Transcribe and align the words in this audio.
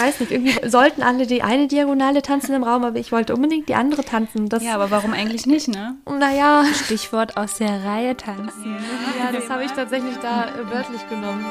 weiß 0.00 0.20
nicht, 0.20 0.32
irgendwie 0.32 0.68
sollten 0.68 1.02
alle 1.02 1.26
die 1.26 1.42
eine 1.42 1.68
Diagonale 1.68 2.22
tanzen 2.22 2.54
im 2.54 2.62
Raum, 2.62 2.84
aber 2.84 2.98
ich 2.98 3.12
wollte 3.12 3.34
unbedingt 3.34 3.68
die 3.68 3.74
andere 3.74 4.04
tanzen. 4.04 4.48
Das, 4.48 4.62
ja, 4.62 4.74
aber 4.74 4.90
warum 4.90 5.12
eigentlich 5.12 5.46
nicht, 5.46 5.68
ne? 5.68 5.96
Naja. 6.06 6.64
Stichwort 6.84 7.36
aus 7.36 7.58
der 7.58 7.84
Reihe 7.84 8.16
tanzen. 8.16 8.76
Ja, 9.18 9.32
das 9.32 9.48
habe 9.50 9.64
ich 9.64 9.72
tatsächlich 9.72 10.16
da 10.18 10.48
wörtlich 10.70 11.08
genommen. 11.08 11.44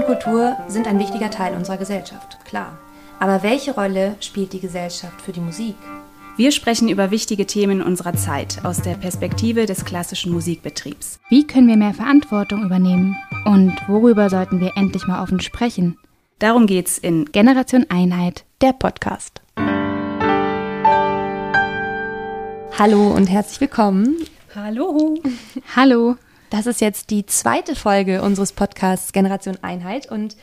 Und 0.00 0.06
Kultur 0.06 0.56
sind 0.68 0.86
ein 0.86 0.98
wichtiger 0.98 1.30
Teil 1.30 1.54
unserer 1.54 1.76
Gesellschaft, 1.76 2.38
klar. 2.46 2.78
Aber 3.18 3.42
welche 3.42 3.74
Rolle 3.74 4.16
spielt 4.20 4.54
die 4.54 4.60
Gesellschaft 4.60 5.20
für 5.20 5.32
die 5.32 5.40
Musik? 5.40 5.74
Wir 6.36 6.52
sprechen 6.52 6.88
über 6.88 7.10
wichtige 7.10 7.46
Themen 7.46 7.82
unserer 7.82 8.14
Zeit 8.14 8.64
aus 8.64 8.80
der 8.80 8.94
Perspektive 8.94 9.66
des 9.66 9.84
klassischen 9.84 10.32
Musikbetriebs. 10.32 11.20
Wie 11.28 11.46
können 11.46 11.68
wir 11.68 11.76
mehr 11.76 11.92
Verantwortung 11.92 12.64
übernehmen? 12.64 13.14
Und 13.44 13.76
worüber 13.88 14.30
sollten 14.30 14.60
wir 14.60 14.72
endlich 14.76 15.06
mal 15.06 15.22
offen 15.22 15.40
sprechen? 15.40 15.98
Darum 16.38 16.66
geht's 16.66 16.96
in 16.96 17.26
Generation 17.26 17.84
Einheit, 17.90 18.46
der 18.62 18.72
Podcast. 18.72 19.42
Hallo 22.78 23.08
und 23.08 23.26
herzlich 23.26 23.60
willkommen. 23.60 24.16
Hallo. 24.54 25.18
Hallo. 25.76 26.16
Das 26.50 26.66
ist 26.66 26.80
jetzt 26.80 27.10
die 27.10 27.24
zweite 27.26 27.76
Folge 27.76 28.22
unseres 28.22 28.52
Podcasts 28.52 29.12
Generation 29.12 29.56
Einheit 29.62 30.10
und 30.10 30.36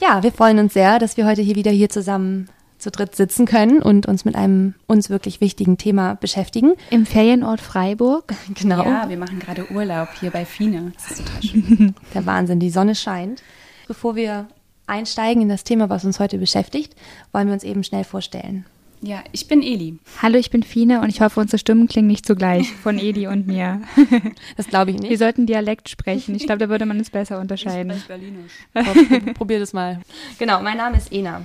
ja, 0.00 0.22
wir 0.22 0.32
freuen 0.32 0.58
uns 0.58 0.72
sehr, 0.72 0.98
dass 0.98 1.16
wir 1.16 1.26
heute 1.26 1.42
hier 1.42 1.54
wieder 1.54 1.70
hier 1.70 1.88
zusammen 1.88 2.48
zu 2.78 2.90
dritt 2.90 3.14
sitzen 3.14 3.46
können 3.46 3.80
und 3.80 4.06
uns 4.06 4.24
mit 4.24 4.34
einem 4.34 4.74
uns 4.86 5.08
wirklich 5.10 5.40
wichtigen 5.40 5.78
Thema 5.78 6.14
beschäftigen. 6.14 6.72
Im 6.90 7.06
Ferienort 7.06 7.60
Freiburg. 7.60 8.34
Genau. 8.54 8.82
Ja, 8.84 9.08
wir 9.08 9.16
machen 9.16 9.38
gerade 9.38 9.70
Urlaub 9.70 10.08
hier 10.18 10.30
bei 10.30 10.44
Fine. 10.44 10.92
Das 10.96 11.12
ist 11.12 11.26
total 11.26 11.42
schön. 11.42 11.94
Der 12.14 12.26
Wahnsinn, 12.26 12.58
die 12.58 12.70
Sonne 12.70 12.94
scheint. 12.94 13.42
Bevor 13.86 14.16
wir 14.16 14.48
einsteigen 14.86 15.42
in 15.42 15.48
das 15.48 15.64
Thema, 15.64 15.88
was 15.88 16.04
uns 16.04 16.18
heute 16.18 16.38
beschäftigt, 16.38 16.96
wollen 17.30 17.46
wir 17.46 17.54
uns 17.54 17.64
eben 17.64 17.84
schnell 17.84 18.04
vorstellen. 18.04 18.66
Ja, 19.04 19.24
ich 19.32 19.48
bin 19.48 19.64
Eli. 19.64 19.98
Hallo, 20.22 20.38
ich 20.38 20.50
bin 20.50 20.62
Fine 20.62 21.00
und 21.00 21.08
ich 21.08 21.20
hoffe, 21.20 21.40
unsere 21.40 21.58
Stimmen 21.58 21.88
klingen 21.88 22.06
nicht 22.06 22.24
zugleich 22.24 22.70
von 22.70 23.00
Eli 23.00 23.26
und 23.26 23.48
mir. 23.48 23.82
Das 24.56 24.68
glaube 24.68 24.92
ich 24.92 24.98
nicht. 24.98 25.10
Wir 25.10 25.18
sollten 25.18 25.46
Dialekt 25.46 25.88
sprechen. 25.88 26.36
Ich 26.36 26.46
glaube, 26.46 26.58
da 26.58 26.68
würde 26.68 26.86
man 26.86 27.00
es 27.00 27.10
besser 27.10 27.40
unterscheiden. 27.40 27.92
Ich 27.96 28.06
Berlinisch. 28.06 28.52
Probier 29.34 29.58
das 29.58 29.72
mal. 29.72 30.00
Genau, 30.38 30.62
mein 30.62 30.76
Name 30.76 30.98
ist 30.98 31.12
Ena. 31.12 31.42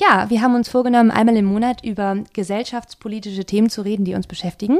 Ja, 0.00 0.30
wir 0.30 0.40
haben 0.40 0.54
uns 0.54 0.70
vorgenommen, 0.70 1.10
einmal 1.10 1.36
im 1.36 1.44
Monat 1.44 1.84
über 1.84 2.24
gesellschaftspolitische 2.32 3.44
Themen 3.44 3.68
zu 3.68 3.82
reden, 3.82 4.04
die 4.04 4.14
uns 4.14 4.26
beschäftigen. 4.26 4.78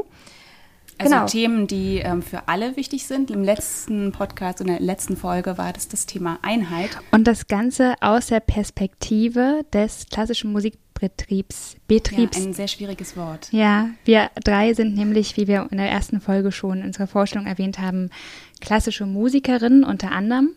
Also 0.97 1.13
genau. 1.13 1.25
Themen, 1.27 1.67
die 1.67 1.99
ähm, 1.99 2.23
für 2.23 2.47
alle 2.47 2.75
wichtig 2.75 3.05
sind. 3.05 3.29
Im 3.29 3.43
letzten 3.43 4.11
Podcast, 4.11 4.61
in 4.61 4.67
der 4.67 4.79
letzten 4.79 5.15
Folge 5.15 5.57
war 5.57 5.73
das 5.73 5.87
das 5.87 6.05
Thema 6.05 6.39
Einheit. 6.41 6.89
Und 7.11 7.25
das 7.25 7.47
Ganze 7.47 7.95
aus 8.01 8.27
der 8.27 8.39
Perspektive 8.39 9.65
des 9.71 10.07
klassischen 10.09 10.51
Musik 10.51 10.77
Betriebs. 10.99 11.75
Betriebs. 11.87 12.37
Ja, 12.37 12.43
ein 12.43 12.53
sehr 12.53 12.67
schwieriges 12.67 13.15
Wort. 13.15 13.47
Ja, 13.51 13.89
wir 14.05 14.29
drei 14.43 14.73
sind 14.73 14.95
nämlich, 14.95 15.37
wie 15.37 15.47
wir 15.47 15.67
in 15.71 15.77
der 15.77 15.89
ersten 15.89 16.21
Folge 16.21 16.51
schon 16.51 16.79
in 16.79 16.85
unserer 16.85 17.07
Vorstellung 17.07 17.47
erwähnt 17.47 17.79
haben, 17.79 18.09
klassische 18.59 19.05
Musikerinnen 19.05 19.83
unter 19.83 20.11
anderem. 20.11 20.55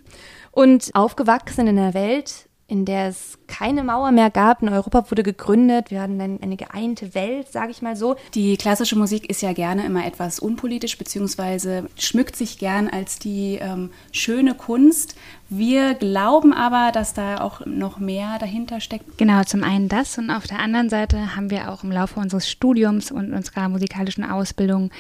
Und 0.50 0.90
aufgewachsen 0.94 1.66
in 1.66 1.78
einer 1.78 1.94
Welt, 1.94 2.48
in 2.72 2.86
der 2.86 3.08
es 3.08 3.36
keine 3.48 3.84
Mauer 3.84 4.12
mehr 4.12 4.30
gab. 4.30 4.62
In 4.62 4.70
Europa 4.70 5.10
wurde 5.10 5.22
gegründet. 5.22 5.90
Wir 5.90 6.00
hatten 6.00 6.18
eine, 6.18 6.38
eine 6.40 6.56
geeinte 6.56 7.14
Welt, 7.14 7.52
sage 7.52 7.70
ich 7.70 7.82
mal 7.82 7.96
so. 7.96 8.16
Die 8.32 8.56
klassische 8.56 8.96
Musik 8.96 9.28
ist 9.28 9.42
ja 9.42 9.52
gerne 9.52 9.84
immer 9.84 10.06
etwas 10.06 10.38
unpolitisch, 10.38 10.96
beziehungsweise 10.96 11.90
schmückt 11.98 12.34
sich 12.34 12.58
gern 12.58 12.88
als 12.88 13.18
die 13.18 13.58
ähm, 13.60 13.90
schöne 14.10 14.54
Kunst. 14.54 15.16
Wir 15.50 15.92
glauben 15.92 16.54
aber, 16.54 16.92
dass 16.92 17.12
da 17.12 17.42
auch 17.42 17.66
noch 17.66 17.98
mehr 17.98 18.38
dahinter 18.38 18.80
steckt. 18.80 19.18
Genau, 19.18 19.42
zum 19.42 19.64
einen 19.64 19.90
das 19.90 20.16
und 20.16 20.30
auf 20.30 20.46
der 20.46 20.58
anderen 20.58 20.88
Seite 20.88 21.36
haben 21.36 21.50
wir 21.50 21.70
auch 21.70 21.84
im 21.84 21.92
Laufe 21.92 22.18
unseres 22.20 22.50
Studiums 22.50 23.10
und 23.10 23.34
unserer 23.34 23.68
musikalischen 23.68 24.24
Ausbildung 24.24 24.90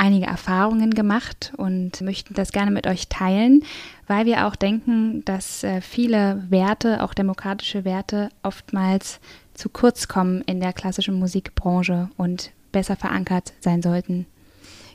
einige 0.00 0.26
Erfahrungen 0.26 0.92
gemacht 0.94 1.52
und 1.58 2.00
möchten 2.00 2.32
das 2.32 2.52
gerne 2.52 2.70
mit 2.70 2.86
euch 2.86 3.08
teilen, 3.08 3.62
weil 4.06 4.24
wir 4.24 4.46
auch 4.46 4.56
denken, 4.56 5.22
dass 5.26 5.62
äh, 5.62 5.82
viele 5.82 6.42
Werte, 6.48 7.04
auch 7.04 7.12
demokratische 7.12 7.84
Werte, 7.84 8.30
oftmals 8.42 9.20
zu 9.52 9.68
kurz 9.68 10.08
kommen 10.08 10.40
in 10.46 10.58
der 10.58 10.72
klassischen 10.72 11.18
Musikbranche 11.18 12.08
und 12.16 12.50
besser 12.72 12.96
verankert 12.96 13.52
sein 13.60 13.82
sollten. 13.82 14.24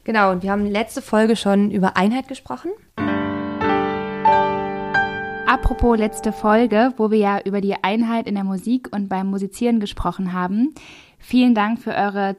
Genau, 0.05 0.31
und 0.31 0.41
wir 0.41 0.51
haben 0.51 0.66
letzte 0.66 1.03
Folge 1.03 1.35
schon 1.35 1.69
über 1.69 1.97
Einheit 1.97 2.27
gesprochen. 2.27 2.72
Apropos 5.47 5.99
letzte 5.99 6.31
Folge, 6.31 6.93
wo 6.97 7.11
wir 7.11 7.19
ja 7.19 7.39
über 7.41 7.61
die 7.61 7.75
Einheit 7.83 8.25
in 8.25 8.33
der 8.33 8.43
Musik 8.43 8.89
und 8.91 9.07
beim 9.07 9.27
Musizieren 9.27 9.79
gesprochen 9.79 10.33
haben. 10.33 10.73
Vielen 11.19 11.53
Dank 11.53 11.79
für 11.79 11.91
eure 11.91 12.35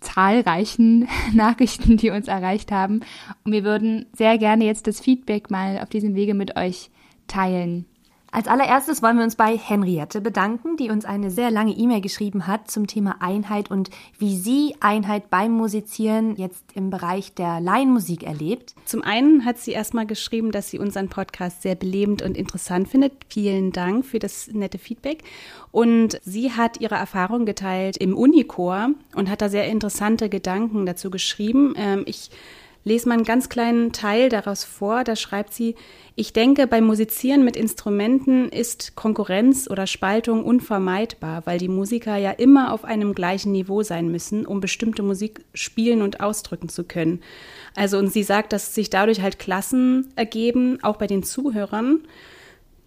zahlreichen 0.00 1.08
Nachrichten, 1.32 1.96
die 1.96 2.10
uns 2.10 2.28
erreicht 2.28 2.72
haben. 2.72 3.00
Und 3.44 3.52
wir 3.52 3.64
würden 3.64 4.06
sehr 4.12 4.38
gerne 4.38 4.64
jetzt 4.64 4.86
das 4.86 5.00
Feedback 5.00 5.50
mal 5.50 5.78
auf 5.80 5.88
diesem 5.88 6.14
Wege 6.14 6.34
mit 6.34 6.56
euch 6.56 6.90
teilen. 7.26 7.86
Als 8.30 8.46
allererstes 8.46 9.02
wollen 9.02 9.16
wir 9.16 9.24
uns 9.24 9.36
bei 9.36 9.56
Henriette 9.56 10.20
bedanken, 10.20 10.76
die 10.76 10.90
uns 10.90 11.06
eine 11.06 11.30
sehr 11.30 11.50
lange 11.50 11.72
E-Mail 11.72 12.02
geschrieben 12.02 12.46
hat 12.46 12.70
zum 12.70 12.86
Thema 12.86 13.16
Einheit 13.20 13.70
und 13.70 13.88
wie 14.18 14.36
sie 14.36 14.74
Einheit 14.80 15.30
beim 15.30 15.52
Musizieren 15.52 16.36
jetzt 16.36 16.62
im 16.74 16.90
Bereich 16.90 17.32
der 17.32 17.58
Laienmusik 17.60 18.24
erlebt. 18.24 18.74
Zum 18.84 19.02
einen 19.02 19.46
hat 19.46 19.56
sie 19.56 19.72
erstmal 19.72 20.04
geschrieben, 20.04 20.52
dass 20.52 20.68
sie 20.68 20.78
unseren 20.78 21.08
Podcast 21.08 21.62
sehr 21.62 21.74
belebend 21.74 22.20
und 22.20 22.36
interessant 22.36 22.88
findet. 22.88 23.12
Vielen 23.30 23.72
Dank 23.72 24.04
für 24.04 24.18
das 24.18 24.48
nette 24.48 24.78
Feedback. 24.78 25.24
Und 25.70 26.20
sie 26.22 26.52
hat 26.52 26.80
ihre 26.80 26.96
Erfahrung 26.96 27.46
geteilt 27.46 27.96
im 27.96 28.14
Unichor 28.14 28.90
und 29.14 29.30
hat 29.30 29.40
da 29.40 29.48
sehr 29.48 29.66
interessante 29.68 30.28
Gedanken 30.28 30.84
dazu 30.84 31.10
geschrieben. 31.10 31.72
Ähm, 31.78 32.02
ich 32.04 32.30
lese 32.84 33.08
mal 33.08 33.14
einen 33.14 33.24
ganz 33.24 33.48
kleinen 33.48 33.92
Teil 33.92 34.28
daraus 34.28 34.64
vor. 34.64 35.04
Da 35.04 35.16
schreibt 35.16 35.52
sie, 35.52 35.74
ich 36.14 36.32
denke, 36.32 36.66
beim 36.66 36.84
Musizieren 36.84 37.44
mit 37.44 37.56
Instrumenten 37.56 38.48
ist 38.48 38.96
Konkurrenz 38.96 39.68
oder 39.70 39.86
Spaltung 39.86 40.44
unvermeidbar, 40.44 41.46
weil 41.46 41.58
die 41.58 41.68
Musiker 41.68 42.16
ja 42.16 42.30
immer 42.30 42.72
auf 42.72 42.84
einem 42.84 43.14
gleichen 43.14 43.52
Niveau 43.52 43.82
sein 43.82 44.10
müssen, 44.10 44.46
um 44.46 44.60
bestimmte 44.60 45.02
Musik 45.02 45.44
spielen 45.54 46.02
und 46.02 46.20
ausdrücken 46.20 46.68
zu 46.68 46.84
können. 46.84 47.20
Also, 47.76 47.98
und 47.98 48.12
sie 48.12 48.22
sagt, 48.22 48.52
dass 48.52 48.74
sich 48.74 48.90
dadurch 48.90 49.20
halt 49.20 49.38
Klassen 49.38 50.12
ergeben, 50.16 50.78
auch 50.82 50.96
bei 50.96 51.06
den 51.06 51.22
Zuhörern. 51.22 52.00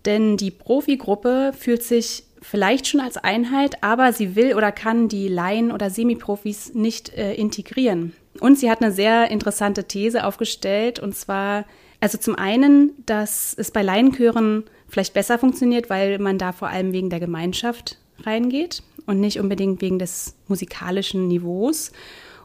Denn 0.06 0.36
die 0.36 0.52
Profigruppe 0.52 1.54
fühlt 1.58 1.84
sich 1.84 2.24
vielleicht 2.42 2.88
schon 2.88 3.00
als 3.00 3.18
Einheit, 3.18 3.84
aber 3.84 4.14
sie 4.14 4.36
will 4.36 4.56
oder 4.56 4.72
kann 4.72 5.08
die 5.08 5.28
Laien 5.28 5.72
oder 5.72 5.90
Semiprofis 5.90 6.74
nicht 6.74 7.16
äh, 7.16 7.36
integrieren. 7.36 8.14
Und 8.40 8.58
sie 8.58 8.70
hat 8.70 8.82
eine 8.82 8.92
sehr 8.92 9.30
interessante 9.30 9.86
These 9.86 10.26
aufgestellt, 10.26 11.00
und 11.00 11.16
zwar, 11.16 11.66
also 12.00 12.18
zum 12.18 12.36
einen, 12.36 12.92
dass 13.06 13.54
es 13.58 13.72
bei 13.72 13.82
Laienchören 13.82 14.64
vielleicht 14.88 15.14
besser 15.14 15.38
funktioniert, 15.38 15.90
weil 15.90 16.20
man 16.20 16.38
da 16.38 16.52
vor 16.52 16.70
allem 16.70 16.94
wegen 16.94 17.10
der 17.10 17.20
Gemeinschaft 17.20 17.98
reingeht 18.24 18.84
und 19.06 19.20
nicht 19.20 19.40
unbedingt 19.40 19.82
wegen 19.82 20.00
des 20.00 20.36
musikalischen 20.48 21.28
Niveaus. 21.28 21.92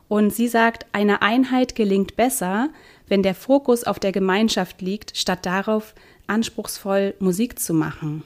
Und 0.09 0.33
sie 0.33 0.49
sagt, 0.49 0.87
eine 0.93 1.23
Einheit 1.23 1.75
gelingt 1.75 2.17
besser, 2.17 2.71
wenn 3.09 3.23
der 3.23 3.35
Fokus 3.35 3.85
auf 3.85 3.99
der 3.99 4.13
Gemeinschaft 4.13 4.81
liegt, 4.81 5.17
statt 5.17 5.47
darauf, 5.47 5.95
anspruchsvoll 6.27 7.15
Musik 7.19 7.59
zu 7.59 7.75
machen. 7.75 8.23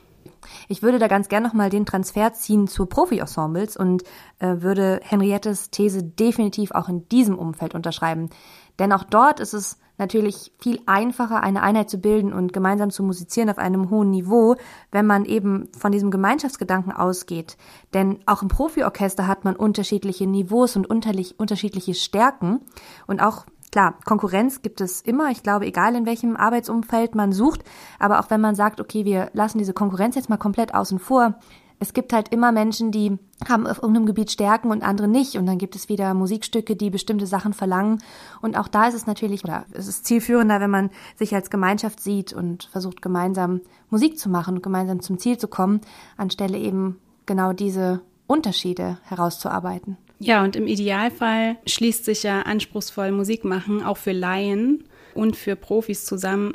Ich 0.70 0.84
würde 0.84 1.00
da 1.00 1.08
ganz 1.08 1.28
gern 1.28 1.42
nochmal 1.42 1.68
den 1.68 1.84
Transfer 1.84 2.32
ziehen 2.32 2.68
zu 2.68 2.86
Profi-Ensembles 2.86 3.76
und 3.76 4.04
äh, 4.38 4.58
würde 4.60 5.00
Henriettes 5.02 5.70
These 5.70 6.04
definitiv 6.04 6.70
auch 6.70 6.88
in 6.88 7.08
diesem 7.08 7.36
Umfeld 7.36 7.74
unterschreiben. 7.74 8.30
Denn 8.78 8.92
auch 8.92 9.02
dort 9.02 9.40
ist 9.40 9.52
es 9.52 9.78
natürlich 9.98 10.52
viel 10.60 10.80
einfacher, 10.86 11.42
eine 11.42 11.64
Einheit 11.64 11.90
zu 11.90 11.98
bilden 11.98 12.32
und 12.32 12.52
gemeinsam 12.52 12.92
zu 12.92 13.02
musizieren 13.02 13.50
auf 13.50 13.58
einem 13.58 13.90
hohen 13.90 14.10
Niveau, 14.10 14.54
wenn 14.92 15.06
man 15.06 15.24
eben 15.24 15.68
von 15.76 15.90
diesem 15.90 16.12
Gemeinschaftsgedanken 16.12 16.92
ausgeht. 16.92 17.56
Denn 17.92 18.20
auch 18.26 18.42
im 18.42 18.48
Profiorchester 18.48 19.26
hat 19.26 19.44
man 19.44 19.56
unterschiedliche 19.56 20.28
Niveaus 20.28 20.76
und 20.76 20.86
unterschiedliche 20.86 21.94
Stärken 21.94 22.60
und 23.08 23.20
auch 23.20 23.44
Klar, 23.70 23.94
Konkurrenz 24.04 24.62
gibt 24.62 24.80
es 24.80 25.00
immer. 25.00 25.30
Ich 25.30 25.42
glaube, 25.42 25.66
egal 25.66 25.94
in 25.94 26.06
welchem 26.06 26.36
Arbeitsumfeld 26.36 27.14
man 27.14 27.32
sucht. 27.32 27.62
Aber 27.98 28.20
auch 28.20 28.30
wenn 28.30 28.40
man 28.40 28.56
sagt, 28.56 28.80
okay, 28.80 29.04
wir 29.04 29.30
lassen 29.32 29.58
diese 29.58 29.72
Konkurrenz 29.72 30.16
jetzt 30.16 30.28
mal 30.28 30.38
komplett 30.38 30.74
außen 30.74 30.98
vor. 30.98 31.34
Es 31.78 31.94
gibt 31.94 32.12
halt 32.12 32.28
immer 32.30 32.52
Menschen, 32.52 32.90
die 32.90 33.16
haben 33.48 33.66
auf 33.66 33.78
irgendeinem 33.78 34.06
Gebiet 34.06 34.30
Stärken 34.30 34.70
und 34.70 34.82
andere 34.82 35.08
nicht. 35.08 35.36
Und 35.36 35.46
dann 35.46 35.56
gibt 35.56 35.76
es 35.76 35.88
wieder 35.88 36.12
Musikstücke, 36.14 36.74
die 36.74 36.90
bestimmte 36.90 37.26
Sachen 37.26 37.54
verlangen. 37.54 38.02
Und 38.42 38.58
auch 38.58 38.68
da 38.68 38.88
ist 38.88 38.94
es 38.94 39.06
natürlich, 39.06 39.44
oder 39.44 39.64
es 39.72 39.86
ist 39.86 40.04
zielführender, 40.04 40.60
wenn 40.60 40.70
man 40.70 40.90
sich 41.16 41.34
als 41.34 41.48
Gemeinschaft 41.48 42.00
sieht 42.00 42.32
und 42.32 42.64
versucht, 42.64 43.00
gemeinsam 43.00 43.60
Musik 43.88 44.18
zu 44.18 44.28
machen 44.28 44.56
und 44.56 44.62
gemeinsam 44.62 45.00
zum 45.00 45.18
Ziel 45.18 45.38
zu 45.38 45.48
kommen, 45.48 45.80
anstelle 46.16 46.58
eben 46.58 46.98
genau 47.24 47.52
diese 47.52 48.02
Unterschiede 48.26 48.98
herauszuarbeiten. 49.04 49.96
Ja, 50.22 50.44
und 50.44 50.54
im 50.54 50.66
Idealfall 50.66 51.56
schließt 51.66 52.04
sich 52.04 52.22
ja 52.22 52.42
anspruchsvoll 52.42 53.10
Musik 53.10 53.44
machen 53.44 53.82
auch 53.82 53.96
für 53.96 54.12
Laien 54.12 54.84
und 55.14 55.34
für 55.34 55.56
Profis 55.56 56.04
zusammen, 56.04 56.52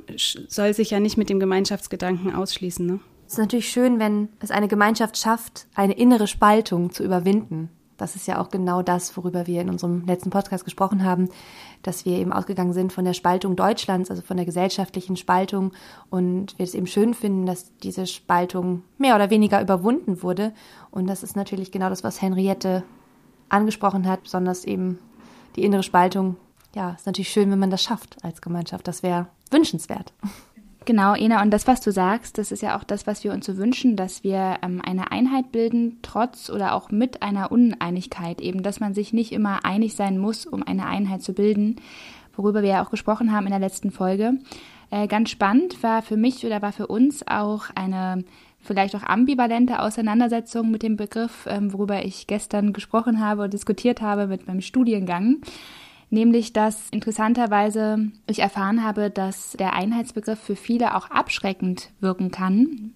soll 0.48 0.74
sich 0.74 0.92
ja 0.92 1.00
nicht 1.00 1.18
mit 1.18 1.30
dem 1.30 1.40
Gemeinschaftsgedanken 1.40 2.34
ausschließen. 2.34 2.86
Ne? 2.86 3.00
Es 3.26 3.34
ist 3.34 3.40
natürlich 3.40 3.70
schön, 3.70 4.00
wenn 4.00 4.30
es 4.40 4.52
eine 4.52 4.68
Gemeinschaft 4.68 5.18
schafft, 5.18 5.66
eine 5.74 5.94
innere 5.94 6.28
Spaltung 6.28 6.92
zu 6.92 7.04
überwinden. 7.04 7.70
Das 7.98 8.16
ist 8.16 8.28
ja 8.28 8.40
auch 8.40 8.50
genau 8.50 8.82
das, 8.82 9.16
worüber 9.18 9.48
wir 9.48 9.62
in 9.62 9.70
unserem 9.70 10.06
letzten 10.06 10.30
Podcast 10.30 10.66
gesprochen 10.66 11.04
haben, 11.04 11.30
dass 11.82 12.06
wir 12.06 12.18
eben 12.20 12.34
ausgegangen 12.34 12.74
sind 12.74 12.94
von 12.94 13.06
der 13.06 13.14
Spaltung 13.14 13.56
Deutschlands, 13.56 14.12
also 14.12 14.22
von 14.22 14.38
der 14.38 14.46
gesellschaftlichen 14.46 15.16
Spaltung 15.16 15.72
und 16.10 16.58
wir 16.60 16.66
es 16.66 16.76
eben 16.76 16.88
schön 16.88 17.14
finden, 17.14 17.46
dass 17.46 17.76
diese 17.78 18.06
Spaltung 18.06 18.84
mehr 18.98 19.16
oder 19.16 19.30
weniger 19.30 19.62
überwunden 19.62 20.22
wurde. 20.22 20.54
Und 20.92 21.08
das 21.08 21.24
ist 21.24 21.36
natürlich 21.36 21.72
genau 21.72 21.90
das, 21.90 22.04
was 22.04 22.22
Henriette 22.22 22.84
angesprochen 23.50 24.08
hat, 24.08 24.24
besonders 24.24 24.66
eben 24.66 25.00
die 25.56 25.64
innere 25.64 25.84
Spaltung. 25.84 26.38
Ja, 26.76 26.92
ist 26.92 27.06
natürlich 27.06 27.30
schön, 27.30 27.52
wenn 27.52 27.60
man 27.60 27.72
das 27.72 27.84
schafft 27.84 28.18
als 28.24 28.42
Gemeinschaft. 28.42 28.88
Das 28.88 29.04
wäre 29.04 29.28
wünschenswert. 29.52 30.14
Genau, 30.86 31.16
Ena, 31.16 31.42
und 31.42 31.50
das, 31.50 31.66
was 31.66 31.82
du 31.82 31.92
sagst, 31.92 32.38
das 32.38 32.52
ist 32.52 32.62
ja 32.62 32.78
auch 32.78 32.84
das, 32.84 33.08
was 33.08 33.24
wir 33.24 33.34
uns 33.34 33.48
so 33.48 33.58
wünschen, 33.58 33.96
dass 33.96 34.24
wir 34.24 34.58
ähm, 34.62 34.82
eine 34.86 35.12
Einheit 35.12 35.52
bilden, 35.52 35.98
trotz 36.04 36.52
oder 36.52 36.76
auch 36.76 36.92
mit 36.92 37.24
einer 37.24 37.52
Uneinigkeit, 37.52 38.40
eben, 38.40 38.62
dass 38.62 38.80
man 38.80 38.94
sich 38.94 39.12
nicht 39.12 39.32
immer 39.32 39.66
einig 39.66 39.96
sein 39.96 40.20
muss, 40.20 40.46
um 40.46 40.62
eine 40.62 40.86
Einheit 40.86 41.24
zu 41.24 41.34
bilden, 41.34 41.78
worüber 42.36 42.62
wir 42.62 42.70
ja 42.70 42.86
auch 42.86 42.92
gesprochen 42.92 43.32
haben 43.32 43.46
in 43.46 43.52
der 43.52 43.60
letzten 43.60 43.90
Folge. 43.90 44.38
Äh, 44.92 45.08
ganz 45.08 45.32
spannend 45.32 45.82
war 45.82 46.04
für 46.04 46.18
mich 46.18 46.46
oder 46.46 46.62
war 46.62 46.72
für 46.72 46.86
uns 46.86 47.28
auch 47.28 47.66
eine 47.74 48.24
vielleicht 48.66 48.96
auch 48.96 49.04
ambivalente 49.04 49.80
Auseinandersetzung 49.80 50.72
mit 50.72 50.84
dem 50.84 50.98
Begriff, 50.98 51.48
ähm, 51.50 51.72
worüber 51.72 52.04
ich 52.04 52.28
gestern 52.28 52.74
gesprochen 52.74 53.20
habe 53.20 53.44
und 53.44 53.54
diskutiert 53.54 54.02
habe 54.02 54.28
mit 54.28 54.48
meinem 54.48 54.62
Studiengang 54.62 55.42
nämlich 56.10 56.54
dass 56.54 56.90
interessanterweise 56.90 58.12
ich 58.28 58.40
erfahren 58.40 58.84
habe, 58.84 59.10
dass 59.10 59.52
der 59.52 59.74
Einheitsbegriff 59.74 60.40
für 60.40 60.56
viele 60.56 60.96
auch 60.96 61.10
abschreckend 61.10 61.92
wirken 62.00 62.32
kann. 62.32 62.94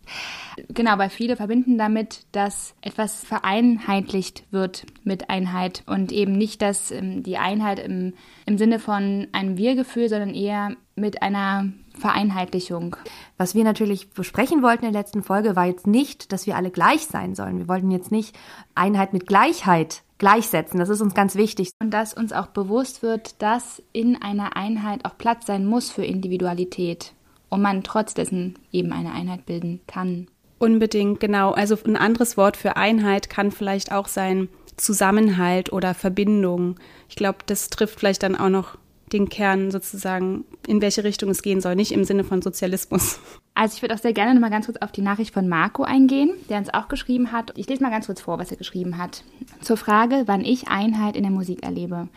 Genau, 0.70 0.98
weil 0.98 1.10
viele 1.10 1.36
verbinden 1.36 1.78
damit, 1.78 2.26
dass 2.32 2.76
etwas 2.82 3.24
vereinheitlicht 3.24 4.44
wird 4.52 4.86
mit 5.04 5.30
Einheit 5.30 5.84
und 5.86 6.12
eben 6.12 6.34
nicht, 6.34 6.62
dass 6.62 6.92
ähm, 6.92 7.24
die 7.24 7.38
Einheit 7.38 7.80
im, 7.80 8.14
im 8.46 8.58
Sinne 8.58 8.80
von 8.80 9.28
einem 9.32 9.58
Wir-Gefühl, 9.58 10.10
sondern 10.10 10.34
eher 10.34 10.76
mit 11.00 11.22
einer 11.22 11.72
Vereinheitlichung. 11.98 12.96
Was 13.38 13.56
wir 13.56 13.64
natürlich 13.64 14.10
besprechen 14.10 14.62
wollten 14.62 14.86
in 14.86 14.94
der 14.94 15.02
letzten 15.02 15.24
Folge, 15.24 15.56
war 15.56 15.66
jetzt 15.66 15.88
nicht, 15.88 16.32
dass 16.32 16.46
wir 16.48 16.56
alle 16.56 16.72
gleich 16.72 17.06
sein 17.06 17.36
sollen. 17.36 17.58
Wir 17.58 17.68
wollten 17.68 17.92
jetzt 17.92 18.12
nicht 18.12 18.38
Einheit 18.76 19.14
mit 19.14 19.28
Gleichheit 19.28 20.04
gleichsetzen. 20.18 20.80
Das 20.80 20.90
ist 20.90 21.02
uns 21.02 21.14
ganz 21.14 21.36
wichtig. 21.36 21.72
Und 21.82 21.92
dass 21.92 22.14
uns 22.14 22.34
auch 22.34 22.48
bewusst 22.48 23.02
wird, 23.02 23.42
dass 23.42 23.82
in 23.94 24.22
einer 24.22 24.56
Einheit 24.56 25.06
auch 25.06 25.18
Platz 25.18 25.48
sein 25.48 25.66
muss 25.66 25.90
für 25.90 26.06
Individualität 26.06 27.14
und 27.50 27.62
man 27.62 27.84
trotz 27.84 28.14
dessen 28.14 28.60
eben 28.72 28.92
eine 28.92 29.12
Einheit 29.12 29.46
bilden 29.46 29.82
kann. 29.88 30.28
Unbedingt, 30.60 31.20
genau. 31.20 31.52
Also 31.52 31.78
ein 31.86 31.96
anderes 31.96 32.38
Wort 32.38 32.58
für 32.58 32.76
Einheit 32.76 33.30
kann 33.30 33.52
vielleicht 33.52 33.92
auch 33.92 34.08
sein 34.08 34.50
Zusammenhalt 34.76 35.72
oder 35.72 35.94
Verbindung. 35.94 36.76
Ich 37.08 37.16
glaube, 37.16 37.40
das 37.46 37.70
trifft 37.70 38.00
vielleicht 38.00 38.24
dann 38.24 38.36
auch 38.36 38.50
noch 38.50 38.78
den 39.14 39.30
Kern 39.30 39.72
sozusagen, 39.72 40.46
in 40.68 40.82
welche 40.82 41.04
Richtung 41.04 41.30
es 41.30 41.42
gehen 41.42 41.62
soll, 41.62 41.76
nicht 41.76 41.92
im 41.92 42.04
Sinne 42.04 42.24
von 42.24 42.42
Sozialismus. 42.42 43.20
Also 43.56 43.76
ich 43.76 43.82
würde 43.82 43.96
auch 43.96 44.00
sehr 44.00 44.14
gerne 44.14 44.34
noch 44.34 44.40
mal 44.40 44.50
ganz 44.50 44.68
kurz 44.68 44.78
auf 44.78 44.94
die 44.94 45.02
Nachricht 45.02 45.34
von 45.34 45.50
Marco 45.50 45.84
eingehen, 45.84 46.32
der 46.48 46.60
uns 46.60 46.74
auch 46.74 46.88
geschrieben 46.88 47.34
hat. 47.34 47.52
Ich 47.58 47.68
lese 47.68 47.84
mal 47.84 47.90
ganz 47.90 48.06
kurz 48.06 48.22
vor, 48.22 48.40
was 48.40 48.52
er 48.52 48.58
geschrieben 48.58 48.98
hat. 48.98 49.24
Zur 49.60 49.76
Frage, 49.76 50.24
wann 50.28 50.46
ich 50.46 50.70
Einheit 50.70 51.18
in 51.18 51.24
der 51.24 51.32
Musik 51.32 51.64
erlebe. 51.64 52.08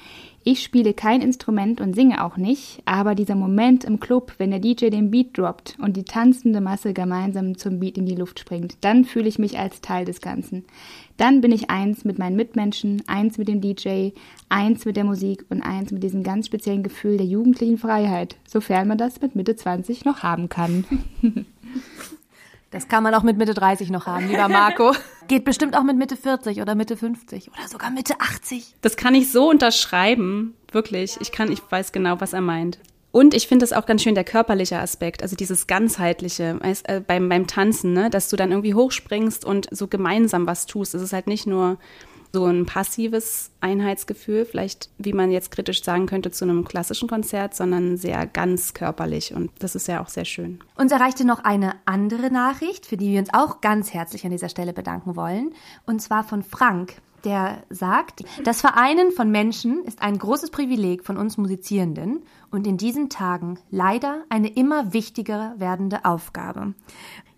Ich 0.44 0.62
spiele 0.62 0.92
kein 0.92 1.20
Instrument 1.20 1.80
und 1.80 1.94
singe 1.94 2.24
auch 2.24 2.36
nicht, 2.36 2.82
aber 2.84 3.14
dieser 3.14 3.36
Moment 3.36 3.84
im 3.84 4.00
Club, 4.00 4.34
wenn 4.38 4.50
der 4.50 4.58
DJ 4.60 4.90
den 4.90 5.10
Beat 5.10 5.38
droppt 5.38 5.78
und 5.80 5.96
die 5.96 6.04
tanzende 6.04 6.60
Masse 6.60 6.92
gemeinsam 6.92 7.56
zum 7.56 7.78
Beat 7.78 7.96
in 7.96 8.06
die 8.06 8.16
Luft 8.16 8.40
springt, 8.40 8.76
dann 8.80 9.04
fühle 9.04 9.28
ich 9.28 9.38
mich 9.38 9.58
als 9.58 9.80
Teil 9.80 10.04
des 10.04 10.20
Ganzen. 10.20 10.64
Dann 11.16 11.40
bin 11.40 11.52
ich 11.52 11.70
eins 11.70 12.04
mit 12.04 12.18
meinen 12.18 12.36
Mitmenschen, 12.36 13.02
eins 13.06 13.38
mit 13.38 13.48
dem 13.48 13.60
DJ, 13.60 14.10
eins 14.48 14.84
mit 14.84 14.96
der 14.96 15.04
Musik 15.04 15.44
und 15.50 15.62
eins 15.62 15.92
mit 15.92 16.02
diesem 16.02 16.22
ganz 16.22 16.46
speziellen 16.46 16.82
Gefühl 16.82 17.16
der 17.16 17.26
jugendlichen 17.26 17.78
Freiheit, 17.78 18.36
sofern 18.46 18.88
man 18.88 18.98
das 18.98 19.20
mit 19.20 19.36
Mitte 19.36 19.56
20 19.56 20.04
noch 20.04 20.22
haben 20.22 20.48
kann. 20.48 20.84
Das 22.72 22.88
kann 22.88 23.02
man 23.02 23.14
auch 23.14 23.22
mit 23.22 23.36
Mitte 23.36 23.52
30 23.52 23.90
noch 23.90 24.06
haben, 24.06 24.28
lieber 24.28 24.48
Marco. 24.48 24.92
Geht 25.28 25.44
bestimmt 25.44 25.76
auch 25.76 25.82
mit 25.82 25.98
Mitte 25.98 26.16
40 26.16 26.62
oder 26.62 26.74
Mitte 26.74 26.96
50 26.96 27.50
oder 27.52 27.68
sogar 27.68 27.90
Mitte 27.90 28.14
80. 28.18 28.76
Das 28.80 28.96
kann 28.96 29.14
ich 29.14 29.30
so 29.30 29.50
unterschreiben, 29.50 30.54
wirklich. 30.72 31.18
Ich 31.20 31.32
kann, 31.32 31.52
ich 31.52 31.60
weiß 31.68 31.92
genau, 31.92 32.18
was 32.22 32.32
er 32.32 32.40
meint. 32.40 32.78
Und 33.12 33.34
ich 33.34 33.46
finde 33.46 33.64
es 33.64 33.72
auch 33.74 33.86
ganz 33.86 34.02
schön 34.02 34.14
der 34.14 34.24
körperliche 34.24 34.78
Aspekt, 34.78 35.22
also 35.22 35.36
dieses 35.36 35.66
ganzheitliche 35.66 36.58
äh, 36.84 37.00
beim, 37.00 37.28
beim 37.28 37.46
Tanzen, 37.46 37.92
ne? 37.92 38.08
dass 38.10 38.28
du 38.28 38.36
dann 38.36 38.50
irgendwie 38.50 38.74
hochspringst 38.74 39.44
und 39.44 39.68
so 39.70 39.86
gemeinsam 39.86 40.46
was 40.46 40.66
tust. 40.66 40.94
Es 40.94 41.02
ist 41.02 41.12
halt 41.12 41.26
nicht 41.26 41.46
nur 41.46 41.78
so 42.32 42.46
ein 42.46 42.64
passives 42.64 43.50
Einheitsgefühl, 43.60 44.46
vielleicht 44.46 44.88
wie 44.96 45.12
man 45.12 45.30
jetzt 45.30 45.50
kritisch 45.50 45.84
sagen 45.84 46.06
könnte 46.06 46.30
zu 46.30 46.46
einem 46.46 46.64
klassischen 46.64 47.08
Konzert, 47.08 47.54
sondern 47.54 47.98
sehr 47.98 48.26
ganz 48.26 48.72
körperlich 48.72 49.34
und 49.34 49.50
das 49.58 49.74
ist 49.74 49.86
ja 49.86 50.02
auch 50.02 50.08
sehr 50.08 50.24
schön. 50.24 50.60
Uns 50.74 50.92
erreichte 50.92 51.26
noch 51.26 51.44
eine 51.44 51.74
andere 51.84 52.30
Nachricht, 52.30 52.86
für 52.86 52.96
die 52.96 53.12
wir 53.12 53.20
uns 53.20 53.28
auch 53.34 53.60
ganz 53.60 53.92
herzlich 53.92 54.24
an 54.24 54.30
dieser 54.30 54.48
Stelle 54.48 54.72
bedanken 54.72 55.14
wollen, 55.14 55.52
und 55.84 56.00
zwar 56.00 56.24
von 56.24 56.42
Frank 56.42 56.94
der 57.24 57.62
sagt, 57.70 58.24
das 58.44 58.60
Vereinen 58.60 59.12
von 59.12 59.30
Menschen 59.30 59.84
ist 59.84 60.02
ein 60.02 60.18
großes 60.18 60.50
Privileg 60.50 61.04
von 61.04 61.16
uns 61.16 61.36
Musizierenden 61.36 62.22
und 62.50 62.66
in 62.66 62.76
diesen 62.76 63.08
Tagen 63.08 63.58
leider 63.70 64.24
eine 64.28 64.48
immer 64.48 64.92
wichtiger 64.92 65.54
werdende 65.58 66.04
Aufgabe. 66.04 66.74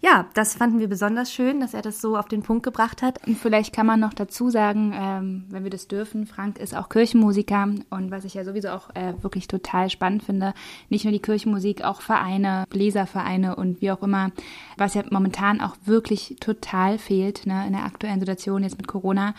Ja, 0.05 0.27
das 0.35 0.55
fanden 0.55 0.81
wir 0.81 0.89
besonders 0.89 1.33
schön, 1.33 1.61
dass 1.61 1.73
er 1.73 1.81
das 1.81 2.03
so 2.03 2.19
auf 2.19 2.29
den 2.29 2.43
Punkt 2.43 2.63
gebracht 2.63 3.01
hat. 3.01 3.27
Und 3.27 3.39
vielleicht 3.39 3.75
kann 3.75 3.87
man 3.87 4.01
noch 4.01 4.13
dazu 4.13 4.51
sagen, 4.51 4.93
ähm, 4.95 5.45
wenn 5.49 5.65
wir 5.65 5.71
das 5.71 5.89
dürfen, 5.89 6.27
Frank 6.27 6.59
ist 6.59 6.77
auch 6.77 6.91
Kirchenmusiker 6.91 7.63
und 7.89 8.11
was 8.11 8.27
ich 8.27 8.35
ja 8.35 8.45
sowieso 8.45 8.69
auch 8.69 8.91
äh, 8.95 9.15
wirklich 9.23 9.49
total 9.49 9.89
spannend 9.89 10.23
finde, 10.23 10.53
nicht 10.91 11.07
nur 11.07 11.13
die 11.13 11.23
Kirchenmusik, 11.23 11.85
auch 11.85 12.03
Vereine, 12.03 12.65
Bläservereine 12.69 13.57
und 13.57 13.81
wie 13.81 13.93
auch 13.93 14.03
immer, 14.03 14.31
was 14.77 14.93
ja 14.93 15.05
momentan 15.11 15.63
auch 15.63 15.75
wirklich 15.87 16.37
total 16.39 16.99
fehlt 16.99 17.47
ne, 17.47 17.67
in 17.67 17.73
der 17.73 17.87
aktuellen 17.87 18.21
Situation 18.21 18.63
jetzt 18.63 18.77
mit 18.77 18.87
Corona 18.87 19.35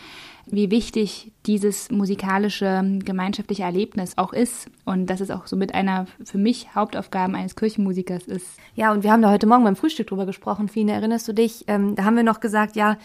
wie 0.47 0.71
wichtig 0.71 1.31
dieses 1.45 1.91
musikalische 1.91 2.99
gemeinschaftliche 3.03 3.63
Erlebnis 3.63 4.17
auch 4.17 4.33
ist 4.33 4.69
und 4.83 5.07
dass 5.07 5.21
es 5.21 5.31
auch 5.31 5.47
so 5.47 5.55
mit 5.55 5.73
einer 5.73 6.07
für 6.23 6.37
mich 6.37 6.75
Hauptaufgaben 6.75 7.35
eines 7.35 7.55
Kirchenmusikers 7.55 8.23
ist. 8.23 8.47
Ja, 8.75 8.91
und 8.91 9.03
wir 9.03 9.11
haben 9.11 9.21
da 9.21 9.31
heute 9.31 9.47
Morgen 9.47 9.63
beim 9.63 9.75
Frühstück 9.75 10.07
drüber 10.07 10.25
gesprochen, 10.25 10.67
Fine, 10.67 10.93
erinnerst 10.93 11.27
du 11.27 11.33
dich? 11.33 11.65
Ähm, 11.67 11.95
da 11.95 12.05
haben 12.05 12.15
wir 12.15 12.23
noch 12.23 12.39
gesagt, 12.39 12.75
ja, 12.75 12.97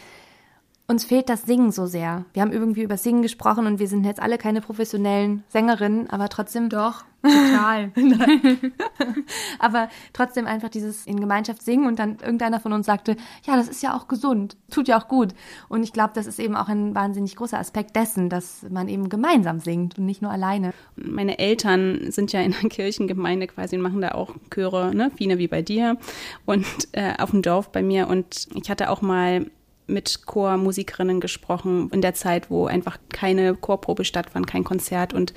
uns 0.91 1.05
fehlt 1.05 1.29
das 1.29 1.43
Singen 1.43 1.71
so 1.71 1.87
sehr. 1.87 2.25
Wir 2.33 2.43
haben 2.43 2.53
irgendwie 2.53 2.83
über 2.83 2.97
Singen 2.97 3.23
gesprochen 3.23 3.67
und 3.69 3.79
wir 3.79 3.87
sind 3.87 4.05
jetzt 4.05 4.21
alle 4.21 4.39
keine 4.39 4.61
professionellen 4.61 5.45
Sängerinnen, 5.49 6.11
aber 6.11 6.29
trotzdem. 6.29 6.69
Doch, 6.69 7.05
total. 7.23 7.93
aber 9.61 9.89
trotzdem 10.13 10.47
einfach 10.47 10.69
dieses 10.69 11.07
in 11.07 11.21
Gemeinschaft 11.21 11.63
singen 11.63 11.87
und 11.87 12.01
dann 12.01 12.19
irgendeiner 12.19 12.59
von 12.59 12.73
uns 12.73 12.87
sagte, 12.87 13.17
ja, 13.47 13.55
das 13.55 13.69
ist 13.69 13.85
ja 13.85 13.97
auch 13.97 14.09
gesund, 14.09 14.57
tut 14.69 14.89
ja 14.89 15.01
auch 15.01 15.07
gut. 15.07 15.29
Und 15.69 15.85
ich 15.85 15.93
glaube, 15.93 16.11
das 16.13 16.27
ist 16.27 16.41
eben 16.41 16.57
auch 16.57 16.67
ein 16.67 16.93
wahnsinnig 16.93 17.37
großer 17.37 17.59
Aspekt 17.59 17.95
dessen, 17.95 18.29
dass 18.29 18.67
man 18.69 18.89
eben 18.89 19.09
gemeinsam 19.09 19.61
singt 19.61 19.97
und 19.97 20.07
nicht 20.07 20.23
nur 20.23 20.33
alleine. 20.33 20.73
Meine 20.97 21.39
Eltern 21.39 22.11
sind 22.11 22.33
ja 22.33 22.41
in 22.41 22.53
der 22.61 22.69
Kirchengemeinde 22.69 23.47
quasi 23.47 23.77
und 23.77 23.83
machen 23.83 24.01
da 24.01 24.11
auch 24.11 24.35
Chöre, 24.53 24.93
ne, 24.93 25.13
Fine 25.17 25.39
wie 25.39 25.47
bei 25.47 25.63
dir 25.63 25.99
und 26.47 26.67
äh, 26.91 27.13
auf 27.19 27.31
dem 27.31 27.43
Dorf 27.43 27.71
bei 27.71 27.81
mir. 27.81 28.09
Und 28.09 28.49
ich 28.55 28.69
hatte 28.69 28.91
auch 28.91 29.03
mal 29.03 29.47
mit 29.91 30.27
Chormusikerinnen 30.27 31.21
gesprochen 31.21 31.91
in 31.93 32.01
der 32.01 32.15
Zeit, 32.15 32.51
wo 32.51 32.67
einfach 32.67 32.99
keine 33.11 33.55
Chorprobe 33.55 34.05
stattfand, 34.05 34.47
kein 34.47 34.65
Konzert 34.65 35.13
und 35.13 35.33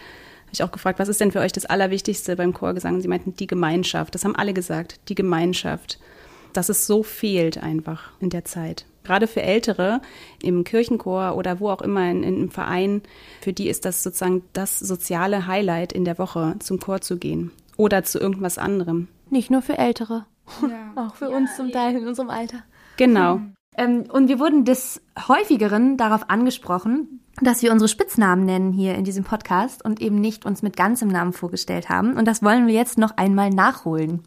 habe 0.54 0.54
ich 0.54 0.64
auch 0.64 0.72
gefragt, 0.72 1.00
was 1.00 1.10
ist 1.10 1.20
denn 1.20 1.32
für 1.32 1.40
euch 1.40 1.52
das 1.52 1.66
Allerwichtigste 1.66 2.36
beim 2.36 2.54
Chorgesang? 2.54 2.96
Und 2.96 3.02
sie 3.02 3.08
meinten, 3.08 3.36
die 3.36 3.48
Gemeinschaft. 3.48 4.14
Das 4.14 4.24
haben 4.24 4.36
alle 4.36 4.54
gesagt, 4.54 5.00
die 5.10 5.16
Gemeinschaft. 5.16 6.00
Dass 6.54 6.70
es 6.70 6.86
so 6.86 7.02
fehlt 7.02 7.58
einfach 7.58 8.12
in 8.20 8.30
der 8.30 8.46
Zeit. 8.46 8.86
Gerade 9.04 9.26
für 9.26 9.42
Ältere 9.42 10.00
im 10.44 10.64
Kirchenchor 10.64 11.36
oder 11.36 11.60
wo 11.60 11.70
auch 11.72 11.82
immer 11.82 12.08
in, 12.12 12.22
in, 12.22 12.40
im 12.44 12.52
Verein, 12.52 13.02
für 13.42 13.52
die 13.52 13.68
ist 13.68 13.86
das 13.86 14.04
sozusagen 14.04 14.44
das 14.54 14.78
soziale 14.78 15.48
Highlight 15.48 15.92
in 15.92 16.06
der 16.06 16.20
Woche, 16.20 16.56
zum 16.60 16.80
Chor 16.80 17.02
zu 17.02 17.18
gehen 17.18 17.52
oder 17.76 18.04
zu 18.04 18.20
irgendwas 18.20 18.60
anderem. 18.60 19.08
Nicht 19.32 19.50
nur 19.50 19.64
für 19.64 19.80
Ältere, 19.80 20.28
ja. 20.62 20.94
auch 21.08 21.16
für 21.16 21.32
ja, 21.32 21.36
uns 21.36 21.56
zum 21.56 21.72
Teil 21.72 21.98
in 21.98 22.08
unserem 22.08 22.30
Alter. 22.30 22.60
Genau. 22.98 23.42
Ähm, 23.78 24.06
und 24.12 24.28
wir 24.28 24.40
wurden 24.40 24.66
des 24.66 25.02
häufigeren 25.28 25.98
darauf 25.98 26.30
angesprochen, 26.30 27.22
dass 27.42 27.62
wir 27.62 27.72
unsere 27.72 27.90
Spitznamen 27.90 28.46
nennen 28.46 28.72
hier 28.72 28.96
in 28.96 29.04
diesem 29.04 29.24
Podcast 29.24 29.84
und 29.84 30.02
eben 30.02 30.22
nicht 30.22 30.46
uns 30.46 30.62
mit 30.62 30.78
ganzem 30.78 31.08
Namen 31.08 31.34
vorgestellt 31.34 31.90
haben. 31.90 32.18
Und 32.18 32.26
das 32.28 32.44
wollen 32.44 32.68
wir 32.68 32.74
jetzt 32.74 32.98
noch 32.98 33.18
einmal 33.18 33.50
nachholen. 33.50 34.22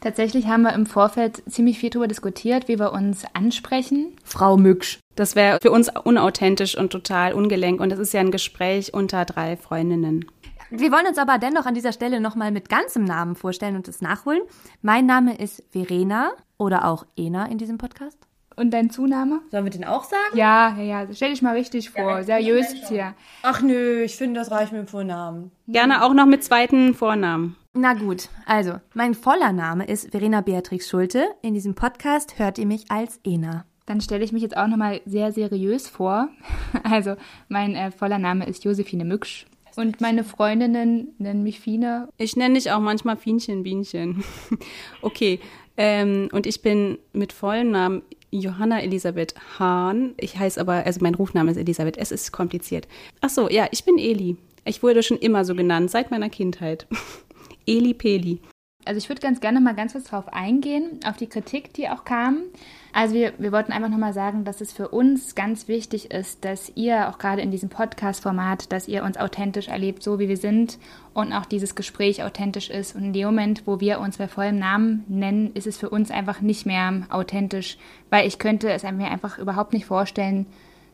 Tatsächlich 0.00 0.46
haben 0.46 0.62
wir 0.62 0.72
im 0.74 0.86
Vorfeld 0.86 1.42
ziemlich 1.50 1.78
viel 1.78 1.90
darüber 1.90 2.06
diskutiert, 2.06 2.68
wie 2.68 2.78
wir 2.78 2.92
uns 2.92 3.24
ansprechen. 3.34 4.16
Frau 4.22 4.56
Mücksch. 4.56 4.98
Das 5.16 5.34
wäre 5.34 5.58
für 5.60 5.72
uns 5.72 5.90
unauthentisch 6.04 6.76
und 6.76 6.90
total 6.90 7.32
ungelenk. 7.32 7.80
Und 7.80 7.92
es 7.92 7.98
ist 7.98 8.12
ja 8.12 8.20
ein 8.20 8.30
Gespräch 8.30 8.94
unter 8.94 9.24
drei 9.24 9.56
Freundinnen. 9.56 10.24
Wir 10.70 10.92
wollen 10.92 11.06
uns 11.06 11.18
aber 11.18 11.38
dennoch 11.38 11.66
an 11.66 11.74
dieser 11.74 11.92
Stelle 11.92 12.20
nochmal 12.20 12.52
mit 12.52 12.68
ganzem 12.68 13.04
Namen 13.04 13.34
vorstellen 13.34 13.74
und 13.74 13.88
es 13.88 14.00
nachholen. 14.00 14.42
Mein 14.82 15.06
Name 15.06 15.36
ist 15.36 15.64
Verena 15.70 16.32
oder 16.58 16.84
auch 16.84 17.06
Ena 17.16 17.46
in 17.46 17.58
diesem 17.58 17.78
Podcast. 17.78 18.27
Und 18.58 18.72
dein 18.72 18.90
Zunahme? 18.90 19.40
Sollen 19.52 19.62
wir 19.62 19.70
den 19.70 19.84
auch 19.84 20.02
sagen? 20.02 20.36
Ja, 20.36 20.74
ja, 20.76 20.82
ja. 20.82 21.06
Stell 21.14 21.30
dich 21.30 21.42
mal 21.42 21.54
richtig 21.54 21.90
vor. 21.90 22.24
Seriös 22.24 22.74
hier. 22.88 23.14
Ach 23.44 23.62
nö, 23.62 24.02
ich 24.02 24.16
finde, 24.16 24.40
das 24.40 24.50
reicht 24.50 24.72
mit 24.72 24.80
dem 24.80 24.88
Vornamen. 24.88 25.52
Gerne 25.68 26.04
auch 26.04 26.12
noch 26.12 26.26
mit 26.26 26.42
zweiten 26.42 26.92
Vornamen. 26.94 27.54
Na 27.72 27.94
gut, 27.94 28.28
also, 28.46 28.80
mein 28.94 29.14
voller 29.14 29.52
Name 29.52 29.86
ist 29.86 30.10
Verena 30.10 30.40
Beatrix 30.40 30.88
Schulte. 30.88 31.24
In 31.40 31.54
diesem 31.54 31.76
Podcast 31.76 32.40
hört 32.40 32.58
ihr 32.58 32.66
mich 32.66 32.90
als 32.90 33.20
Ena. 33.24 33.64
Dann 33.86 34.00
stelle 34.00 34.24
ich 34.24 34.32
mich 34.32 34.42
jetzt 34.42 34.56
auch 34.56 34.66
nochmal 34.66 35.02
sehr 35.06 35.30
seriös 35.30 35.88
vor. 35.88 36.28
Also, 36.82 37.14
mein 37.48 37.76
äh, 37.76 37.92
voller 37.92 38.18
Name 38.18 38.46
ist 38.46 38.64
Josephine 38.64 39.04
Mücksch. 39.04 39.46
Und 39.76 40.00
meine 40.00 40.24
Freundinnen 40.24 41.14
nennen 41.18 41.44
mich 41.44 41.60
Fine. 41.60 42.08
Ich 42.16 42.34
nenne 42.34 42.54
dich 42.54 42.72
auch 42.72 42.80
manchmal 42.80 43.16
Fienchen, 43.16 43.62
Bienchen. 43.62 44.24
okay. 45.02 45.38
Ähm, 45.76 46.28
und 46.32 46.44
ich 46.46 46.60
bin 46.60 46.98
mit 47.12 47.32
vollem 47.32 47.70
Namen 47.70 48.02
Johanna 48.30 48.82
Elisabeth 48.82 49.34
Hahn. 49.58 50.14
Ich 50.18 50.38
heiße 50.38 50.60
aber, 50.60 50.84
also 50.86 51.00
mein 51.02 51.14
Rufname 51.14 51.50
ist 51.50 51.56
Elisabeth. 51.56 51.96
Es 51.96 52.10
ist 52.10 52.32
kompliziert. 52.32 52.88
Ach 53.20 53.30
so, 53.30 53.48
ja, 53.48 53.68
ich 53.70 53.84
bin 53.84 53.98
Eli. 53.98 54.36
Ich 54.64 54.82
wurde 54.82 55.02
schon 55.02 55.18
immer 55.18 55.44
so 55.44 55.54
genannt, 55.54 55.90
seit 55.90 56.10
meiner 56.10 56.28
Kindheit. 56.28 56.86
Eli 57.66 57.94
Peli. 57.94 58.40
Also 58.84 58.98
ich 58.98 59.08
würde 59.08 59.20
ganz 59.20 59.40
gerne 59.40 59.60
mal 59.60 59.74
ganz 59.74 59.92
kurz 59.92 60.04
darauf 60.04 60.32
eingehen, 60.32 61.00
auf 61.04 61.16
die 61.16 61.26
Kritik, 61.26 61.74
die 61.74 61.88
auch 61.88 62.04
kam. 62.04 62.42
Also 62.92 63.14
wir, 63.14 63.32
wir 63.38 63.52
wollten 63.52 63.72
einfach 63.72 63.90
nochmal 63.90 64.12
sagen, 64.12 64.44
dass 64.44 64.60
es 64.60 64.72
für 64.72 64.88
uns 64.88 65.34
ganz 65.34 65.68
wichtig 65.68 66.10
ist, 66.10 66.44
dass 66.44 66.72
ihr 66.74 67.08
auch 67.08 67.18
gerade 67.18 67.42
in 67.42 67.50
diesem 67.50 67.68
Podcast-Format, 67.68 68.72
dass 68.72 68.88
ihr 68.88 69.04
uns 69.04 69.16
authentisch 69.16 69.68
erlebt, 69.68 70.02
so 70.02 70.18
wie 70.18 70.28
wir 70.28 70.36
sind 70.36 70.78
und 71.14 71.32
auch 71.32 71.44
dieses 71.44 71.74
Gespräch 71.74 72.22
authentisch 72.22 72.70
ist. 72.70 72.96
Und 72.96 73.04
in 73.04 73.12
dem 73.12 73.26
Moment, 73.26 73.62
wo 73.66 73.80
wir 73.80 74.00
uns 74.00 74.16
bei 74.16 74.28
vollem 74.28 74.58
Namen 74.58 75.04
nennen, 75.08 75.52
ist 75.54 75.66
es 75.66 75.76
für 75.76 75.90
uns 75.90 76.10
einfach 76.10 76.40
nicht 76.40 76.66
mehr 76.66 77.02
authentisch, 77.10 77.76
weil 78.10 78.26
ich 78.26 78.38
könnte 78.38 78.70
es 78.70 78.82
mir 78.82 79.10
einfach 79.10 79.38
überhaupt 79.38 79.72
nicht 79.72 79.86
vorstellen, 79.86 80.46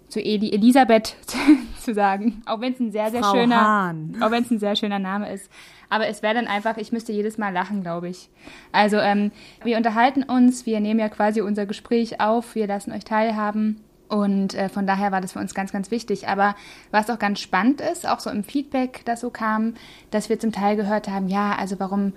zu 0.08 0.20
Eli 0.20 0.52
Elisabeth 0.52 1.16
zu 1.80 1.94
sagen, 1.94 2.42
auch 2.46 2.60
wenn 2.60 2.72
es 2.72 2.80
ein 2.80 2.92
sehr 2.92 3.10
sehr 3.10 3.22
Frau 3.22 3.34
schöner, 3.34 3.60
Hahn. 3.60 4.16
auch 4.20 4.30
wenn 4.30 4.44
es 4.44 4.50
ein 4.50 4.58
sehr 4.58 4.76
schöner 4.76 4.98
Name 4.98 5.32
ist. 5.32 5.50
Aber 5.88 6.06
es 6.06 6.22
wäre 6.22 6.34
dann 6.34 6.46
einfach, 6.46 6.76
ich 6.76 6.92
müsste 6.92 7.12
jedes 7.12 7.38
Mal 7.38 7.52
lachen, 7.52 7.82
glaube 7.82 8.08
ich. 8.08 8.28
Also 8.72 8.98
ähm, 8.98 9.32
wir 9.62 9.76
unterhalten 9.76 10.22
uns, 10.22 10.66
wir 10.66 10.80
nehmen 10.80 11.00
ja 11.00 11.08
quasi 11.08 11.40
unser 11.40 11.66
Gespräch 11.66 12.20
auf, 12.20 12.54
wir 12.54 12.66
lassen 12.66 12.92
euch 12.92 13.04
teilhaben. 13.04 13.80
Und 14.08 14.54
äh, 14.54 14.68
von 14.68 14.86
daher 14.86 15.12
war 15.12 15.20
das 15.20 15.32
für 15.32 15.38
uns 15.38 15.54
ganz, 15.54 15.72
ganz 15.72 15.90
wichtig. 15.90 16.28
Aber 16.28 16.54
was 16.90 17.10
auch 17.10 17.18
ganz 17.18 17.40
spannend 17.40 17.80
ist, 17.80 18.06
auch 18.06 18.20
so 18.20 18.30
im 18.30 18.44
Feedback, 18.44 19.02
das 19.04 19.20
so 19.20 19.30
kam, 19.30 19.74
dass 20.10 20.28
wir 20.28 20.38
zum 20.38 20.52
Teil 20.52 20.76
gehört 20.76 21.08
haben, 21.08 21.28
ja, 21.28 21.56
also 21.56 21.80
warum 21.80 22.12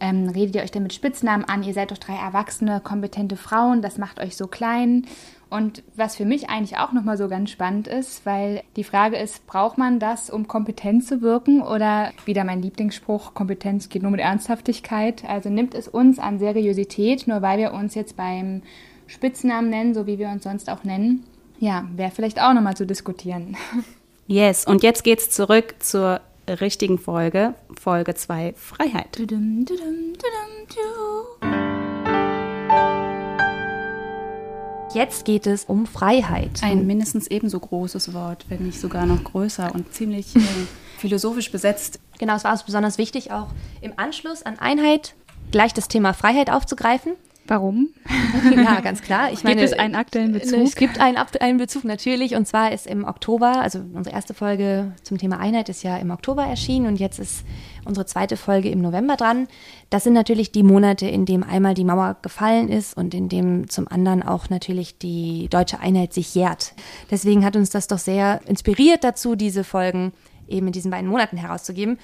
ähm, 0.00 0.28
redet 0.28 0.56
ihr 0.56 0.62
euch 0.62 0.70
denn 0.70 0.82
mit 0.82 0.92
Spitznamen 0.92 1.44
an? 1.44 1.62
Ihr 1.62 1.74
seid 1.74 1.90
doch 1.90 1.98
drei 1.98 2.14
erwachsene, 2.14 2.80
kompetente 2.80 3.36
Frauen, 3.36 3.82
das 3.82 3.98
macht 3.98 4.20
euch 4.20 4.36
so 4.36 4.46
klein. 4.46 5.06
Und 5.50 5.82
was 5.96 6.16
für 6.16 6.24
mich 6.24 6.48
eigentlich 6.48 6.78
auch 6.78 6.92
nochmal 6.92 7.16
so 7.18 7.28
ganz 7.28 7.50
spannend 7.50 7.88
ist, 7.88 8.24
weil 8.24 8.62
die 8.76 8.84
Frage 8.84 9.16
ist, 9.16 9.46
braucht 9.48 9.78
man 9.78 9.98
das, 9.98 10.30
um 10.30 10.46
kompetent 10.46 11.04
zu 11.04 11.22
wirken? 11.22 11.60
Oder 11.60 12.12
wieder 12.24 12.44
mein 12.44 12.62
Lieblingsspruch, 12.62 13.34
Kompetenz 13.34 13.88
geht 13.88 14.02
nur 14.02 14.12
mit 14.12 14.20
Ernsthaftigkeit. 14.20 15.24
Also 15.28 15.50
nimmt 15.50 15.74
es 15.74 15.88
uns 15.88 16.20
an 16.20 16.38
Seriosität, 16.38 17.26
nur 17.26 17.42
weil 17.42 17.58
wir 17.58 17.72
uns 17.72 17.96
jetzt 17.96 18.16
beim 18.16 18.62
Spitznamen 19.08 19.70
nennen, 19.70 19.92
so 19.92 20.06
wie 20.06 20.20
wir 20.20 20.28
uns 20.28 20.44
sonst 20.44 20.70
auch 20.70 20.84
nennen. 20.84 21.24
Ja, 21.58 21.84
wäre 21.96 22.12
vielleicht 22.12 22.40
auch 22.40 22.54
nochmal 22.54 22.76
zu 22.76 22.86
diskutieren. 22.86 23.56
Yes, 24.26 24.64
und 24.64 24.84
jetzt 24.84 25.02
geht's 25.02 25.30
zurück 25.30 25.74
zur 25.80 26.20
richtigen 26.48 26.98
Folge, 26.98 27.54
Folge 27.76 28.14
2, 28.14 28.54
Freiheit. 28.56 29.18
Dudum, 29.18 29.64
dudum, 29.64 30.12
dudum, 30.14 30.68
du. 30.68 31.69
Jetzt 34.92 35.24
geht 35.24 35.46
es 35.46 35.64
um 35.64 35.86
Freiheit. 35.86 36.62
Ein 36.62 36.86
mindestens 36.86 37.28
ebenso 37.28 37.60
großes 37.60 38.12
Wort, 38.12 38.44
wenn 38.48 38.64
nicht 38.66 38.80
sogar 38.80 39.06
noch 39.06 39.22
größer 39.22 39.72
und 39.74 39.92
ziemlich 39.94 40.34
äh, 40.34 40.40
philosophisch 40.98 41.52
besetzt. 41.52 42.00
Genau, 42.18 42.34
es 42.34 42.44
war 42.44 42.52
uns 42.52 42.64
besonders 42.64 42.98
wichtig, 42.98 43.30
auch 43.30 43.48
im 43.80 43.92
Anschluss 43.96 44.42
an 44.42 44.58
Einheit 44.58 45.14
gleich 45.52 45.72
das 45.74 45.86
Thema 45.88 46.12
Freiheit 46.12 46.50
aufzugreifen. 46.50 47.12
Warum? 47.46 47.88
Ja, 48.56 48.80
ganz 48.80 49.02
klar. 49.02 49.32
Ich 49.32 49.42
meine, 49.44 49.60
Gibt 49.60 49.72
es 49.72 49.78
einen 49.78 49.94
aktuellen 49.94 50.32
Bezug? 50.32 50.60
Es 50.64 50.74
gibt 50.76 51.00
einen, 51.00 51.16
Ab- 51.16 51.36
einen 51.40 51.58
Bezug 51.58 51.84
natürlich 51.84 52.34
und 52.36 52.46
zwar 52.46 52.72
ist 52.72 52.86
im 52.86 53.04
Oktober, 53.04 53.60
also 53.60 53.80
unsere 53.92 54.14
erste 54.14 54.34
Folge 54.34 54.92
zum 55.02 55.18
Thema 55.18 55.38
Einheit 55.40 55.68
ist 55.68 55.82
ja 55.82 55.96
im 55.98 56.10
Oktober 56.10 56.44
erschienen 56.44 56.86
und 56.86 56.96
jetzt 56.96 57.18
ist 57.18 57.44
unsere 57.84 58.06
zweite 58.06 58.36
Folge 58.36 58.70
im 58.70 58.80
November 58.80 59.16
dran. 59.16 59.48
Das 59.90 60.04
sind 60.04 60.12
natürlich 60.12 60.52
die 60.52 60.62
Monate, 60.62 61.06
in 61.06 61.26
dem 61.26 61.42
einmal 61.42 61.74
die 61.74 61.84
Mauer 61.84 62.16
gefallen 62.22 62.68
ist 62.68 62.96
und 62.96 63.14
in 63.14 63.28
dem 63.28 63.68
zum 63.68 63.88
anderen 63.88 64.22
auch 64.22 64.50
natürlich 64.50 64.98
die 64.98 65.48
deutsche 65.48 65.80
Einheit 65.80 66.12
sich 66.12 66.34
jährt. 66.34 66.74
Deswegen 67.10 67.44
hat 67.44 67.56
uns 67.56 67.70
das 67.70 67.88
doch 67.88 67.98
sehr 67.98 68.40
inspiriert 68.46 69.04
dazu, 69.04 69.36
diese 69.36 69.64
Folgen 69.64 70.12
eben 70.48 70.66
in 70.66 70.72
diesen 70.72 70.90
beiden 70.90 71.08
Monaten 71.08 71.36
herauszugeben. 71.36 71.98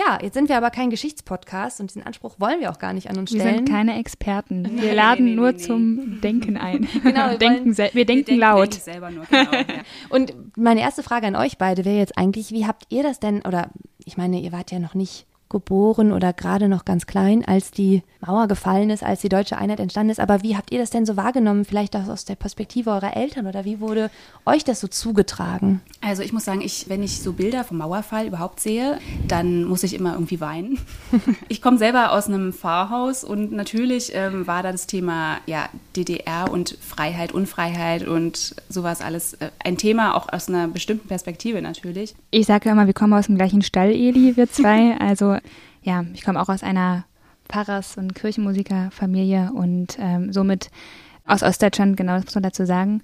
Ja, 0.00 0.18
jetzt 0.22 0.32
sind 0.34 0.48
wir 0.48 0.56
aber 0.56 0.70
kein 0.70 0.88
Geschichtspodcast 0.88 1.80
und 1.80 1.90
diesen 1.90 2.02
Anspruch 2.02 2.36
wollen 2.38 2.60
wir 2.60 2.70
auch 2.70 2.78
gar 2.78 2.94
nicht 2.94 3.10
an 3.10 3.18
uns 3.18 3.32
Wir 3.32 3.40
stellen. 3.40 3.56
sind 3.58 3.68
keine 3.68 3.98
Experten. 3.98 4.64
Wir 4.64 4.70
Nee, 4.90 4.94
laden 4.94 5.24
nee, 5.26 5.30
nee, 5.32 5.36
nur 5.36 5.52
nee. 5.52 5.58
zum 5.58 6.20
Denken 6.22 6.56
ein. 6.56 6.88
Genau, 7.02 7.30
wir 7.30 7.38
denken 7.38 7.76
wollen- 7.76 7.90
wir 7.92 8.04
denken 8.06 8.36
laut. 8.38 8.72
selber 8.74 9.10
nur, 9.10 9.24
genau, 9.26 9.52
ja. 9.52 9.64
Und 10.08 10.32
meine 10.56 10.80
erste 10.80 11.02
Frage 11.02 11.26
an 11.26 11.36
euch 11.36 11.58
beide 11.58 11.84
wäre 11.84 11.98
jetzt 11.98 12.16
eigentlich, 12.16 12.50
wie 12.50 12.66
habt 12.66 12.84
ihr 12.88 13.02
das 13.02 13.20
denn, 13.20 13.42
oder 13.42 13.68
ich 14.04 14.16
meine, 14.16 14.40
ihr 14.40 14.52
wart 14.52 14.70
ja 14.70 14.78
noch 14.78 14.94
nicht 14.94 15.26
geboren 15.50 16.12
oder 16.12 16.32
gerade 16.32 16.68
noch 16.68 16.84
ganz 16.84 17.06
klein, 17.06 17.44
als 17.44 17.70
die 17.70 18.02
Mauer 18.24 18.48
gefallen 18.48 18.90
ist, 18.90 19.02
als 19.02 19.20
die 19.20 19.28
deutsche 19.28 19.58
Einheit 19.58 19.80
entstanden 19.80 20.10
ist, 20.10 20.20
aber 20.20 20.42
wie 20.42 20.56
habt 20.56 20.72
ihr 20.72 20.78
das 20.78 20.90
denn 20.90 21.06
so 21.06 21.16
wahrgenommen, 21.16 21.64
vielleicht 21.64 21.96
auch 21.96 22.06
aus 22.08 22.24
der 22.24 22.36
Perspektive 22.36 22.90
eurer 22.90 23.16
Eltern 23.16 23.46
oder 23.46 23.64
wie 23.64 23.80
wurde 23.80 24.10
euch 24.46 24.64
das 24.64 24.80
so 24.80 24.88
zugetragen? 24.88 25.80
Also 26.00 26.22
ich 26.22 26.32
muss 26.32 26.44
sagen, 26.44 26.60
ich, 26.60 26.88
wenn 26.88 27.02
ich 27.02 27.20
so 27.20 27.32
Bilder 27.32 27.64
vom 27.64 27.78
Mauerfall 27.78 28.26
überhaupt 28.26 28.60
sehe, 28.60 28.98
dann 29.26 29.64
muss 29.64 29.82
ich 29.82 29.94
immer 29.94 30.14
irgendwie 30.14 30.40
weinen. 30.40 30.78
Ich 31.48 31.62
komme 31.62 31.78
selber 31.78 32.12
aus 32.12 32.28
einem 32.28 32.52
Pfarrhaus 32.52 33.24
und 33.24 33.50
natürlich 33.52 34.12
ähm, 34.14 34.46
war 34.46 34.62
da 34.62 34.72
das 34.72 34.86
Thema 34.86 35.38
ja, 35.46 35.68
DDR 35.96 36.50
und 36.50 36.76
Freiheit, 36.80 37.32
Unfreiheit 37.32 38.06
und 38.06 38.54
sowas 38.68 39.00
alles 39.00 39.34
äh, 39.34 39.50
ein 39.64 39.76
Thema, 39.76 40.14
auch 40.14 40.32
aus 40.32 40.48
einer 40.48 40.68
bestimmten 40.68 41.08
Perspektive 41.08 41.60
natürlich. 41.60 42.14
Ich 42.30 42.46
sage 42.46 42.66
ja 42.66 42.72
immer, 42.72 42.86
wir 42.86 42.94
kommen 42.94 43.12
aus 43.14 43.26
dem 43.26 43.36
gleichen 43.36 43.62
Stall, 43.62 43.90
Eli, 43.90 44.36
wir 44.36 44.50
zwei. 44.50 44.96
Also 45.00 45.36
ja, 45.82 46.04
ich 46.12 46.24
komme 46.24 46.40
auch 46.40 46.48
aus 46.48 46.62
einer 46.62 47.04
Pfarrers- 47.48 47.96
und 47.96 48.14
Kirchenmusikerfamilie 48.14 49.50
und 49.52 49.96
ähm, 49.98 50.32
somit 50.32 50.70
aus 51.26 51.42
Ostdeutschland, 51.42 51.96
genau, 51.96 52.14
das 52.14 52.24
muss 52.26 52.34
man 52.34 52.44
dazu 52.44 52.66
sagen. 52.66 53.02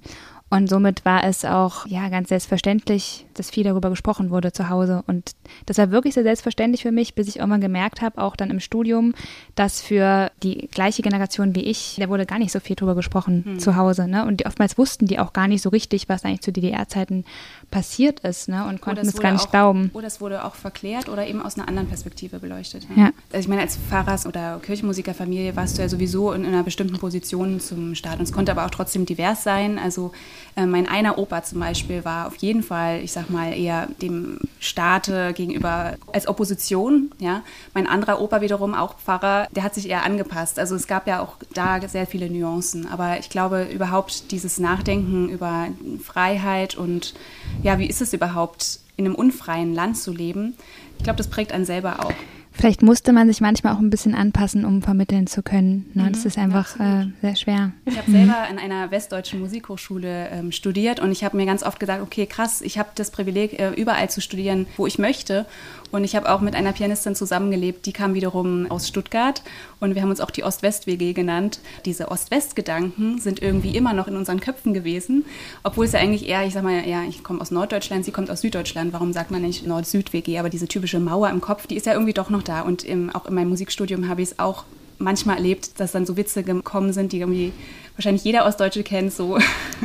Und 0.49 0.69
somit 0.69 1.05
war 1.05 1.25
es 1.25 1.45
auch 1.45 1.87
ja 1.87 2.09
ganz 2.09 2.29
selbstverständlich, 2.29 3.26
dass 3.39 3.51
viel 3.51 3.65
darüber 3.65 3.91
gesprochen 3.91 4.31
wurde 4.31 4.53
zu 4.53 4.69
Hause. 4.69 5.03
Und 5.07 5.33
das 5.67 5.79
war 5.79 5.91
wirklich 5.91 6.15
sehr 6.15 6.23
selbstverständlich 6.23 6.83
für 6.83 6.93
mich, 6.93 7.15
bis 7.15 7.29
ich 7.29 7.37
irgendwann 7.37 7.61
gemerkt 7.61 8.03
habe, 8.03 8.21
auch 8.21 8.37
dann 8.37 8.51
im 8.51 8.61
Studium, 8.61 9.15
dass 9.55 9.81
für 9.81 10.31
die 10.43 10.69
gleiche 10.71 11.03
Generation 11.03 11.55
wie 11.55 11.63
ich, 11.63 11.97
da 11.99 12.09
wurde 12.09 12.27
gar 12.27 12.39
nicht 12.39 12.53
so 12.53 12.61
viel 12.61 12.77
drüber 12.77 12.95
gesprochen 12.95 13.59
zu 13.59 13.77
Hause. 13.77 14.09
Ne? 14.09 14.27
Und 14.27 14.41
die, 14.41 14.47
oftmals 14.47 14.79
wussten 14.79 15.07
die 15.07 15.19
auch 15.19 15.33
gar 15.33 15.49
nicht 15.49 15.63
so 15.63 15.69
richtig, 15.69 16.09
was 16.09 16.25
eigentlich 16.25 16.43
zu 16.43 16.53
DDR-Zeiten 16.53 17.25
passiert 17.71 18.21
ist 18.21 18.49
ne? 18.49 18.67
und 18.67 18.81
konnten 18.81 19.07
es 19.07 19.17
gar 19.17 19.33
nicht 19.33 19.47
auch, 19.47 19.51
glauben. 19.51 19.91
Oder 19.93 20.07
es 20.07 20.21
wurde 20.21 20.45
auch 20.45 20.55
verklärt 20.55 21.09
oder 21.09 21.27
eben 21.27 21.43
aus 21.43 21.57
einer 21.57 21.69
anderen 21.69 21.89
Perspektive 21.89 22.39
beleuchtet. 22.39 22.87
Ja. 22.97 23.11
Also 23.33 23.41
ich 23.41 23.49
meine, 23.49 23.63
als 23.63 23.79
Pfarrers- 23.79 24.27
oder 24.27 24.61
Kirchenmusikerfamilie 24.63 25.57
warst 25.57 25.79
du 25.79 25.83
ja 25.83 25.89
sowieso 25.89 26.33
in 26.33 26.45
einer 26.45 26.63
bestimmten 26.63 26.99
Position 26.99 27.61
zum 27.61 27.95
Staat. 27.95 28.19
Und 28.19 28.25
es 28.25 28.33
konnte 28.33 28.53
aber 28.53 28.67
auch 28.67 28.71
trotzdem 28.71 29.07
divers 29.07 29.43
sein. 29.43 29.79
Also 29.79 30.13
äh, 30.57 30.67
mein 30.67 30.89
einer 30.89 31.19
Opa 31.19 31.43
zum 31.43 31.61
Beispiel 31.61 32.05
war 32.05 32.27
auf 32.27 32.37
jeden 32.37 32.63
Fall, 32.63 33.01
ich 33.03 33.13
sag 33.13 33.26
mal, 33.31 33.53
eher 33.53 33.89
dem 34.03 34.39
Staate 34.61 35.33
gegenüber 35.33 35.95
als 36.13 36.27
Opposition. 36.27 37.11
Ja? 37.19 37.43
Mein 37.75 37.87
anderer 37.87 38.21
Opa 38.21 38.41
wiederum, 38.41 38.75
auch 38.75 38.99
Pfarrer, 38.99 39.49
der 39.53 39.63
hat 39.63 39.75
sich 39.75 39.89
eher 39.89 40.05
angepasst. 40.05 40.59
Also 40.59 40.75
es 40.75 40.87
gab 40.87 41.07
ja 41.07 41.21
auch 41.21 41.37
da 41.55 41.81
sehr 41.87 42.07
viele 42.07 42.31
Nuancen. 42.31 42.87
Aber 42.87 43.19
ich 43.19 43.31
glaube, 43.31 43.65
überhaupt 43.65 44.31
dieses 44.31 44.59
Nachdenken 44.59 45.29
über 45.29 45.69
Freiheit 46.03 46.77
und 46.77 47.15
ja, 47.63 47.79
wie 47.79 47.87
ist 47.87 48.03
es 48.03 48.13
überhaupt, 48.13 48.81
in 48.97 49.05
einem 49.05 49.15
unfreien 49.15 49.75
Land 49.75 49.99
zu 49.99 50.13
leben? 50.13 50.55
Ich 50.97 51.05
glaube, 51.05 51.19
das 51.19 51.29
prägt 51.29 51.53
einen 51.53 51.67
selber 51.67 52.05
auch. 52.05 52.15
Vielleicht 52.57 52.83
musste 52.83 53.13
man 53.13 53.29
sich 53.29 53.43
manchmal 53.43 53.75
auch 53.75 53.79
ein 53.79 53.91
bisschen 53.91 54.15
anpassen, 54.15 54.65
um 54.65 54.81
vermitteln 54.81 55.27
zu 55.27 55.43
können. 55.43 55.91
Ne? 55.93 56.09
Das 56.11 56.21
mhm, 56.21 56.27
ist 56.27 56.39
einfach 56.39 56.81
äh, 56.81 57.07
sehr 57.21 57.37
schwer. 57.37 57.73
Ich 57.85 57.99
habe 57.99 58.11
selber 58.11 58.37
an 58.49 58.59
einer 58.59 58.91
westdeutschen 58.91 59.41
Musikhochschule 59.41 60.29
ähm, 60.31 60.53
studiert 60.53 60.99
und 60.99 61.13
ich 61.13 61.23
habe 61.23 61.37
mir 61.37 61.45
ganz 61.45 61.63
oft 61.63 61.79
gesagt, 61.79 62.03
okay, 62.03 62.25
krass, 62.25 62.63
ich 62.63 62.79
habe 62.79 62.89
das 62.95 63.11
Privileg, 63.11 63.59
äh, 63.59 63.71
überall 63.73 64.09
zu 64.09 64.23
studieren, 64.23 64.67
wo 64.79 64.87
ich 64.87 64.99
möchte. 64.99 65.45
Und 65.93 66.05
ich 66.05 66.17
habe 66.17 66.31
auch 66.31 66.41
mit 66.41 66.55
einer 66.55 66.73
Pianistin 66.73 67.15
zusammengelebt, 67.15 67.87
die 67.87 67.93
kam 67.93 68.15
wiederum 68.15 68.71
aus 68.71 68.89
Stuttgart 68.89 69.43
und 69.79 69.95
wir 69.95 70.03
haben 70.03 70.11
uns 70.11 70.21
auch 70.21 70.31
die 70.31 70.43
Ost-West-WG 70.43 71.13
genannt. 71.13 71.61
Diese 71.85 72.11
Ost-West-Gedanken 72.11 73.19
sind 73.19 73.41
irgendwie 73.41 73.77
immer 73.77 73.93
noch 73.93 74.09
in 74.09 74.17
unseren 74.17 74.41
Köpfen 74.41 74.75
gewesen, 74.75 75.25
obwohl 75.63 75.85
es 75.85 75.93
ja 75.93 76.01
eigentlich 76.01 76.29
eher, 76.29 76.45
ich 76.45 76.55
sag 76.55 76.65
mal, 76.65 76.87
ja, 76.89 77.03
ich 77.09 77.23
komme 77.23 77.41
aus 77.41 77.51
Norddeutschland, 77.51 78.05
sie 78.05 78.11
kommt 78.11 78.31
aus 78.31 78.41
Süddeutschland, 78.41 78.93
warum 78.93 79.13
sagt 79.13 79.31
man 79.31 79.43
nicht 79.43 79.67
Nord-Süd-WG, 79.67 80.39
aber 80.39 80.51
diese 80.51 80.67
typische 80.67 80.99
Mauer 80.99 81.31
im 81.31 81.41
Kopf, 81.41 81.67
die 81.67 81.77
ist 81.77 81.87
ja 81.87 81.93
irgendwie 81.93 82.15
doch 82.15 82.31
noch 82.31 82.43
da. 82.49 82.63
Und 82.63 82.85
im, 82.85 83.11
auch 83.11 83.27
in 83.27 83.35
meinem 83.35 83.49
Musikstudium 83.49 84.09
habe 84.09 84.23
ich 84.23 84.31
es 84.31 84.39
auch 84.39 84.65
manchmal 84.99 85.37
erlebt, 85.37 85.81
dass 85.81 85.93
dann 85.93 86.07
so 86.07 86.17
Witze 86.17 86.43
gekommen 86.43 86.93
sind, 86.93 87.13
die 87.13 87.21
irgendwie 87.21 87.53
wahrscheinlich 87.97 88.25
jeder 88.25 88.45
Ostdeutsche 88.45 88.83
kennt, 88.83 89.13
so, 89.13 89.39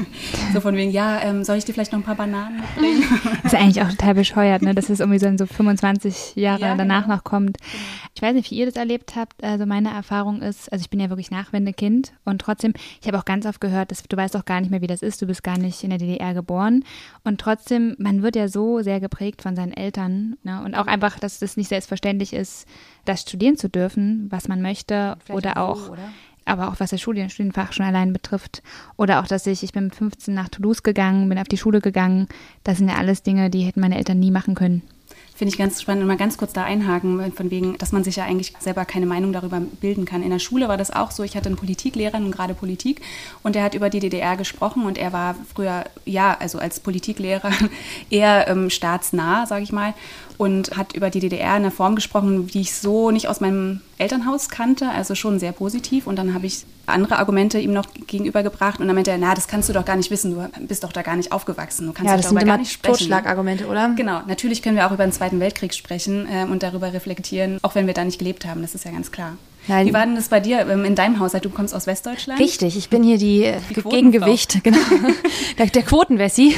so 0.54 0.62
von 0.62 0.76
wegen, 0.76 0.92
ja, 0.92 1.22
ähm, 1.22 1.44
soll 1.44 1.58
ich 1.58 1.66
dir 1.66 1.74
vielleicht 1.74 1.94
noch 1.94 2.00
ein 2.00 2.04
paar 2.04 2.16
Bananen 2.16 2.58
mitbringen? 2.58 3.04
Das 3.44 3.54
ist 3.54 3.60
eigentlich 3.60 3.82
auch 3.82 3.90
total 3.90 4.16
bescheuert, 4.16 4.62
ne? 4.62 4.76
dass 4.76 4.90
es 4.90 5.00
irgendwie 5.00 5.20
so 5.20 5.28
in 5.28 5.38
so 5.38 5.46
25 5.46 6.36
Jahre 6.36 6.62
ja, 6.62 6.76
danach 6.76 7.04
genau. 7.04 7.16
noch 7.16 7.24
kommt. 7.24 7.58
Genau. 7.58 7.84
Ich 8.14 8.22
weiß 8.22 8.34
nicht, 8.34 8.52
wie 8.52 8.56
ihr 8.56 8.66
das 8.66 8.76
erlebt 8.76 9.16
habt. 9.16 9.42
Also 9.44 9.66
meine 9.66 9.92
Erfahrung 9.92 10.42
ist, 10.42 10.72
also 10.72 10.82
ich 10.82 10.90
bin 10.90 11.00
ja 11.00 11.10
wirklich 11.10 11.32
Nachwendekind 11.32 12.12
und 12.26 12.42
trotzdem, 12.42 12.74
ich 13.00 13.08
habe 13.08 13.18
auch 13.18 13.26
ganz 13.26 13.46
oft 13.46 13.62
gehört, 13.62 13.92
dass 13.92 14.04
du 14.04 14.18
weißt 14.18 14.36
auch 14.36 14.46
gar 14.46 14.60
nicht 14.60 14.72
mehr, 14.72 14.82
wie 14.82 14.88
das 14.88 15.02
ist. 15.02 15.22
Du 15.22 15.28
bist 15.28 15.44
gar 15.44 15.58
nicht 15.58 15.82
in 15.84 15.90
der 15.90 16.00
DDR 16.00 16.34
geboren 16.34 16.84
und 17.24 17.40
trotzdem, 17.40 17.96
man 17.98 18.22
wird 18.24 18.36
ja 18.36 18.50
so 18.50 18.82
sehr 18.82 19.00
geprägt 19.00 19.42
von 19.42 19.56
seinen 19.56 19.72
Eltern 19.72 20.36
ne? 20.44 20.62
und 20.66 20.76
auch 20.76 20.88
einfach, 20.88 21.18
dass 21.18 21.40
das 21.40 21.56
nicht 21.56 21.70
selbstverständlich 21.70 22.34
ist, 22.34 22.68
das 23.06 23.22
studieren 23.22 23.58
zu 23.58 23.70
dürfen, 23.70 24.28
was 24.30 24.48
man 24.48 24.62
möchte 24.62 25.18
oder 25.30 25.58
auch, 25.58 25.86
so, 25.86 25.92
oder? 25.94 26.10
aber 26.46 26.70
auch 26.70 26.80
was 26.80 26.92
das 26.92 27.02
Studien, 27.02 27.30
Studienfach 27.30 27.74
schon 27.74 27.86
allein 27.86 28.14
betrifft. 28.14 28.62
Oder 28.98 29.22
auch, 29.22 29.28
dass 29.28 29.48
ich, 29.48 29.64
ich 29.64 29.74
bin 29.74 29.86
mit 29.86 29.96
15 29.96 30.34
nach 30.34 30.50
Toulouse 30.50 30.84
gegangen, 30.84 31.30
bin 31.30 31.38
auf 31.38 31.48
die 31.48 31.58
Schule 31.58 31.82
gegangen. 31.82 32.28
Das 32.64 32.78
sind 32.78 32.90
ja 32.90 32.96
alles 32.96 33.24
Dinge, 33.24 33.50
die 33.50 33.62
hätten 33.62 33.80
meine 33.80 33.98
Eltern 33.98 34.20
nie 34.20 34.32
machen 34.32 34.56
können. 34.56 34.82
Finde 35.42 35.54
ich 35.54 35.58
ganz 35.58 35.82
spannend 35.82 36.04
und 36.04 36.08
mal 36.08 36.18
ganz 36.18 36.38
kurz 36.38 36.54
da 36.54 36.66
einhaken, 36.66 37.32
von 37.34 37.50
wegen, 37.50 37.76
dass 37.80 37.92
man 37.92 38.04
sich 38.04 38.18
ja 38.18 38.26
eigentlich 38.26 38.54
selber 38.60 38.86
keine 38.86 39.08
Meinung 39.08 39.34
darüber 39.34 39.60
bilden 39.60 40.06
kann. 40.06 40.22
In 40.22 40.30
der 40.30 40.38
Schule 40.38 40.68
war 40.68 40.78
das 40.78 40.92
auch 40.92 41.10
so. 41.10 41.24
Ich 41.24 41.36
hatte 41.36 41.48
einen 41.48 41.56
Politiklehrer, 41.56 42.20
nun 42.20 42.30
gerade 42.32 42.54
Politik, 42.54 43.02
und 43.42 43.56
der 43.56 43.64
hat 43.64 43.74
über 43.74 43.90
die 43.90 44.00
DDR 44.00 44.38
gesprochen 44.38 44.86
und 44.86 45.00
er 45.00 45.14
war 45.14 45.36
früher, 45.52 45.86
ja, 46.06 46.38
also 46.40 46.60
als 46.60 46.80
Politiklehrer 46.80 47.52
eher 48.12 48.48
ähm, 48.50 48.70
staatsnah, 48.70 49.48
sage 49.48 49.64
ich 49.64 49.72
mal 49.72 49.96
und 50.42 50.76
hat 50.76 50.94
über 50.96 51.12
die 51.12 51.20
DDR 51.20 51.50
in 51.50 51.62
einer 51.62 51.70
Form 51.70 51.94
gesprochen, 51.94 52.48
die 52.48 52.62
ich 52.62 52.74
so 52.74 53.12
nicht 53.12 53.28
aus 53.28 53.42
meinem 53.42 53.82
Elternhaus 54.00 54.50
kannte, 54.50 54.90
also 54.90 55.14
schon 55.14 55.38
sehr 55.38 55.52
positiv. 55.52 56.08
Und 56.08 56.16
dann 56.16 56.34
habe 56.34 56.48
ich 56.48 56.66
andere 56.88 57.20
Argumente 57.20 57.60
ihm 57.60 57.74
noch 57.74 57.86
gegenübergebracht 58.08 58.80
und 58.80 58.88
dann 58.88 58.96
meinte 58.96 59.12
er, 59.12 59.20
na, 59.20 59.36
das 59.36 59.48
kannst 59.48 59.70
du 59.70 59.74
doch 59.74 59.86
gar 59.86 59.98
nicht 59.98 60.10
wissen, 60.10 60.34
du 60.34 60.50
bist 60.68 60.84
doch 60.84 60.94
da 60.94 61.04
gar 61.04 61.16
nicht 61.16 61.32
aufgewachsen, 61.32 61.86
du 61.86 61.94
kannst 61.94 62.10
ja, 62.10 62.18
das 62.18 62.26
darüber 62.26 62.40
sind 62.40 62.48
gar 62.48 62.58
nicht 62.58 62.72
sprechen. 62.72 62.98
Totschlagargumente, 62.98 63.68
oder? 63.68 63.94
Genau, 63.96 64.22
natürlich 64.26 64.64
können 64.64 64.78
wir 64.78 64.88
auch 64.88 64.92
über 64.92 65.04
den 65.04 65.12
Zweiten 65.12 65.40
Weltkrieg 65.40 65.76
sprechen 65.76 66.28
äh, 66.28 66.46
und 66.46 66.64
darüber 66.64 66.92
reflektieren, 66.92 67.60
auch 67.62 67.76
wenn 67.76 67.86
wir 67.86 67.94
da 67.94 68.04
nicht 68.04 68.18
gelebt 68.18 68.48
haben, 68.48 68.64
das 68.64 68.74
ist 68.74 68.84
ja 68.84 68.90
ganz 68.90 69.12
klar. 69.12 69.38
Nein. 69.68 69.86
Wie 69.86 69.94
war 69.94 70.08
denn 70.08 70.16
das 70.16 70.30
bei 70.30 70.40
dir 70.40 70.68
ähm, 70.68 70.86
in 70.86 70.96
deinem 70.96 71.20
Haushalt? 71.20 71.46
Du 71.46 71.52
kommst 71.52 71.76
aus 71.76 71.86
Westdeutschland? 71.86 72.40
Richtig, 72.40 72.78
ich 72.78 72.90
bin 72.90 73.04
hier 73.04 73.20
die, 73.20 73.54
die 73.70 73.82
Gegengewicht, 73.84 74.60
genau. 74.64 74.80
der, 75.60 75.68
der 75.68 75.84
Quotenwessi. 75.84 76.56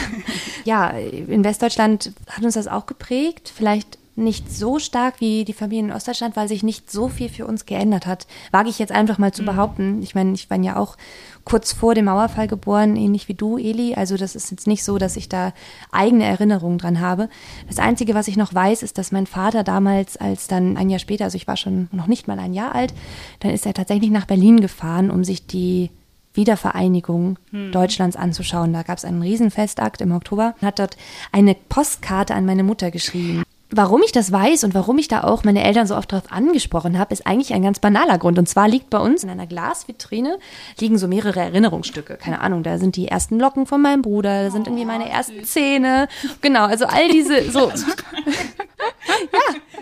Ja, 0.63 0.89
in 0.89 1.43
Westdeutschland 1.43 2.13
hat 2.29 2.43
uns 2.43 2.53
das 2.53 2.67
auch 2.67 2.85
geprägt. 2.85 3.51
Vielleicht 3.53 3.97
nicht 4.15 4.51
so 4.51 4.77
stark 4.77 5.19
wie 5.19 5.43
die 5.43 5.53
Familien 5.53 5.87
in 5.89 5.95
Ostdeutschland, 5.95 6.35
weil 6.35 6.47
sich 6.47 6.61
nicht 6.61 6.91
so 6.91 7.09
viel 7.09 7.29
für 7.29 7.47
uns 7.47 7.65
geändert 7.65 8.05
hat. 8.05 8.27
Wage 8.51 8.69
ich 8.69 8.77
jetzt 8.77 8.91
einfach 8.91 9.17
mal 9.17 9.33
zu 9.33 9.41
mhm. 9.41 9.47
behaupten. 9.47 10.03
Ich 10.03 10.13
meine, 10.13 10.33
ich 10.33 10.49
war 10.49 10.59
ja 10.59 10.77
auch 10.77 10.97
kurz 11.45 11.73
vor 11.73 11.95
dem 11.95 12.05
Mauerfall 12.05 12.47
geboren, 12.47 12.95
ähnlich 12.95 13.27
wie 13.27 13.33
du, 13.33 13.57
Eli. 13.57 13.95
Also 13.95 14.15
das 14.15 14.35
ist 14.35 14.51
jetzt 14.51 14.67
nicht 14.67 14.83
so, 14.83 14.97
dass 14.97 15.17
ich 15.17 15.29
da 15.29 15.51
eigene 15.91 16.25
Erinnerungen 16.25 16.77
dran 16.77 16.99
habe. 16.99 17.27
Das 17.67 17.79
Einzige, 17.79 18.13
was 18.13 18.27
ich 18.27 18.37
noch 18.37 18.53
weiß, 18.53 18.83
ist, 18.83 18.97
dass 18.97 19.11
mein 19.11 19.25
Vater 19.25 19.63
damals, 19.63 20.15
als 20.15 20.47
dann 20.47 20.77
ein 20.77 20.89
Jahr 20.89 20.99
später, 20.99 21.25
also 21.25 21.35
ich 21.35 21.47
war 21.47 21.57
schon 21.57 21.89
noch 21.91 22.07
nicht 22.07 22.27
mal 22.27 22.39
ein 22.39 22.53
Jahr 22.53 22.75
alt, 22.75 22.93
dann 23.39 23.51
ist 23.51 23.65
er 23.65 23.73
tatsächlich 23.73 24.11
nach 24.11 24.25
Berlin 24.27 24.61
gefahren, 24.61 25.09
um 25.09 25.23
sich 25.23 25.47
die 25.47 25.89
Wiedervereinigung 26.33 27.37
hm. 27.51 27.71
Deutschlands 27.71 28.15
anzuschauen. 28.15 28.73
Da 28.73 28.83
gab 28.83 28.97
es 28.97 29.05
einen 29.05 29.21
Riesenfestakt 29.21 30.01
im 30.01 30.11
Oktober, 30.11 30.55
hat 30.61 30.79
dort 30.79 30.97
eine 31.31 31.55
Postkarte 31.55 32.33
an 32.33 32.45
meine 32.45 32.63
Mutter 32.63 32.91
geschrieben. 32.91 33.43
Warum 33.75 34.03
ich 34.03 34.11
das 34.11 34.31
weiß 34.31 34.65
und 34.65 34.75
warum 34.75 34.99
ich 34.99 35.07
da 35.07 35.23
auch 35.23 35.43
meine 35.43 35.63
Eltern 35.63 35.87
so 35.87 35.95
oft 35.95 36.11
drauf 36.11 36.25
angesprochen 36.29 36.99
habe, 36.99 37.11
ist 37.11 37.25
eigentlich 37.25 37.55
ein 37.55 37.63
ganz 37.63 37.79
banaler 37.79 38.19
Grund. 38.19 38.37
Und 38.37 38.47
zwar 38.47 38.67
liegt 38.67 38.91
bei 38.91 38.99
uns 38.99 39.23
in 39.23 39.31
einer 39.31 39.47
Glasvitrine 39.47 40.37
liegen 40.79 40.99
so 40.99 41.07
mehrere 41.07 41.39
Erinnerungsstücke. 41.39 42.17
Keine 42.17 42.41
Ahnung, 42.41 42.61
da 42.61 42.77
sind 42.77 42.97
die 42.97 43.07
ersten 43.07 43.39
Locken 43.39 43.65
von 43.65 43.81
meinem 43.81 44.03
Bruder, 44.03 44.43
da 44.43 44.51
sind 44.51 44.67
irgendwie 44.67 44.85
meine 44.85 45.09
ersten 45.09 45.43
Zähne. 45.43 46.07
Genau, 46.41 46.65
also 46.65 46.85
all 46.85 47.09
diese 47.09 47.49
so. 47.49 47.69
ja, 49.31 49.39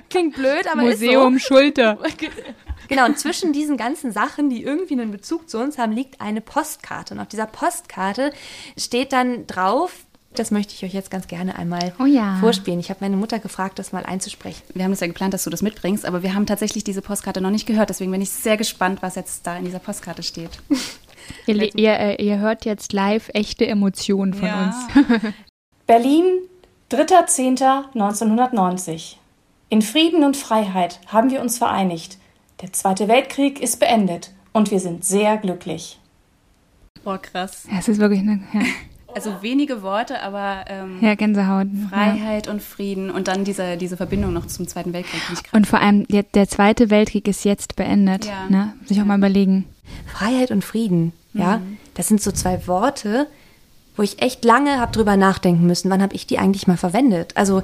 klingt 0.10 0.36
blöd, 0.36 0.65
aber 0.71 0.84
Museum 0.84 1.36
ist 1.36 1.47
so. 1.47 1.56
Schulter. 1.56 1.97
Genau, 2.91 3.06
und 3.06 3.17
zwischen 3.17 3.54
diesen 3.54 3.77
ganzen 3.77 4.12
Sachen, 4.12 4.49
die 4.49 4.63
irgendwie 4.63 4.95
einen 4.95 5.12
Bezug 5.12 5.49
zu 5.49 5.60
uns 5.60 5.77
haben, 5.77 5.93
liegt 5.93 6.19
eine 6.19 6.41
Postkarte. 6.41 7.13
Und 7.13 7.21
auf 7.21 7.30
dieser 7.30 7.45
Postkarte 7.45 8.34
steht 8.77 9.13
dann 9.13 9.47
drauf, 9.47 9.93
das 10.34 10.51
möchte 10.51 10.73
ich 10.73 10.84
euch 10.84 10.93
jetzt 10.93 11.10
ganz 11.10 11.27
gerne 11.27 11.58
einmal 11.58 11.93
oh 11.99 12.06
ja. 12.06 12.36
vorspielen. 12.41 12.82
Ich 12.82 12.89
habe 12.89 12.99
meine 12.99 13.15
Mutter 13.15 13.39
gefragt, 13.39 13.80
das 13.80 13.93
mal 13.93 14.06
einzusprechen. 14.06 14.62
Wir 14.73 14.84
haben 14.84 14.91
das 14.91 14.99
ja 14.99 15.08
geplant, 15.08 15.34
dass 15.34 15.45
du 15.45 15.49
das 15.49 15.62
mitbringst, 15.62 16.06
aber 16.06 16.21
wir 16.21 16.36
haben 16.36 16.45
tatsächlich 16.45 16.84
diese 16.84 17.01
Postkarte 17.01 17.39
noch 17.39 17.49
nicht 17.49 17.65
gehört. 17.65 17.89
Deswegen 17.89 18.12
bin 18.12 18.21
ich 18.21 18.30
sehr 18.30 18.58
gespannt, 18.58 19.01
was 19.01 19.15
jetzt 19.15 19.47
da 19.47 19.56
in 19.56 19.63
dieser 19.63 19.80
Postkarte 19.80 20.21
steht. 20.21 20.60
ihr, 21.47 21.73
ihr, 21.73 21.93
äh, 21.93 22.21
ihr, 22.21 22.39
hört 22.39 22.65
jetzt 22.65 22.91
live 22.91 23.30
echte 23.34 23.65
Emotionen 23.67 24.34
von 24.34 24.49
ja. 24.49 24.65
uns. 24.65 24.75
Berlin, 25.88 26.25
3.10.1990. 26.91 29.15
In 29.69 29.82
Frieden 29.82 30.25
und 30.25 30.36
Freiheit 30.36 30.99
haben 31.08 31.32
wir 31.32 31.39
uns 31.39 31.58
vereinigt. 31.58 32.17
Der 32.62 32.71
Zweite 32.74 33.08
Weltkrieg 33.08 33.60
ist 33.60 33.80
beendet 33.80 34.32
und 34.54 34.69
wir 34.69 34.80
sind 34.80 35.04
sehr 35.04 35.38
glücklich. 35.38 36.00
Boah, 37.04 37.17
krass. 37.17 37.67
Ja, 37.71 37.80
es 37.80 37.88
ist 37.88 38.00
wirklich 38.00 38.19
eine. 38.19 38.41
Ja. 38.54 38.62
Also 39.15 39.41
wenige 39.41 39.82
Worte, 39.82 40.21
aber 40.21 40.65
ähm, 40.67 41.00
ja, 41.02 41.15
Gänsehaut. 41.15 41.67
Freiheit 41.89 42.45
ja. 42.45 42.52
und 42.54 42.62
Frieden 42.62 43.10
und 43.10 43.28
dann 43.28 43.43
diese, 43.43 43.76
diese 43.78 43.97
Verbindung 43.97 44.32
noch 44.32 44.45
zum 44.45 44.67
Zweiten 44.67 44.93
Weltkrieg. 44.93 45.21
Und 45.52 45.67
vor 45.67 45.80
allem 45.80 46.08
der, 46.08 46.24
der 46.24 46.47
Zweite 46.47 46.89
Weltkrieg 46.89 47.28
ist 47.28 47.43
jetzt 47.43 47.76
beendet. 47.76 48.26
Ja. 48.26 48.47
Ne? 48.47 48.74
Sich 48.86 48.97
ja. 48.97 49.04
auch 49.04 49.08
mal 49.08 49.17
überlegen. 49.17 49.65
Freiheit 50.06 50.52
und 50.52 50.63
Frieden, 50.63 51.12
ja, 51.34 51.58
mhm. 51.58 51.78
das 51.95 52.08
sind 52.08 52.21
so 52.21 52.32
zwei 52.32 52.67
Worte, 52.67 53.28
wo 53.95 54.04
ich 54.04 54.21
echt 54.21 54.45
lange 54.45 54.80
habe 54.80 54.91
drüber 54.91 55.17
nachdenken 55.17 55.65
müssen. 55.65 55.89
Wann 55.89 56.01
habe 56.01 56.15
ich 56.15 56.27
die 56.27 56.39
eigentlich 56.39 56.67
mal 56.67 56.77
verwendet? 56.77 57.36
Also 57.36 57.62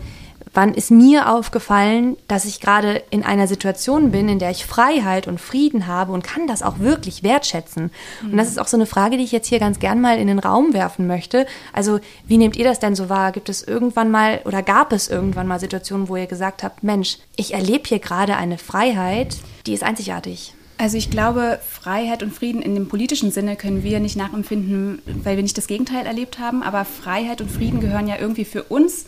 wann 0.54 0.74
ist 0.74 0.92
mir 0.92 1.32
aufgefallen, 1.32 2.18
dass 2.28 2.46
ich 2.46 2.60
gerade 2.60 3.04
in 3.10 3.24
einer 3.24 3.48
Situation 3.48 4.12
bin, 4.12 4.28
in 4.28 4.40
der 4.40 4.50
ich 4.50 4.66
Freiheit 4.66 5.28
und 5.28 5.40
Frieden 5.40 5.88
habe 5.88 6.12
und 6.12 6.24
kann 6.24 6.48
das 6.48 6.64
auch 6.64 6.80
wirklich 6.80 7.24
wertschätzen. 7.24 7.92
Mhm. 8.22 8.32
Und 8.32 8.38
das 8.38 8.48
ist 8.48 8.60
auch 8.60 8.68
so 8.68 8.76
eine 8.78 8.88
Frage, 8.88 9.18
die 9.18 9.24
ich 9.24 9.32
jetzt 9.32 9.48
hier 9.48 9.60
ganz 9.60 9.80
gern 9.80 10.02
mal 10.02 10.18
in 10.18 10.28
den 10.28 10.40
Raum 10.40 10.74
werfen 10.74 11.06
möchte. 11.06 11.46
Also, 11.74 12.00
wie 12.26 12.38
nehmt 12.38 12.56
ihr 12.56 12.66
das 12.66 12.80
denn 12.80 12.96
so 12.96 13.08
wahr? 13.08 13.32
Gibt 13.32 13.50
es 13.50 13.62
irgendwann 13.62 14.10
mal 14.10 14.42
oder 14.46 14.64
gab 14.64 14.94
es 14.94 15.10
irgendwann 15.10 15.48
mal 15.48 15.60
Situationen, 15.60 16.10
wo 16.10 16.16
ihr 16.16 16.28
gesagt 16.28 16.64
habt, 16.64 16.84
Mensch, 16.84 17.20
ich 17.36 17.54
erlebe 17.54 17.88
hier 17.88 18.00
gerade 18.00 18.36
eine 18.36 18.58
Freiheit, 18.58 19.38
die 19.68 19.74
ist 19.74 19.84
einzigartig? 19.84 20.54
Also 20.80 20.98
ich 20.98 21.10
glaube, 21.10 21.60
Freiheit 21.68 22.22
und 22.22 22.32
Frieden 22.34 22.62
in 22.62 22.76
dem 22.76 22.88
politischen 22.88 23.32
Sinne 23.32 23.56
können 23.56 23.84
wir 23.84 24.00
nicht 24.00 24.16
nachempfinden, 24.16 25.02
weil 25.24 25.36
wir 25.36 25.44
nicht 25.44 25.58
das 25.58 25.68
Gegenteil 25.68 26.06
erlebt 26.06 26.38
haben. 26.38 26.62
Aber 26.62 26.86
Freiheit 26.86 27.42
und 27.42 27.50
Frieden 27.50 27.80
gehören 27.80 28.08
ja 28.08 28.18
irgendwie 28.20 28.46
für 28.46 28.64
uns 28.64 29.06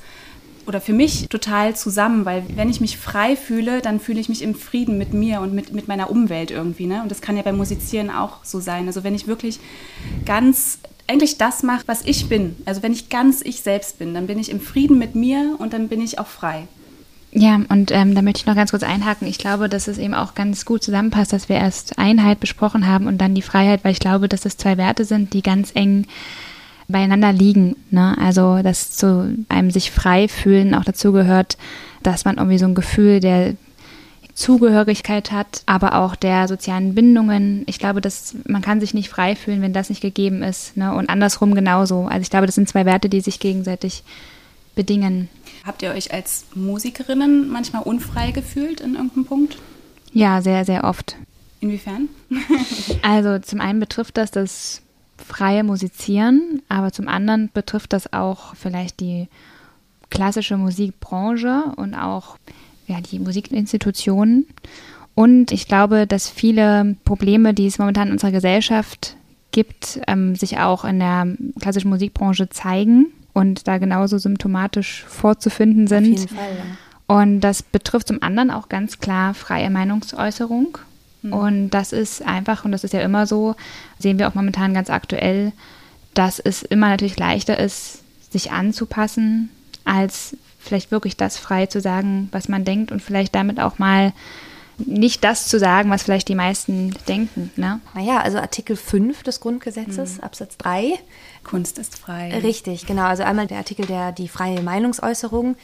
oder 0.65 0.81
für 0.81 0.93
mich 0.93 1.29
total 1.29 1.75
zusammen, 1.75 2.25
weil 2.25 2.43
wenn 2.55 2.69
ich 2.69 2.81
mich 2.81 2.97
frei 2.97 3.35
fühle, 3.35 3.81
dann 3.81 3.99
fühle 3.99 4.19
ich 4.19 4.29
mich 4.29 4.41
im 4.41 4.55
Frieden 4.55 4.97
mit 4.97 5.13
mir 5.13 5.41
und 5.41 5.53
mit, 5.53 5.73
mit 5.73 5.87
meiner 5.87 6.09
Umwelt 6.09 6.51
irgendwie. 6.51 6.85
Ne? 6.85 7.01
Und 7.01 7.09
das 7.09 7.21
kann 7.21 7.37
ja 7.37 7.43
beim 7.43 7.57
Musizieren 7.57 8.09
auch 8.09 8.43
so 8.43 8.59
sein. 8.59 8.87
Also 8.87 9.03
wenn 9.03 9.15
ich 9.15 9.27
wirklich 9.27 9.59
ganz 10.25 10.79
eigentlich 11.07 11.37
das 11.37 11.63
mache, 11.63 11.83
was 11.87 12.03
ich 12.05 12.29
bin, 12.29 12.55
also 12.65 12.83
wenn 12.83 12.93
ich 12.93 13.09
ganz 13.09 13.41
ich 13.41 13.61
selbst 13.61 13.97
bin, 13.97 14.13
dann 14.13 14.27
bin 14.27 14.37
ich 14.37 14.49
im 14.49 14.59
Frieden 14.59 14.99
mit 14.99 15.15
mir 15.15 15.55
und 15.57 15.73
dann 15.73 15.87
bin 15.87 16.01
ich 16.01 16.19
auch 16.19 16.27
frei. 16.27 16.67
Ja, 17.31 17.59
und 17.69 17.91
ähm, 17.91 18.15
da 18.15 18.21
möchte 18.23 18.39
ich 18.39 18.45
noch 18.47 18.55
ganz 18.55 18.71
kurz 18.71 18.81
einhaken. 18.81 19.27
Ich 19.27 19.37
glaube, 19.37 19.69
dass 19.69 19.87
es 19.87 19.99
eben 19.99 20.15
auch 20.15 20.33
ganz 20.33 20.65
gut 20.65 20.83
zusammenpasst, 20.83 21.31
dass 21.31 21.47
wir 21.47 21.57
erst 21.57 21.99
Einheit 21.99 22.39
besprochen 22.39 22.87
haben 22.87 23.05
und 23.05 23.19
dann 23.19 23.35
die 23.35 23.43
Freiheit, 23.43 23.83
weil 23.83 23.91
ich 23.91 23.99
glaube, 23.99 24.27
dass 24.27 24.45
es 24.45 24.57
zwei 24.57 24.77
Werte 24.77 25.05
sind, 25.05 25.33
die 25.33 25.43
ganz 25.43 25.71
eng 25.75 26.07
beieinander 26.87 27.31
liegen. 27.31 27.75
Ne? 27.91 28.17
Also, 28.19 28.63
dass 28.63 28.91
zu 28.91 29.37
einem 29.47 29.69
sich 29.69 29.91
frei 29.91 30.27
fühlen 30.27 30.73
auch 30.73 30.83
dazu 30.83 31.11
gehört, 31.11 31.57
dass 32.01 32.25
man 32.25 32.37
irgendwie 32.37 32.57
so 32.57 32.65
ein 32.65 32.75
Gefühl 32.75 33.19
der 33.19 33.53
Zugehörigkeit 34.33 35.31
hat, 35.31 35.63
aber 35.65 35.95
auch 35.95 36.15
der 36.15 36.47
sozialen 36.47 36.95
Bindungen. 36.95 37.63
Ich 37.67 37.77
glaube, 37.77 38.01
dass 38.01 38.35
man 38.47 38.61
kann 38.61 38.79
sich 38.79 38.93
nicht 38.93 39.09
frei 39.09 39.35
fühlen, 39.35 39.61
wenn 39.61 39.73
das 39.73 39.89
nicht 39.89 40.01
gegeben 40.01 40.41
ist. 40.41 40.77
Ne? 40.77 40.93
Und 40.93 41.09
andersrum 41.09 41.53
genauso. 41.53 42.05
Also 42.05 42.21
ich 42.21 42.29
glaube, 42.29 42.47
das 42.47 42.55
sind 42.55 42.69
zwei 42.69 42.85
Werte, 42.85 43.09
die 43.09 43.21
sich 43.21 43.39
gegenseitig 43.39 44.03
bedingen. 44.75 45.27
Habt 45.69 45.83
ihr 45.83 45.91
euch 45.91 46.11
als 46.11 46.45
Musikerinnen 46.55 47.47
manchmal 47.47 47.83
unfrei 47.83 48.31
gefühlt 48.31 48.81
in 48.81 48.95
irgendeinem 48.95 49.25
Punkt? 49.25 49.59
Ja, 50.11 50.41
sehr, 50.41 50.65
sehr 50.65 50.83
oft. 50.83 51.15
Inwiefern? 51.59 52.09
also 53.03 53.37
zum 53.37 53.61
einen 53.61 53.79
betrifft 53.79 54.17
das 54.17 54.31
das 54.31 54.81
freie 55.15 55.63
Musizieren, 55.63 56.63
aber 56.69 56.91
zum 56.91 57.07
anderen 57.07 57.51
betrifft 57.53 57.93
das 57.93 58.11
auch 58.13 58.55
vielleicht 58.55 58.99
die 58.99 59.27
klassische 60.09 60.57
Musikbranche 60.57 61.65
und 61.75 61.93
auch 61.93 62.37
ja, 62.87 62.99
die 62.99 63.19
Musikinstitutionen. 63.19 64.47
Und 65.13 65.51
ich 65.51 65.67
glaube, 65.67 66.07
dass 66.07 66.31
viele 66.31 66.95
Probleme, 67.05 67.53
die 67.53 67.67
es 67.67 67.77
momentan 67.77 68.07
in 68.07 68.13
unserer 68.13 68.31
Gesellschaft 68.31 69.17
gibt, 69.51 70.01
ähm, 70.07 70.35
sich 70.35 70.57
auch 70.57 70.83
in 70.83 70.97
der 70.97 71.27
klassischen 71.59 71.91
Musikbranche 71.91 72.49
zeigen 72.49 73.13
und 73.39 73.69
da 73.69 73.77
genauso 73.77 74.17
symptomatisch 74.17 75.05
vorzufinden 75.07 75.87
sind. 75.87 76.13
Auf 76.13 76.19
jeden 76.19 76.35
Fall, 76.35 76.55
ja. 76.57 77.15
Und 77.15 77.39
das 77.39 77.63
betrifft 77.63 78.09
zum 78.09 78.21
anderen 78.21 78.51
auch 78.51 78.67
ganz 78.67 78.99
klar 78.99 79.33
freie 79.33 79.69
Meinungsäußerung. 79.69 80.77
Mhm. 81.21 81.33
Und 81.33 81.69
das 81.69 81.93
ist 81.93 82.21
einfach, 82.21 82.65
und 82.65 82.73
das 82.73 82.83
ist 82.83 82.93
ja 82.93 82.99
immer 82.99 83.25
so, 83.27 83.55
sehen 83.97 84.19
wir 84.19 84.27
auch 84.27 84.35
momentan 84.35 84.73
ganz 84.73 84.89
aktuell, 84.89 85.53
dass 86.13 86.39
es 86.39 86.63
immer 86.63 86.89
natürlich 86.89 87.17
leichter 87.17 87.57
ist, 87.57 88.03
sich 88.29 88.51
anzupassen, 88.51 89.49
als 89.85 90.35
vielleicht 90.59 90.91
wirklich 90.91 91.15
das 91.15 91.37
frei 91.37 91.65
zu 91.65 91.79
sagen, 91.79 92.27
was 92.33 92.49
man 92.49 92.65
denkt 92.65 92.91
und 92.91 93.01
vielleicht 93.01 93.33
damit 93.35 93.61
auch 93.61 93.79
mal 93.79 94.11
nicht 94.85 95.23
das 95.23 95.47
zu 95.47 95.59
sagen, 95.59 95.89
was 95.89 96.03
vielleicht 96.03 96.27
die 96.27 96.35
meisten 96.35 96.95
denken. 97.07 97.51
Ne? 97.55 97.81
Naja, 97.93 98.19
also 98.19 98.37
Artikel 98.37 98.75
5 98.75 99.23
des 99.23 99.39
Grundgesetzes, 99.39 100.17
mhm. 100.17 100.23
Absatz 100.23 100.57
3. 100.57 100.93
Kunst 101.43 101.77
ist 101.77 101.97
frei. 101.97 102.39
Richtig, 102.43 102.85
genau. 102.85 103.03
Also 103.03 103.23
einmal 103.23 103.47
der 103.47 103.57
Artikel, 103.57 103.85
der 103.85 104.11
die 104.11 104.27
freie 104.27 104.61
Meinungsäußerung 104.61 105.55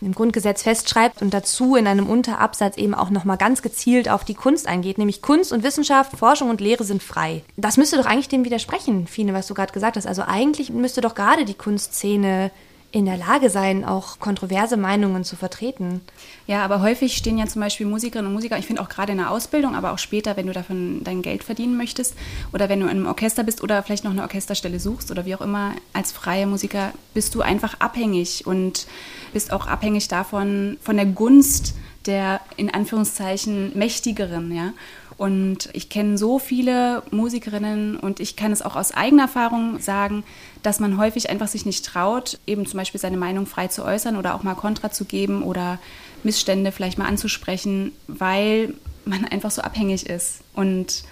im 0.00 0.14
Grundgesetz 0.14 0.62
festschreibt 0.62 1.20
und 1.20 1.34
dazu 1.34 1.76
in 1.76 1.86
einem 1.86 2.08
Unterabsatz 2.08 2.76
eben 2.76 2.94
auch 2.94 3.10
nochmal 3.10 3.36
ganz 3.36 3.62
gezielt 3.62 4.08
auf 4.08 4.24
die 4.24 4.34
Kunst 4.34 4.66
eingeht, 4.66 4.98
nämlich 4.98 5.20
Kunst 5.20 5.52
und 5.52 5.62
Wissenschaft, 5.62 6.16
Forschung 6.16 6.48
und 6.48 6.60
Lehre 6.60 6.84
sind 6.84 7.02
frei. 7.02 7.42
Das 7.56 7.76
müsste 7.76 7.96
doch 7.96 8.06
eigentlich 8.06 8.28
dem 8.28 8.44
widersprechen, 8.44 9.06
Fine, 9.06 9.34
was 9.34 9.46
du 9.46 9.54
gerade 9.54 9.72
gesagt 9.72 9.96
hast. 9.96 10.06
Also 10.06 10.22
eigentlich 10.22 10.70
müsste 10.70 11.00
doch 11.00 11.14
gerade 11.14 11.44
die 11.44 11.54
Kunstszene 11.54 12.50
in 12.92 13.04
der 13.04 13.16
Lage 13.16 13.50
sein, 13.50 13.84
auch 13.84 14.18
kontroverse 14.18 14.76
Meinungen 14.76 15.22
zu 15.22 15.36
vertreten. 15.36 16.00
Ja, 16.46 16.64
aber 16.64 16.80
häufig 16.80 17.16
stehen 17.16 17.38
ja 17.38 17.46
zum 17.46 17.60
Beispiel 17.60 17.86
Musikerinnen 17.86 18.28
und 18.28 18.34
Musiker, 18.34 18.58
ich 18.58 18.66
finde 18.66 18.82
auch 18.82 18.88
gerade 18.88 19.12
in 19.12 19.18
der 19.18 19.30
Ausbildung, 19.30 19.76
aber 19.76 19.92
auch 19.92 19.98
später, 19.98 20.36
wenn 20.36 20.46
du 20.46 20.52
davon 20.52 21.04
dein 21.04 21.22
Geld 21.22 21.44
verdienen 21.44 21.76
möchtest 21.76 22.14
oder 22.52 22.68
wenn 22.68 22.80
du 22.80 22.86
in 22.86 22.90
einem 22.90 23.06
Orchester 23.06 23.44
bist 23.44 23.62
oder 23.62 23.82
vielleicht 23.82 24.02
noch 24.02 24.10
eine 24.10 24.22
Orchesterstelle 24.22 24.80
suchst 24.80 25.10
oder 25.10 25.24
wie 25.24 25.34
auch 25.36 25.40
immer, 25.40 25.72
als 25.92 26.10
freier 26.10 26.46
Musiker 26.46 26.92
bist 27.14 27.34
du 27.34 27.42
einfach 27.42 27.78
abhängig 27.78 28.46
und 28.46 28.86
bist 29.32 29.52
auch 29.52 29.68
abhängig 29.68 30.08
davon, 30.08 30.76
von 30.80 30.96
der 30.96 31.06
Gunst 31.06 31.74
der 32.06 32.40
in 32.56 32.72
Anführungszeichen 32.72 33.76
mächtigeren, 33.76 34.54
ja. 34.54 34.72
Und 35.20 35.68
ich 35.74 35.90
kenne 35.90 36.16
so 36.16 36.38
viele 36.38 37.02
Musikerinnen 37.10 37.98
und 37.98 38.20
ich 38.20 38.36
kann 38.36 38.52
es 38.52 38.62
auch 38.62 38.74
aus 38.74 38.92
eigener 38.92 39.24
Erfahrung 39.24 39.78
sagen, 39.78 40.24
dass 40.62 40.80
man 40.80 40.96
häufig 40.96 41.28
einfach 41.28 41.46
sich 41.46 41.66
nicht 41.66 41.84
traut, 41.84 42.38
eben 42.46 42.64
zum 42.64 42.78
Beispiel 42.78 42.98
seine 42.98 43.18
Meinung 43.18 43.44
frei 43.44 43.68
zu 43.68 43.84
äußern 43.84 44.16
oder 44.16 44.34
auch 44.34 44.44
mal 44.44 44.54
Kontra 44.54 44.90
zu 44.90 45.04
geben 45.04 45.42
oder 45.42 45.78
Missstände 46.22 46.72
vielleicht 46.72 46.96
mal 46.96 47.04
anzusprechen, 47.04 47.92
weil 48.06 48.72
man 49.04 49.26
einfach 49.26 49.50
so 49.50 49.60
abhängig 49.60 50.06
ist. 50.06 50.38
Und 50.54 51.04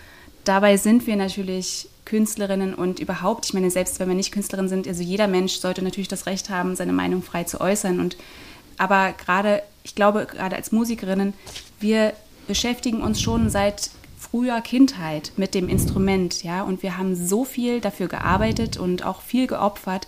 dabei 0.45 0.79
sind 0.79 1.07
wir 1.07 1.17
natürlich 1.17 1.91
Künstlerinnen 2.07 2.73
und 2.73 3.01
überhaupt, 3.01 3.45
ich 3.45 3.53
meine, 3.53 3.71
selbst 3.71 4.01
wenn 4.01 4.09
wir 4.09 4.17
nicht 4.17 4.33
Künstlerinnen 4.33 4.71
sind, 4.71 4.89
also 4.89 5.03
jeder 5.03 5.29
Mensch 5.29 5.57
sollte 5.57 5.83
natürlich 5.83 6.09
das 6.09 6.25
Recht 6.25 6.49
haben, 6.49 6.77
seine 6.77 6.95
Meinung 6.95 7.23
frei 7.23 7.45
zu 7.45 7.61
äußern. 7.61 8.01
Und 8.01 8.17
aber 8.79 9.13
gerade, 9.13 9.63
ich 9.83 9.95
glaube, 9.95 10.25
gerade 10.25 10.57
als 10.57 10.73
Musikerinnen, 10.73 11.35
wir 11.79 12.15
beschäftigen 12.47 13.03
uns 13.03 13.21
schon 13.21 13.51
seit 13.51 13.91
früher 14.31 14.61
Kindheit 14.61 15.33
mit 15.37 15.55
dem 15.55 15.69
Instrument, 15.69 16.43
ja, 16.43 16.63
und 16.63 16.83
wir 16.83 16.99
haben 16.99 17.15
so 17.15 17.45
viel 17.45 17.81
dafür 17.81 18.09
gearbeitet 18.09 18.77
und 18.77 19.05
auch 19.05 19.23
viel 19.23 19.47
geopfert. 19.47 20.07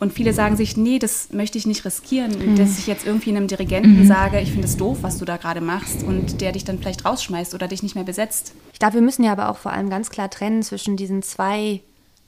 Und 0.00 0.12
viele 0.12 0.32
sagen 0.32 0.56
sich, 0.56 0.76
nee, 0.76 0.98
das 0.98 1.32
möchte 1.32 1.56
ich 1.56 1.66
nicht 1.66 1.84
riskieren, 1.84 2.32
mhm. 2.32 2.56
dass 2.56 2.78
ich 2.78 2.86
jetzt 2.86 3.06
irgendwie 3.06 3.30
einem 3.30 3.46
Dirigenten 3.46 4.02
mhm. 4.02 4.06
sage, 4.06 4.40
ich 4.40 4.50
finde 4.50 4.66
es 4.66 4.76
doof, 4.76 4.98
was 5.02 5.18
du 5.18 5.24
da 5.24 5.36
gerade 5.36 5.60
machst 5.60 6.02
und 6.02 6.40
der 6.40 6.52
dich 6.52 6.64
dann 6.64 6.78
vielleicht 6.78 7.04
rausschmeißt 7.04 7.54
oder 7.54 7.68
dich 7.68 7.82
nicht 7.82 7.94
mehr 7.94 8.04
besetzt. 8.04 8.54
Ich 8.72 8.80
glaube, 8.80 8.94
wir 8.94 9.02
müssen 9.02 9.24
ja 9.24 9.32
aber 9.32 9.48
auch 9.48 9.56
vor 9.56 9.72
allem 9.72 9.88
ganz 9.88 10.10
klar 10.10 10.28
trennen 10.28 10.62
zwischen 10.62 10.96
diesen 10.96 11.22
zwei 11.22 11.80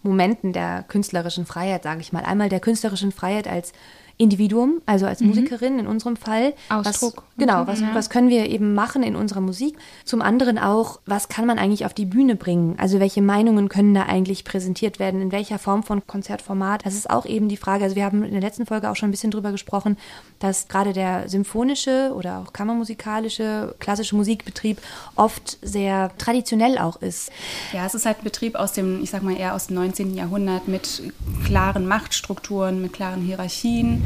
Momenten 0.03 0.53
der 0.53 0.85
künstlerischen 0.87 1.45
Freiheit, 1.45 1.83
sage 1.83 2.01
ich 2.01 2.13
mal. 2.13 2.25
Einmal 2.25 2.49
der 2.49 2.61
künstlerischen 2.61 3.13
Freiheit 3.13 3.49
als 3.49 3.73
Individuum, 4.19 4.81
also 4.87 5.07
als 5.07 5.21
mhm. 5.21 5.29
Musikerin 5.29 5.79
in 5.79 5.87
unserem 5.87 6.17
Fall. 6.17 6.55
Ausdruck. 6.71 7.17
Was, 7.17 7.25
genau, 7.37 7.67
was, 7.67 7.81
ja. 7.81 7.91
was 7.95 8.09
können 8.09 8.31
wir 8.31 8.49
eben 8.49 8.73
machen 8.73 9.03
in 9.03 9.15
unserer 9.15 9.43
Musik? 9.43 9.77
Zum 10.05 10.23
anderen 10.23 10.59
auch, 10.59 11.01
was 11.05 11.29
kann 11.29 11.47
man 11.47 11.59
eigentlich 11.59 11.85
auf 11.85 11.93
die 11.93 12.07
Bühne 12.07 12.35
bringen? 12.35 12.77
Also 12.79 12.99
welche 12.99 13.21
Meinungen 13.21 13.69
können 13.69 13.93
da 13.93 14.05
eigentlich 14.05 14.45
präsentiert 14.45 14.99
werden? 14.99 15.21
In 15.21 15.33
welcher 15.33 15.59
Form 15.59 15.83
von 15.83 16.07
Konzertformat? 16.07 16.87
Das 16.87 16.95
ist 16.95 17.11
auch 17.11 17.27
eben 17.27 17.49
die 17.49 17.59
Frage. 17.59 17.85
Also 17.85 17.95
wir 17.95 18.05
haben 18.05 18.23
in 18.23 18.33
der 18.33 18.41
letzten 18.41 18.65
Folge 18.65 18.91
auch 18.91 18.97
schon 18.97 19.09
ein 19.09 19.13
bisschen 19.13 19.31
drüber 19.31 19.53
gesprochen, 19.53 19.99
dass 20.39 20.69
gerade 20.69 20.95
der 20.95 21.29
symphonische 21.29 22.13
oder 22.15 22.39
auch 22.39 22.55
kammermusikalische, 22.55 23.75
klassische 23.81 24.17
Musikbetrieb 24.17 24.81
oft 25.15 25.59
sehr 25.61 26.11
traditionell 26.17 26.79
auch 26.79 26.97
ist. 27.03 27.31
Ja, 27.75 27.85
es 27.85 27.95
ist 27.95 28.07
halt 28.07 28.19
ein 28.19 28.25
Betrieb 28.25 28.55
aus 28.55 28.73
dem, 28.73 29.03
ich 29.03 29.11
sag 29.11 29.23
mal 29.23 29.37
eher 29.37 29.55
aus 29.55 29.67
dem 29.67 29.77
19. 29.77 30.15
Jahrhundert 30.15 30.69
mit 30.69 31.03
klaren 31.45 31.87
Machtstrukturen, 31.87 32.81
mit 32.81 32.95
klaren 32.95 33.21
Hierarchien 33.21 34.06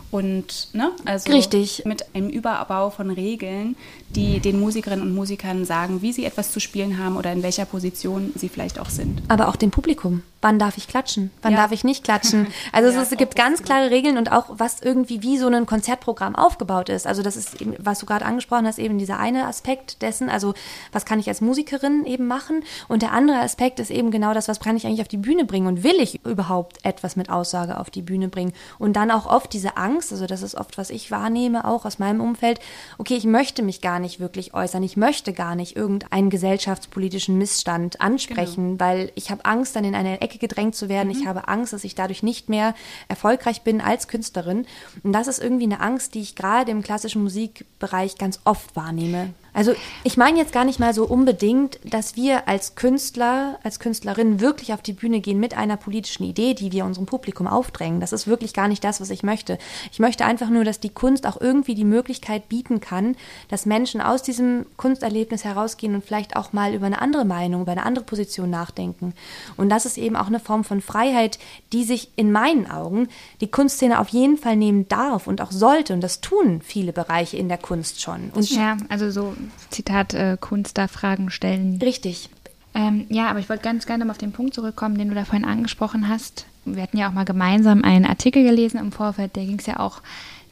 und 0.11 0.67
ne, 0.73 0.91
also 1.05 1.31
Richtig. 1.31 1.83
mit 1.85 2.13
einem 2.13 2.29
Überbau 2.29 2.89
von 2.89 3.09
Regeln, 3.09 3.77
die 4.09 4.41
den 4.41 4.59
Musikerinnen 4.59 5.07
und 5.07 5.15
Musikern 5.15 5.63
sagen, 5.63 6.01
wie 6.01 6.11
sie 6.11 6.25
etwas 6.25 6.51
zu 6.51 6.59
spielen 6.59 6.97
haben 6.97 7.15
oder 7.15 7.31
in 7.31 7.43
welcher 7.43 7.65
Position 7.65 8.31
sie 8.35 8.49
vielleicht 8.49 8.77
auch 8.77 8.89
sind. 8.89 9.21
Aber 9.29 9.47
auch 9.47 9.55
dem 9.55 9.71
Publikum. 9.71 10.23
Wann 10.41 10.57
darf 10.57 10.77
ich 10.77 10.87
klatschen? 10.87 11.29
Wann 11.43 11.53
ja. 11.53 11.59
darf 11.59 11.71
ich 11.71 11.83
nicht 11.83 12.03
klatschen? 12.03 12.47
Also 12.73 12.89
ja, 12.89 13.01
es, 13.01 13.11
es 13.11 13.17
gibt 13.17 13.35
ganz 13.35 13.63
klare 13.63 13.91
Regeln 13.91 14.17
und 14.17 14.31
auch 14.31 14.45
was 14.49 14.81
irgendwie 14.81 15.21
wie 15.21 15.37
so 15.37 15.47
ein 15.47 15.65
Konzertprogramm 15.65 16.35
aufgebaut 16.35 16.89
ist. 16.89 17.05
Also 17.05 17.21
das 17.21 17.35
ist 17.35 17.61
eben, 17.61 17.75
was 17.79 17.99
du 17.99 18.05
gerade 18.05 18.25
angesprochen 18.25 18.65
hast, 18.65 18.79
eben 18.79 18.97
dieser 18.97 19.19
eine 19.19 19.45
Aspekt 19.45 20.01
dessen. 20.01 20.29
Also 20.29 20.53
was 20.91 21.05
kann 21.05 21.19
ich 21.19 21.27
als 21.27 21.41
Musikerin 21.41 22.05
eben 22.05 22.27
machen? 22.27 22.63
Und 22.87 23.01
der 23.01 23.11
andere 23.11 23.39
Aspekt 23.39 23.79
ist 23.79 23.91
eben 23.91 24.09
genau 24.09 24.33
das, 24.33 24.47
was 24.47 24.59
kann 24.59 24.77
ich 24.77 24.85
eigentlich 24.85 25.01
auf 25.01 25.07
die 25.07 25.17
Bühne 25.17 25.45
bringen 25.45 25.67
und 25.67 25.83
will 25.83 25.99
ich 25.99 26.23
überhaupt 26.25 26.83
etwas 26.83 27.15
mit 27.15 27.29
Aussage 27.29 27.79
auf 27.79 27.89
die 27.89 28.01
Bühne 28.01 28.27
bringen? 28.27 28.53
Und 28.79 28.95
dann 28.95 29.11
auch 29.11 29.25
oft 29.25 29.53
diese 29.53 29.77
Angst, 29.77 30.00
also 30.09 30.25
das 30.25 30.41
ist 30.41 30.55
oft, 30.55 30.77
was 30.77 30.89
ich 30.89 31.11
wahrnehme, 31.11 31.65
auch 31.65 31.83
aus 31.83 31.99
meinem 31.99 32.21
Umfeld. 32.21 32.61
Okay, 32.97 33.15
ich 33.15 33.25
möchte 33.25 33.61
mich 33.61 33.81
gar 33.81 33.99
nicht 33.99 34.21
wirklich 34.21 34.53
äußern. 34.53 34.81
Ich 34.83 34.95
möchte 34.95 35.33
gar 35.33 35.55
nicht 35.55 35.75
irgendeinen 35.75 36.29
gesellschaftspolitischen 36.29 37.37
Missstand 37.37 37.99
ansprechen, 37.99 38.77
genau. 38.77 38.79
weil 38.79 39.11
ich 39.15 39.29
habe 39.29 39.43
Angst, 39.43 39.75
dann 39.75 39.83
in 39.83 39.95
eine 39.95 40.21
Ecke 40.21 40.37
gedrängt 40.37 40.75
zu 40.75 40.87
werden. 40.87 41.09
Mhm. 41.09 41.19
Ich 41.19 41.27
habe 41.27 41.49
Angst, 41.49 41.73
dass 41.73 41.83
ich 41.83 41.95
dadurch 41.95 42.23
nicht 42.23 42.47
mehr 42.47 42.73
erfolgreich 43.09 43.63
bin 43.63 43.81
als 43.81 44.07
Künstlerin. 44.07 44.65
Und 45.03 45.11
das 45.11 45.27
ist 45.27 45.39
irgendwie 45.39 45.65
eine 45.65 45.81
Angst, 45.81 46.13
die 46.13 46.21
ich 46.21 46.35
gerade 46.35 46.71
im 46.71 46.81
klassischen 46.81 47.23
Musikbereich 47.23 48.17
ganz 48.17 48.39
oft 48.45 48.75
wahrnehme. 48.75 49.33
Also 49.53 49.73
ich 50.03 50.17
meine 50.17 50.37
jetzt 50.37 50.53
gar 50.53 50.63
nicht 50.63 50.79
mal 50.79 50.93
so 50.93 51.05
unbedingt, 51.05 51.79
dass 51.83 52.15
wir 52.15 52.47
als 52.47 52.75
Künstler, 52.75 53.59
als 53.63 53.79
Künstlerin 53.79 54.39
wirklich 54.39 54.73
auf 54.73 54.81
die 54.81 54.93
Bühne 54.93 55.19
gehen 55.19 55.39
mit 55.39 55.57
einer 55.57 55.77
politischen 55.77 56.23
Idee, 56.23 56.53
die 56.53 56.71
wir 56.71 56.85
unserem 56.85 57.05
Publikum 57.05 57.47
aufdrängen. 57.47 57.99
Das 57.99 58.13
ist 58.13 58.27
wirklich 58.27 58.53
gar 58.53 58.67
nicht 58.67 58.83
das, 58.83 59.01
was 59.01 59.09
ich 59.09 59.23
möchte. 59.23 59.57
Ich 59.91 59.99
möchte 59.99 60.25
einfach 60.25 60.49
nur, 60.49 60.63
dass 60.63 60.79
die 60.79 60.89
Kunst 60.89 61.27
auch 61.27 61.39
irgendwie 61.39 61.75
die 61.75 61.85
Möglichkeit 61.85 62.47
bieten 62.47 62.79
kann, 62.79 63.15
dass 63.49 63.65
Menschen 63.65 63.99
aus 64.01 64.23
diesem 64.23 64.65
Kunsterlebnis 64.77 65.43
herausgehen 65.43 65.95
und 65.95 66.05
vielleicht 66.05 66.35
auch 66.35 66.53
mal 66.53 66.73
über 66.73 66.85
eine 66.85 67.01
andere 67.01 67.25
Meinung, 67.25 67.63
über 67.63 67.73
eine 67.73 67.85
andere 67.85 68.05
Position 68.05 68.49
nachdenken. 68.49 69.13
Und 69.57 69.69
das 69.69 69.85
ist 69.85 69.97
eben 69.97 70.15
auch 70.15 70.27
eine 70.27 70.39
Form 70.39 70.63
von 70.63 70.81
Freiheit, 70.81 71.39
die 71.73 71.83
sich 71.83 72.09
in 72.15 72.31
meinen 72.31 72.69
Augen 72.69 73.09
die 73.41 73.51
Kunstszene 73.51 73.99
auf 73.99 74.09
jeden 74.09 74.37
Fall 74.37 74.55
nehmen 74.55 74.87
darf 74.87 75.27
und 75.27 75.41
auch 75.41 75.51
sollte. 75.51 75.93
Und 75.93 76.01
das 76.01 76.21
tun 76.21 76.61
viele 76.63 76.93
Bereiche 76.93 77.37
in 77.37 77.49
der 77.49 77.57
Kunst 77.57 78.01
schon. 78.01 78.31
Und 78.33 78.49
ja, 78.51 78.77
also 78.89 79.11
so 79.11 79.33
Zitat, 79.69 80.13
äh, 80.13 80.37
Kunst 80.39 80.77
da 80.77 80.87
Fragen 80.87 81.29
stellen. 81.29 81.79
Richtig. 81.81 82.29
Ähm, 82.73 83.05
ja, 83.09 83.29
aber 83.29 83.39
ich 83.39 83.49
wollte 83.49 83.63
ganz 83.63 83.85
gerne 83.85 84.05
mal 84.05 84.11
auf 84.11 84.17
den 84.17 84.31
Punkt 84.31 84.53
zurückkommen, 84.53 84.97
den 84.97 85.09
du 85.09 85.15
da 85.15 85.25
vorhin 85.25 85.45
angesprochen 85.45 86.07
hast. 86.07 86.45
Wir 86.65 86.83
hatten 86.83 86.97
ja 86.97 87.09
auch 87.09 87.13
mal 87.13 87.25
gemeinsam 87.25 87.83
einen 87.83 88.05
Artikel 88.05 88.43
gelesen 88.43 88.79
im 88.79 88.91
Vorfeld, 88.91 89.35
da 89.35 89.41
ging 89.41 89.59
es 89.59 89.65
ja 89.65 89.79
auch 89.79 90.01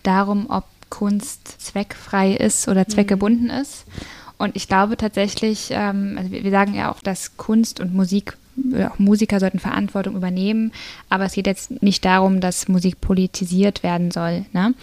darum, 0.03 0.47
ob 0.49 0.65
Kunst 0.89 1.61
zweckfrei 1.61 2.33
ist 2.33 2.67
oder 2.67 2.81
mhm. 2.81 2.89
zweckgebunden 2.89 3.45
mhm. 3.45 3.61
ist. 3.61 3.85
Und 4.37 4.55
ich 4.55 4.67
glaube 4.67 4.97
tatsächlich, 4.97 5.69
ähm, 5.71 6.15
also 6.17 6.31
wir 6.31 6.51
sagen 6.51 6.73
ja 6.73 6.91
auch, 6.91 7.01
dass 7.01 7.37
Kunst 7.37 7.79
und 7.79 7.93
Musik 7.93 8.37
auch 8.89 8.99
Musiker 8.99 9.39
sollten 9.39 9.59
Verantwortung 9.59 10.15
übernehmen, 10.15 10.71
aber 11.09 11.25
es 11.25 11.33
geht 11.33 11.47
jetzt 11.47 11.81
nicht 11.81 12.05
darum, 12.05 12.39
dass 12.41 12.67
Musik 12.67 13.01
politisiert 13.01 13.83
werden 13.83 14.11
soll. 14.11 14.45
Ne? 14.53 14.73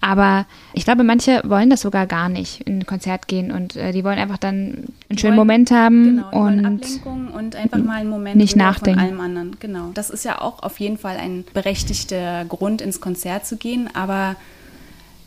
Aber 0.00 0.46
ich 0.72 0.84
glaube, 0.84 1.04
manche 1.04 1.42
wollen 1.44 1.70
das 1.70 1.82
sogar 1.82 2.06
gar 2.06 2.28
nicht 2.28 2.62
in 2.62 2.80
ein 2.80 2.86
Konzert 2.86 3.28
gehen 3.28 3.50
und 3.50 3.76
äh, 3.76 3.92
die 3.92 4.04
wollen 4.04 4.18
einfach 4.18 4.38
dann 4.38 4.84
einen 5.08 5.18
schönen 5.18 5.36
wollen, 5.36 5.36
Moment 5.36 5.70
haben 5.70 6.04
genau, 6.04 6.46
und 6.46 6.64
Ablenkung 6.64 7.28
und 7.28 7.56
einfach 7.56 7.78
mal 7.78 8.00
einen 8.00 8.10
Moment 8.10 8.36
nicht 8.36 8.56
nachdenken. 8.56 9.00
von 9.00 9.08
allem 9.08 9.20
anderen. 9.20 9.56
Genau, 9.60 9.90
das 9.94 10.10
ist 10.10 10.24
ja 10.24 10.40
auch 10.40 10.62
auf 10.62 10.80
jeden 10.80 10.98
Fall 10.98 11.16
ein 11.16 11.44
berechtigter 11.52 12.44
Grund, 12.44 12.80
ins 12.80 13.00
Konzert 13.00 13.46
zu 13.46 13.56
gehen, 13.56 13.88
aber 13.94 14.36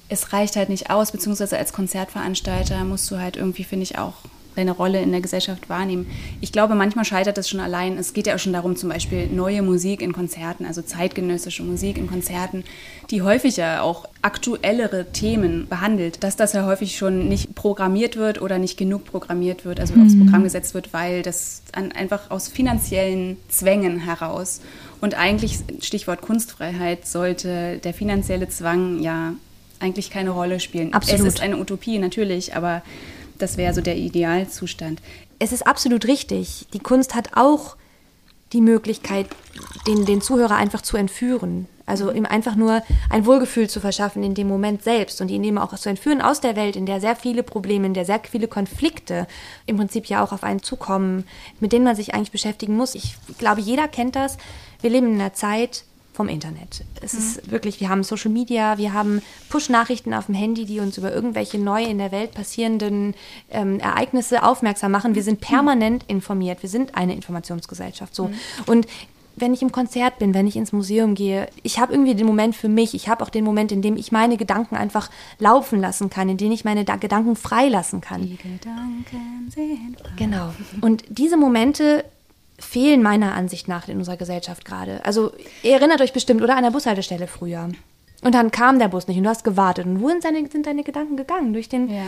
es 0.10 0.34
reicht 0.34 0.56
halt 0.56 0.70
nicht 0.70 0.90
aus, 0.90 1.12
beziehungsweise 1.12 1.58
als 1.58 1.74
Konzertveranstalter 1.74 2.84
musst 2.84 3.10
du 3.12 3.18
halt 3.18 3.36
irgendwie, 3.38 3.64
finde 3.64 3.84
ich, 3.84 3.98
auch 3.98 4.14
deine 4.58 4.72
Rolle 4.72 5.02
in 5.02 5.12
der 5.12 5.22
Gesellschaft 5.22 5.70
wahrnehmen. 5.70 6.08
Ich 6.42 6.52
glaube, 6.52 6.76
manchmal 6.76 7.06
scheitert 7.06 7.38
es 7.38 7.48
schon 7.50 7.60
allein. 7.60 7.98
Es 7.98 8.14
geht 8.14 8.28
ja 8.28 8.36
auch 8.36 8.40
schon 8.40 8.54
darum, 8.54 8.76
zum 8.76 8.90
Beispiel 8.90 9.28
neue 9.28 9.62
Musik 9.62 10.02
in 10.02 10.14
Konzerten, 10.14 10.66
also 10.66 10.82
zeitgenössische 10.82 11.64
Musik 11.64 11.98
in 11.98 12.08
Konzerten, 12.08 12.64
die 13.12 13.22
häufig 13.22 13.58
ja 13.58 13.82
auch 13.82 14.06
aktuellere 14.22 15.12
Themen 15.12 15.68
behandelt, 15.68 16.24
dass 16.24 16.36
das 16.36 16.54
ja 16.54 16.66
häufig 16.66 16.98
schon 16.98 17.30
nicht 17.30 17.56
programmiert 17.56 18.18
wird 18.18 18.42
oder 18.42 18.58
nicht 18.58 18.78
genug 18.78 19.06
programmiert 19.06 19.64
wird, 19.64 19.80
also 19.80 19.94
mhm. 19.94 20.06
aufs 20.06 20.18
Programm 20.18 20.44
gesetzt 20.44 20.74
wird, 20.74 20.92
weil 20.92 21.22
das 21.22 21.62
einfach 21.72 22.32
aus 22.32 22.48
finanziellen 22.48 23.38
Zwängen 23.48 24.00
heraus 24.00 24.62
und 25.00 25.14
eigentlich, 25.16 25.60
Stichwort 25.82 26.22
Kunstfreiheit, 26.22 27.06
sollte 27.06 27.78
der 27.78 27.94
finanzielle 27.94 28.50
Zwang 28.50 29.00
ja 29.02 29.34
eigentlich 29.80 30.10
keine 30.10 30.32
Rolle 30.32 30.60
spielen. 30.60 30.94
Absolut. 30.94 31.22
Es 31.22 31.34
ist 31.36 31.42
eine 31.42 31.58
Utopie, 31.58 32.00
natürlich, 32.00 32.56
aber 32.56 32.82
das 33.38 33.58
wäre 33.58 33.74
so 33.74 33.82
der 33.82 33.98
Idealzustand. 33.98 35.02
Es 35.40 35.52
ist 35.52 35.68
absolut 35.68 36.06
richtig. 36.06 36.68
Die 36.74 36.80
Kunst 36.80 37.16
hat 37.16 37.32
auch 37.36 37.76
die 38.54 38.62
Möglichkeit, 38.62 39.28
den, 39.88 40.06
den 40.06 40.22
Zuhörer 40.22 40.56
einfach 40.56 40.82
zu 40.82 40.98
entführen. 40.98 41.68
Also 41.86 42.12
ihm 42.12 42.26
einfach 42.26 42.56
nur 42.56 42.84
ein 43.10 43.26
Wohlgefühl 43.26 43.70
zu 43.70 43.80
verschaffen 43.80 44.22
in 44.22 44.34
dem 44.34 44.48
Moment 44.48 44.84
selbst 44.84 45.22
und 45.22 45.30
ihn 45.30 45.44
eben 45.44 45.58
auch 45.58 45.74
zu 45.74 45.88
entführen 45.90 46.22
aus 46.22 46.42
der 46.42 46.58
Welt, 46.58 46.76
in 46.76 46.86
der 46.86 47.00
sehr 47.00 47.16
viele 47.16 47.44
Probleme, 47.44 47.88
in 47.88 47.94
der 47.94 48.04
sehr 48.04 48.20
viele 48.30 48.50
Konflikte 48.50 49.26
im 49.66 49.78
Prinzip 49.78 50.06
ja 50.08 50.22
auch 50.22 50.34
auf 50.34 50.44
einen 50.44 50.62
zukommen, 50.62 51.26
mit 51.62 51.72
denen 51.72 51.86
man 51.86 51.96
sich 51.96 52.14
eigentlich 52.14 52.32
beschäftigen 52.32 52.76
muss. 52.76 52.94
Ich 52.94 53.16
glaube, 53.38 53.62
jeder 53.62 53.88
kennt 53.88 54.18
das. 54.18 54.38
Wir 54.82 54.90
leben 54.90 55.08
in 55.08 55.22
einer 55.22 55.34
Zeit, 55.34 55.86
vom 56.18 56.30
Internet. 56.30 56.84
Es 57.02 57.14
mhm. 57.14 57.20
ist 57.20 57.52
wirklich, 57.52 57.80
wir 57.80 57.90
haben 57.90 58.04
Social 58.04 58.32
Media, 58.32 58.80
wir 58.80 58.92
haben 58.92 59.22
Push-Nachrichten 59.50 60.16
auf 60.16 60.26
dem 60.26 60.34
Handy, 60.36 60.66
die 60.66 60.80
uns 60.80 60.98
über 60.98 61.14
irgendwelche 61.14 61.60
neu 61.60 61.84
in 61.84 62.00
der 62.00 62.12
Welt 62.12 62.32
passierenden 62.34 63.14
ähm, 63.52 63.80
Ereignisse 63.80 64.42
aufmerksam 64.42 64.92
machen. 64.92 65.14
Wir 65.14 65.22
sind 65.22 65.42
permanent 65.42 66.04
mhm. 66.04 66.16
informiert. 66.18 66.64
Wir 66.64 66.70
sind 66.70 66.96
eine 66.96 67.14
Informationsgesellschaft. 67.14 68.16
So. 68.16 68.30
Mhm. 68.30 68.34
Und 68.66 68.88
wenn 69.36 69.54
ich 69.54 69.62
im 69.62 69.72
Konzert 69.72 70.18
bin, 70.18 70.34
wenn 70.34 70.48
ich 70.48 70.56
ins 70.56 70.74
Museum 70.74 71.14
gehe, 71.14 71.50
ich 71.62 71.78
habe 71.78 71.94
irgendwie 71.94 72.16
den 72.16 72.26
Moment 72.26 72.56
für 72.56 72.68
mich. 72.68 72.96
Ich 72.96 73.08
habe 73.08 73.24
auch 73.24 73.30
den 73.30 73.46
Moment, 73.46 73.72
in 73.72 73.84
dem 73.84 73.96
ich 73.96 74.12
meine 74.12 74.38
Gedanken 74.38 74.76
einfach 74.76 75.12
laufen 75.38 75.80
lassen 75.80 76.10
kann, 76.10 76.28
in 76.30 76.38
dem 76.38 76.52
ich 76.52 76.66
meine 76.66 76.84
da 76.84 76.96
Gedanken 76.96 77.36
freilassen 77.36 78.02
kann. 78.02 78.24
Die 78.24 78.38
Gedanken 78.38 79.52
sind 79.52 80.00
frei. 80.00 80.14
Genau. 80.16 80.52
Und 80.82 81.04
diese 81.10 81.38
Momente 81.38 82.04
fehlen 82.60 83.02
meiner 83.02 83.34
Ansicht 83.34 83.68
nach 83.68 83.88
in 83.88 83.98
unserer 83.98 84.18
Gesellschaft 84.18 84.66
gerade. 84.66 85.06
Also 85.06 85.32
ihr 85.64 85.74
erinnert 85.74 86.02
euch 86.02 86.14
bestimmt, 86.14 86.42
oder 86.42 86.56
an 86.56 86.64
der 86.64 86.72
Bushaltestelle 86.72 87.28
früher. 87.28 87.70
Und 88.22 88.34
dann 88.34 88.52
kam 88.52 88.80
der 88.80 88.88
Bus 88.88 89.08
nicht 89.08 89.18
und 89.18 89.24
du 89.24 89.30
hast 89.30 89.44
gewartet. 89.44 89.86
Und 89.86 90.02
wohin 90.02 90.22
sind 90.22 90.66
deine 90.66 90.84
Gedanken 90.84 91.18
gegangen? 91.18 91.54
Durch 91.54 91.70
den... 91.70 91.90
Ja. 91.90 92.04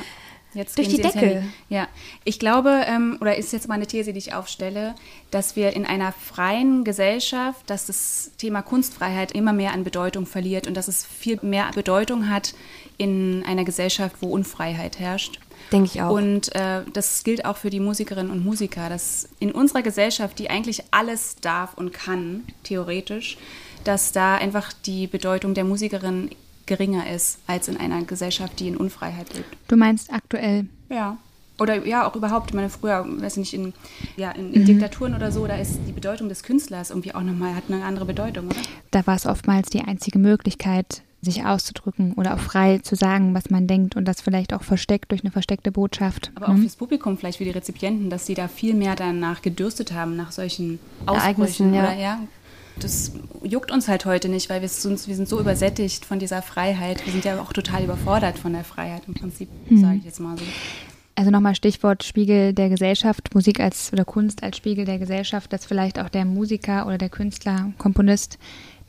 Jetzt 0.56 0.80
durch 0.80 0.88
die 0.88 1.00
Decke. 1.00 1.44
Ja, 1.70 1.88
ich 2.24 2.40
glaube, 2.40 2.84
ähm, 2.88 3.20
oder 3.22 3.36
ist 3.36 3.54
jetzt 3.54 3.68
meine 3.68 3.86
These, 3.86 4.14
die 4.14 4.18
ich 4.18 4.34
aufstelle, 4.34 4.96
dass 5.30 5.56
wir 5.56 5.74
in 5.76 5.86
einer 5.86 6.12
freien 6.12 6.84
Gesellschaft, 6.84 7.70
dass 7.70 7.86
das 7.86 8.32
Thema 8.40 8.64
Kunstfreiheit 8.64 9.32
immer 9.34 9.54
mehr 9.54 9.74
an 9.74 9.84
Bedeutung 9.84 10.26
verliert 10.26 10.66
und 10.66 10.76
dass 10.76 10.88
es 10.88 11.06
viel 11.06 11.38
mehr 11.44 11.70
Bedeutung 11.76 12.32
hat 12.32 12.56
in 12.98 13.44
einer 13.46 13.64
Gesellschaft, 13.64 14.16
wo 14.22 14.30
Unfreiheit 14.30 14.98
herrscht. 14.98 15.40
Denke 15.72 15.90
ich 15.94 16.02
auch. 16.02 16.12
Und 16.12 16.54
äh, 16.56 16.82
das 16.94 17.24
gilt 17.24 17.46
auch 17.46 17.58
für 17.58 17.70
die 17.70 17.80
Musikerinnen 17.80 18.32
und 18.32 18.44
Musiker, 18.44 18.90
dass 18.90 19.30
in 19.40 19.52
unserer 19.52 19.82
Gesellschaft, 19.82 20.40
die 20.40 20.50
eigentlich 20.50 20.84
alles 20.92 21.36
darf 21.42 21.76
und 21.76 21.94
kann, 21.94 22.44
theoretisch, 22.64 23.38
dass 23.84 24.12
da 24.12 24.36
einfach 24.36 24.74
die 24.74 25.08
Bedeutung 25.08 25.54
der 25.54 25.64
Musikerin 25.64 26.30
geringer 26.66 27.10
ist 27.10 27.40
als 27.48 27.68
in 27.68 27.78
einer 27.78 28.04
Gesellschaft, 28.04 28.60
die 28.60 28.68
in 28.68 28.78
Unfreiheit 28.78 29.34
lebt. 29.34 29.58
Du 29.68 29.76
meinst 29.76 30.12
aktuell? 30.12 30.68
Ja. 30.90 31.18
Oder 31.60 31.86
ja, 31.86 32.08
auch 32.08 32.16
überhaupt, 32.16 32.52
ich 32.52 32.56
meine, 32.56 32.70
früher, 32.70 33.06
weiß 33.06 33.34
ich 33.34 33.40
nicht, 33.40 33.54
in, 33.54 33.74
ja, 34.16 34.32
in, 34.32 34.54
in 34.54 34.62
mhm. 34.62 34.66
Diktaturen 34.66 35.14
oder 35.14 35.32
so, 35.32 35.46
da 35.46 35.56
ist 35.56 35.80
die 35.88 35.92
Bedeutung 35.92 36.30
des 36.30 36.44
Künstlers 36.44 36.90
irgendwie 36.90 37.14
auch 37.14 37.22
nochmal, 37.22 37.54
hat 37.54 37.64
eine 37.68 37.84
andere 37.84 38.06
Bedeutung, 38.06 38.48
oder? 38.48 38.62
Da 38.92 39.06
war 39.06 39.16
es 39.16 39.26
oftmals 39.26 39.70
die 39.70 39.82
einzige 39.82 40.20
Möglichkeit, 40.20 41.02
sich 41.22 41.46
auszudrücken 41.46 42.14
oder 42.14 42.34
auch 42.34 42.40
frei 42.40 42.80
zu 42.80 42.96
sagen, 42.96 43.34
was 43.34 43.50
man 43.50 43.68
denkt 43.68 43.96
und 43.96 44.06
das 44.06 44.22
vielleicht 44.22 44.54
auch 44.54 44.64
versteckt 44.64 45.12
durch 45.12 45.22
eine 45.24 45.32
versteckte 45.32 45.72
Botschaft. 45.72 46.32
Aber 46.36 46.50
mhm. 46.50 46.56
auch 46.56 46.62
fürs 46.62 46.76
Publikum, 46.76 47.18
vielleicht 47.18 47.40
für 47.40 47.44
die 47.44 47.50
Rezipienten, 47.50 48.10
dass 48.10 48.26
sie 48.26 48.36
da 48.36 48.48
viel 48.48 48.74
mehr 48.74 48.96
danach 48.96 49.42
gedürstet 49.42 49.92
haben, 49.92 50.16
nach 50.16 50.32
solchen 50.32 50.80
Ausbrüchen. 51.06 51.74
Ja. 51.74 51.84
Oder, 51.84 51.94
ja. 51.96 52.20
Das 52.80 53.12
juckt 53.44 53.72
uns 53.72 53.90
halt 53.90 54.06
heute 54.06 54.30
nicht, 54.30 54.50
weil 54.50 54.62
wir, 54.62 54.70
uns, 54.90 55.08
wir 55.08 55.16
sind 55.16 55.28
so 55.28 55.40
übersättigt 55.40 56.06
von 56.06 56.20
dieser 56.20 56.42
Freiheit. 56.42 57.06
Wir 57.06 57.12
sind 57.12 57.26
ja 57.26 57.42
auch 57.42 57.52
total 57.52 57.84
überfordert 57.84 58.40
von 58.40 58.54
der 58.54 58.64
Freiheit 58.64 59.04
im 59.08 59.14
Prinzip, 59.14 59.50
mhm. 59.70 59.82
sage 59.82 59.98
ich 59.98 60.06
jetzt 60.06 60.20
mal 60.22 60.38
so. 60.38 60.46
Also 61.20 61.32
nochmal 61.32 61.54
Stichwort 61.54 62.06
Spiegel 62.06 62.54
der 62.54 62.70
Gesellschaft, 62.70 63.36
Musik 63.36 63.60
als 63.60 63.92
oder 63.92 64.06
Kunst 64.06 64.42
als 64.42 64.56
Spiegel 64.56 64.86
der 64.86 65.00
Gesellschaft, 65.00 65.52
dass 65.52 65.66
vielleicht 65.66 66.00
auch 66.00 66.08
der 66.08 66.24
Musiker 66.24 66.88
oder 66.88 66.98
der 66.98 67.10
Künstler, 67.10 67.74
Komponist 67.78 68.40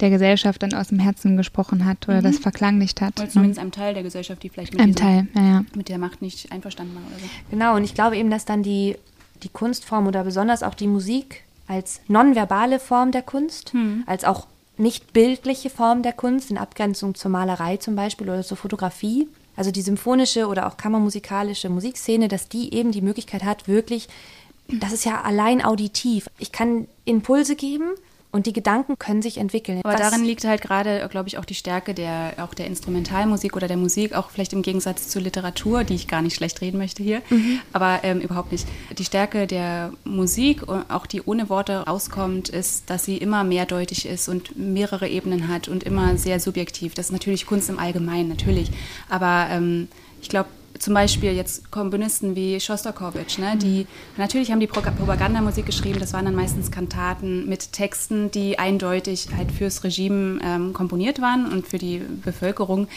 der 0.01 0.11
Gesellschaft 0.11 0.63
dann 0.63 0.75
aus 0.75 0.89
dem 0.89 0.99
Herzen 0.99 1.37
gesprochen 1.37 1.85
hat 1.85 2.09
oder 2.09 2.19
mhm. 2.19 2.25
das 2.25 2.39
verklanglicht 2.39 3.01
hat. 3.01 3.19
Oder 3.19 3.27
ne? 3.27 3.33
zumindest 3.33 3.61
einem 3.61 3.73
Teil 3.73 3.95
der 3.95 4.03
Gesellschaft, 4.03 4.43
die 4.43 4.49
vielleicht 4.49 4.73
mit, 4.73 4.83
einem 4.83 4.95
Teil, 4.95 5.29
ja, 5.35 5.43
ja. 5.43 5.65
mit 5.75 5.89
der 5.89 5.99
Macht 5.99 6.23
nicht 6.23 6.51
einverstanden 6.53 6.95
war 6.95 7.03
oder 7.07 7.21
so. 7.21 7.27
Genau, 7.51 7.77
und 7.77 7.85
ich 7.85 7.95
glaube 7.95 8.17
eben, 8.17 8.31
dass 8.31 8.45
dann 8.45 8.63
die, 8.63 8.97
die 9.43 9.49
Kunstform 9.49 10.07
oder 10.07 10.25
besonders 10.25 10.63
auch 10.63 10.75
die 10.75 10.87
Musik 10.87 11.45
als 11.67 12.01
nonverbale 12.09 12.81
Form 12.81 13.13
der 13.13 13.23
Kunst, 13.23 13.75
mhm. 13.75 14.03
als 14.07 14.25
auch 14.25 14.47
nicht 14.77 15.13
bildliche 15.13 15.71
Form 15.71 16.03
der 16.03 16.13
Kunst, 16.13 16.51
in 16.51 16.59
Abgrenzung 16.59 17.15
zur 17.15 17.31
Malerei 17.31 17.77
zum 17.77 17.95
Beispiel 17.95 18.29
oder 18.29 18.43
zur 18.43 18.57
Fotografie, 18.57 19.29
also 19.57 19.71
die 19.71 19.83
symphonische 19.83 20.49
oder 20.49 20.67
auch 20.67 20.77
kammermusikalische 20.77 21.69
Musikszene, 21.69 22.29
dass 22.29 22.49
die 22.49 22.75
eben 22.75 22.93
die 22.93 23.03
Möglichkeit 23.03 23.45
hat, 23.45 23.69
wirklich, 23.69 24.09
das 24.69 24.93
ist 24.93 25.05
ja 25.05 25.21
allein 25.21 25.63
auditiv. 25.63 26.31
Ich 26.39 26.51
kann 26.51 26.89
Impulse 27.05 27.57
geben, 27.57 27.91
und 28.33 28.47
die 28.47 28.53
Gedanken 28.53 28.99
können 28.99 29.23
sich 29.23 29.39
entwickeln. 29.39 29.81
Aber 29.83 29.95
Was 29.95 30.01
darin 30.01 30.25
liegt 30.25 30.45
halt 30.45 30.63
gerade, 30.63 31.09
glaube 31.11 31.29
ich, 31.29 31.39
auch 31.39 31.45
die 31.45 31.55
Stärke 31.55 31.95
der, 31.95 32.35
auch 32.39 32.55
der 32.55 32.67
Instrumentalmusik 32.67 33.57
oder 33.57 33.67
der 33.69 33.77
Musik, 33.77 34.15
auch 34.15 34.31
vielleicht 34.31 34.53
im 34.53 34.63
Gegensatz 34.63 35.09
zur 35.09 35.23
Literatur, 35.23 35.85
die 35.85 35.95
ich 35.95 36.07
gar 36.07 36.23
nicht 36.23 36.37
schlecht 36.37 36.61
reden 36.61 36.79
möchte 36.79 37.03
hier, 37.03 37.23
mhm. 37.31 37.61
aber 37.73 38.01
ähm, 38.03 38.21
überhaupt 38.21 38.53
nicht. 38.53 38.67
Die 38.97 39.05
Stärke 39.05 39.47
der 39.47 39.93
Musik, 40.05 40.69
auch 40.69 41.07
die 41.07 41.23
ohne 41.23 41.49
Worte 41.49 41.79
rauskommt, 41.79 42.49
ist, 42.49 42.89
dass 42.89 43.05
sie 43.05 43.17
immer 43.17 43.45
mehrdeutig 43.45 44.07
ist 44.07 44.29
und 44.29 44.57
mehrere 44.57 45.09
Ebenen 45.09 45.49
hat 45.49 45.69
und 45.69 45.83
immer 45.83 46.17
sehr 46.17 46.41
subjektiv. 46.41 46.95
Das 46.95 47.07
ist 47.07 47.13
natürlich 47.13 47.47
Kunst 47.47 47.69
im 47.69 47.79
Allgemeinen, 47.79 48.29
natürlich. 48.29 48.71
Aber 49.09 49.49
ähm, 49.51 49.89
ich 50.23 50.29
glaube, 50.29 50.49
zum 50.79 50.95
Beispiel 50.95 51.33
jetzt 51.33 51.71
Komponisten 51.71 52.37
wie 52.37 52.61
Schostakowitsch, 52.61 53.39
ne, 53.39 53.57
die 53.57 53.87
natürlich 54.17 54.51
haben 54.51 54.61
die 54.61 54.67
Propagandamusik 54.67 55.67
geschrieben, 55.67 56.01
das 56.01 56.13
waren 56.13 56.25
dann 56.25 56.35
meistens 56.35 56.71
Kantaten 56.71 57.49
mit 57.49 57.73
Texten, 57.73 58.31
die 58.31 58.59
eindeutig 58.59 59.29
halt 59.37 59.53
fürs 59.53 59.85
Regime 59.85 60.41
ähm, 60.43 60.73
komponiert 60.73 61.21
waren 61.21 61.51
und 61.53 61.67
für 61.67 61.79
die 61.79 61.99
Bevölkerung. 61.99 62.89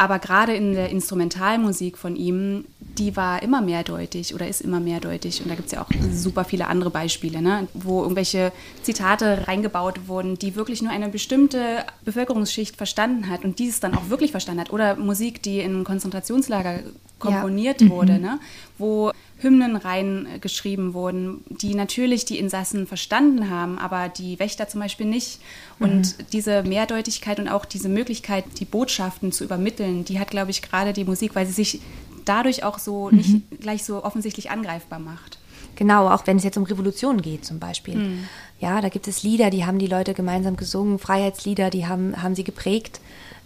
Aber 0.00 0.20
gerade 0.20 0.54
in 0.54 0.74
der 0.74 0.90
Instrumentalmusik 0.90 1.98
von 1.98 2.14
ihm, 2.14 2.64
die 2.78 3.16
war 3.16 3.42
immer 3.42 3.60
mehrdeutig 3.60 4.32
oder 4.32 4.46
ist 4.46 4.60
immer 4.60 4.78
mehrdeutig. 4.78 5.42
Und 5.42 5.48
da 5.48 5.56
gibt 5.56 5.66
es 5.66 5.72
ja 5.72 5.82
auch 5.82 5.90
super 6.12 6.44
viele 6.44 6.68
andere 6.68 6.90
Beispiele, 6.90 7.42
ne? 7.42 7.66
wo 7.74 8.02
irgendwelche 8.02 8.52
Zitate 8.82 9.48
reingebaut 9.48 10.06
wurden, 10.06 10.38
die 10.38 10.54
wirklich 10.54 10.82
nur 10.82 10.92
eine 10.92 11.08
bestimmte 11.08 11.84
Bevölkerungsschicht 12.04 12.76
verstanden 12.76 13.28
hat 13.28 13.44
und 13.44 13.58
dieses 13.58 13.80
dann 13.80 13.94
auch 13.94 14.08
wirklich 14.08 14.30
verstanden 14.30 14.60
hat. 14.60 14.72
Oder 14.72 14.94
Musik, 14.94 15.42
die 15.42 15.58
in 15.58 15.82
Konzentrationslager 15.82 16.78
komponiert 17.18 17.80
ja. 17.82 17.88
wurde, 17.90 18.14
mhm. 18.14 18.20
ne? 18.20 18.40
wo 18.78 19.12
Hymnen 19.40 19.76
reingeschrieben 19.76 20.94
wurden, 20.94 21.44
die 21.48 21.74
natürlich 21.74 22.24
die 22.24 22.38
Insassen 22.38 22.86
verstanden 22.86 23.50
haben, 23.50 23.78
aber 23.78 24.08
die 24.08 24.38
Wächter 24.38 24.68
zum 24.68 24.80
Beispiel 24.80 25.06
nicht. 25.06 25.40
Und 25.78 26.18
mhm. 26.18 26.24
diese 26.32 26.62
Mehrdeutigkeit 26.62 27.38
und 27.38 27.48
auch 27.48 27.64
diese 27.64 27.88
Möglichkeit, 27.88 28.44
die 28.58 28.64
Botschaften 28.64 29.30
zu 29.30 29.44
übermitteln, 29.44 30.04
die 30.04 30.18
hat, 30.18 30.30
glaube 30.30 30.50
ich, 30.50 30.62
gerade 30.62 30.92
die 30.92 31.04
Musik, 31.04 31.34
weil 31.34 31.46
sie 31.46 31.52
sich 31.52 31.80
dadurch 32.24 32.64
auch 32.64 32.78
so 32.78 33.10
mhm. 33.10 33.16
nicht 33.16 33.60
gleich 33.60 33.84
so 33.84 34.02
offensichtlich 34.04 34.50
angreifbar 34.50 34.98
macht. 34.98 35.38
Genau, 35.76 36.08
auch 36.08 36.26
wenn 36.26 36.38
es 36.38 36.44
jetzt 36.44 36.58
um 36.58 36.64
Revolutionen 36.64 37.22
geht 37.22 37.44
zum 37.44 37.60
Beispiel. 37.60 37.94
Mhm. 37.94 38.28
Ja, 38.58 38.80
da 38.80 38.88
gibt 38.88 39.06
es 39.06 39.22
Lieder, 39.22 39.50
die 39.50 39.64
haben 39.64 39.78
die 39.78 39.86
Leute 39.86 40.12
gemeinsam 40.12 40.56
gesungen, 40.56 40.98
Freiheitslieder, 40.98 41.70
die 41.70 41.86
haben, 41.86 42.20
haben 42.20 42.34
sie 42.34 42.42
geprägt. 42.42 43.00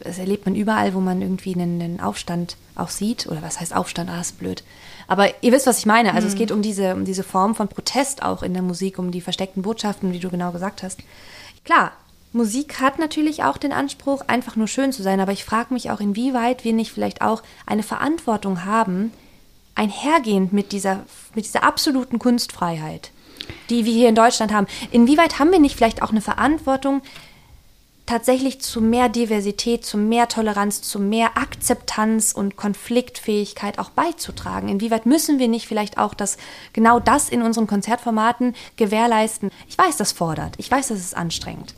Das 0.05 0.19
erlebt 0.19 0.47
man 0.47 0.55
überall, 0.55 0.95
wo 0.95 1.01
man 1.01 1.23
irgendwie 1.23 1.55
einen, 1.55 1.81
einen 1.81 2.01
Aufstand 2.01 2.57
auch 2.75 2.91
sieht. 2.91 3.27
Oder 3.27 3.43
was 3.43 3.61
heißt 3.61 3.75
Aufstand? 3.75 4.11
Ah, 4.11 4.21
ist 4.21 4.39
blöd. 4.39 4.65
Aber 5.07 5.29
ihr 5.43 5.53
wisst, 5.53 5.67
was 5.67 5.79
ich 5.79 5.87
meine. 5.87 6.15
Also 6.15 6.27
mhm. 6.27 6.33
es 6.33 6.39
geht 6.39 6.51
um 6.51 6.63
diese, 6.63 6.95
um 6.95 7.05
diese 7.05 7.23
Form 7.23 7.55
von 7.55 7.69
Protest 7.69 8.23
auch 8.23 8.43
in 8.43 8.55
der 8.55 8.63
Musik, 8.63 8.99
um 8.99 9.11
die 9.11 9.21
versteckten 9.21 9.63
Botschaften, 9.63 10.13
wie 10.13 10.19
du 10.19 10.31
genau 10.31 10.53
gesagt 10.53 10.83
hast. 10.83 11.01
Klar, 11.65 11.93
Musik 12.33 12.81
hat 12.81 12.99
natürlich 12.99 13.45
auch 13.45 13.59
den 13.59 13.73
Anspruch, 13.73 14.23
einfach 14.27 14.57
nur 14.57 14.67
schön 14.67 14.93
zu 14.93 15.03
sein, 15.03 15.21
aber 15.21 15.33
ich 15.33 15.45
frage 15.45 15.75
mich 15.75 15.91
auch, 15.91 16.01
inwieweit 16.01 16.65
wir 16.65 16.73
nicht 16.73 16.91
vielleicht 16.91 17.21
auch 17.21 17.43
eine 17.67 17.83
Verantwortung 17.83 18.65
haben, 18.65 19.13
einhergehend 19.75 20.53
mit 20.53 20.73
dieser, 20.73 21.05
mit 21.35 21.45
dieser 21.45 21.63
absoluten 21.63 22.19
Kunstfreiheit, 22.19 23.11
die 23.69 23.85
wir 23.85 23.93
hier 23.93 24.09
in 24.09 24.15
Deutschland 24.15 24.53
haben. 24.53 24.67
Inwieweit 24.91 25.39
haben 25.39 25.53
wir 25.53 25.61
nicht 25.61 25.77
vielleicht 25.77 26.03
auch 26.03 26.11
eine 26.11 26.23
Verantwortung, 26.23 27.03
tatsächlich 28.07 28.61
zu 28.61 28.81
mehr 28.81 29.09
Diversität, 29.09 29.85
zu 29.85 29.97
mehr 29.97 30.29
Toleranz, 30.29 30.83
zu 30.83 30.99
mehr 30.99 31.37
Akzeptanz 31.37 32.33
und 32.33 32.57
Konfliktfähigkeit 32.57 33.79
auch 33.79 33.91
beizutragen? 33.91 34.69
Inwieweit 34.69 35.07
müssen 35.07 35.39
wir 35.39 35.49
nicht 35.49 35.67
vielleicht 35.67 35.99
auch 35.99 36.15
das, 36.15 36.37
genau 36.73 37.01
das 37.01 37.29
in 37.29 37.43
unseren 37.43 37.67
Konzertformaten 37.67 38.55
gewährleisten? 38.77 39.51
Ich 39.69 39.79
weiß, 39.79 39.97
das 39.97 40.13
fordert. 40.13 40.55
Ich 40.59 40.71
weiß, 40.71 40.89
das 40.89 40.99
ist 40.99 41.17
anstrengend. 41.17 41.75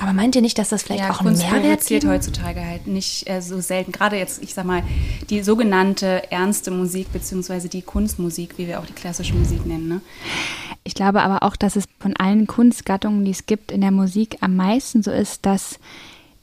Aber 0.00 0.12
meint 0.12 0.34
ihr 0.36 0.42
nicht, 0.42 0.58
dass 0.58 0.68
das 0.70 0.82
vielleicht 0.82 1.02
ja, 1.02 1.10
auch 1.10 1.18
Kunst 1.18 1.42
einen 1.44 1.62
Mehrwert 1.62 1.84
gibt? 1.86 2.06
heutzutage 2.06 2.64
halt 2.64 2.86
nicht 2.86 3.28
äh, 3.28 3.42
so 3.42 3.60
selten. 3.60 3.92
Gerade 3.92 4.16
jetzt, 4.16 4.42
ich 4.42 4.54
sag 4.54 4.64
mal, 4.64 4.82
die 5.28 5.42
sogenannte 5.42 6.30
ernste 6.30 6.70
Musik, 6.70 7.12
beziehungsweise 7.12 7.68
die 7.68 7.82
Kunstmusik, 7.82 8.54
wie 8.58 8.66
wir 8.68 8.80
auch 8.80 8.86
die 8.86 8.92
klassische 8.92 9.34
Musik 9.34 9.66
nennen. 9.66 9.88
Ne? 9.88 10.00
Ich 10.84 10.94
glaube 10.94 11.20
aber 11.22 11.42
auch, 11.42 11.56
dass 11.56 11.76
es 11.76 11.84
von 11.98 12.16
allen 12.16 12.46
Kunstgattungen, 12.46 13.24
die 13.24 13.32
es 13.32 13.46
gibt 13.46 13.70
in 13.72 13.80
der 13.80 13.90
Musik, 13.90 14.38
am 14.40 14.56
meisten 14.56 15.02
so 15.02 15.10
ist, 15.10 15.44
dass 15.44 15.78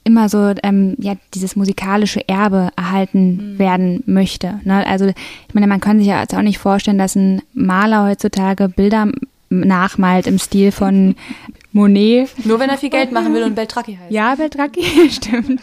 immer 0.04 0.28
so 0.28 0.52
ähm, 0.62 0.94
ja 1.00 1.14
dieses 1.34 1.56
musikalische 1.56 2.28
Erbe 2.28 2.70
erhalten 2.76 3.54
Mhm. 3.54 3.58
werden 3.58 4.02
möchte. 4.06 4.60
Ne? 4.62 4.86
Also 4.86 5.06
ich 5.06 5.54
meine, 5.54 5.66
man 5.66 5.80
kann 5.80 5.98
sich 5.98 6.06
ja 6.06 6.20
jetzt 6.20 6.34
auch 6.34 6.42
nicht 6.42 6.58
vorstellen, 6.58 6.98
dass 6.98 7.16
ein 7.16 7.42
Maler 7.54 8.04
heutzutage 8.04 8.68
Bilder 8.68 9.08
nachmalt 9.48 10.26
im 10.28 10.38
Stil 10.38 10.70
von 10.70 11.16
Monet. 11.76 12.30
Nur 12.46 12.58
wenn 12.58 12.70
er 12.70 12.78
viel 12.78 12.88
Geld 12.88 13.12
machen 13.12 13.34
will 13.34 13.42
und 13.42 13.54
Beltracchi 13.54 13.96
heißt. 13.96 14.10
Ja, 14.10 14.34
Beltracchi, 14.34 15.10
stimmt. 15.10 15.60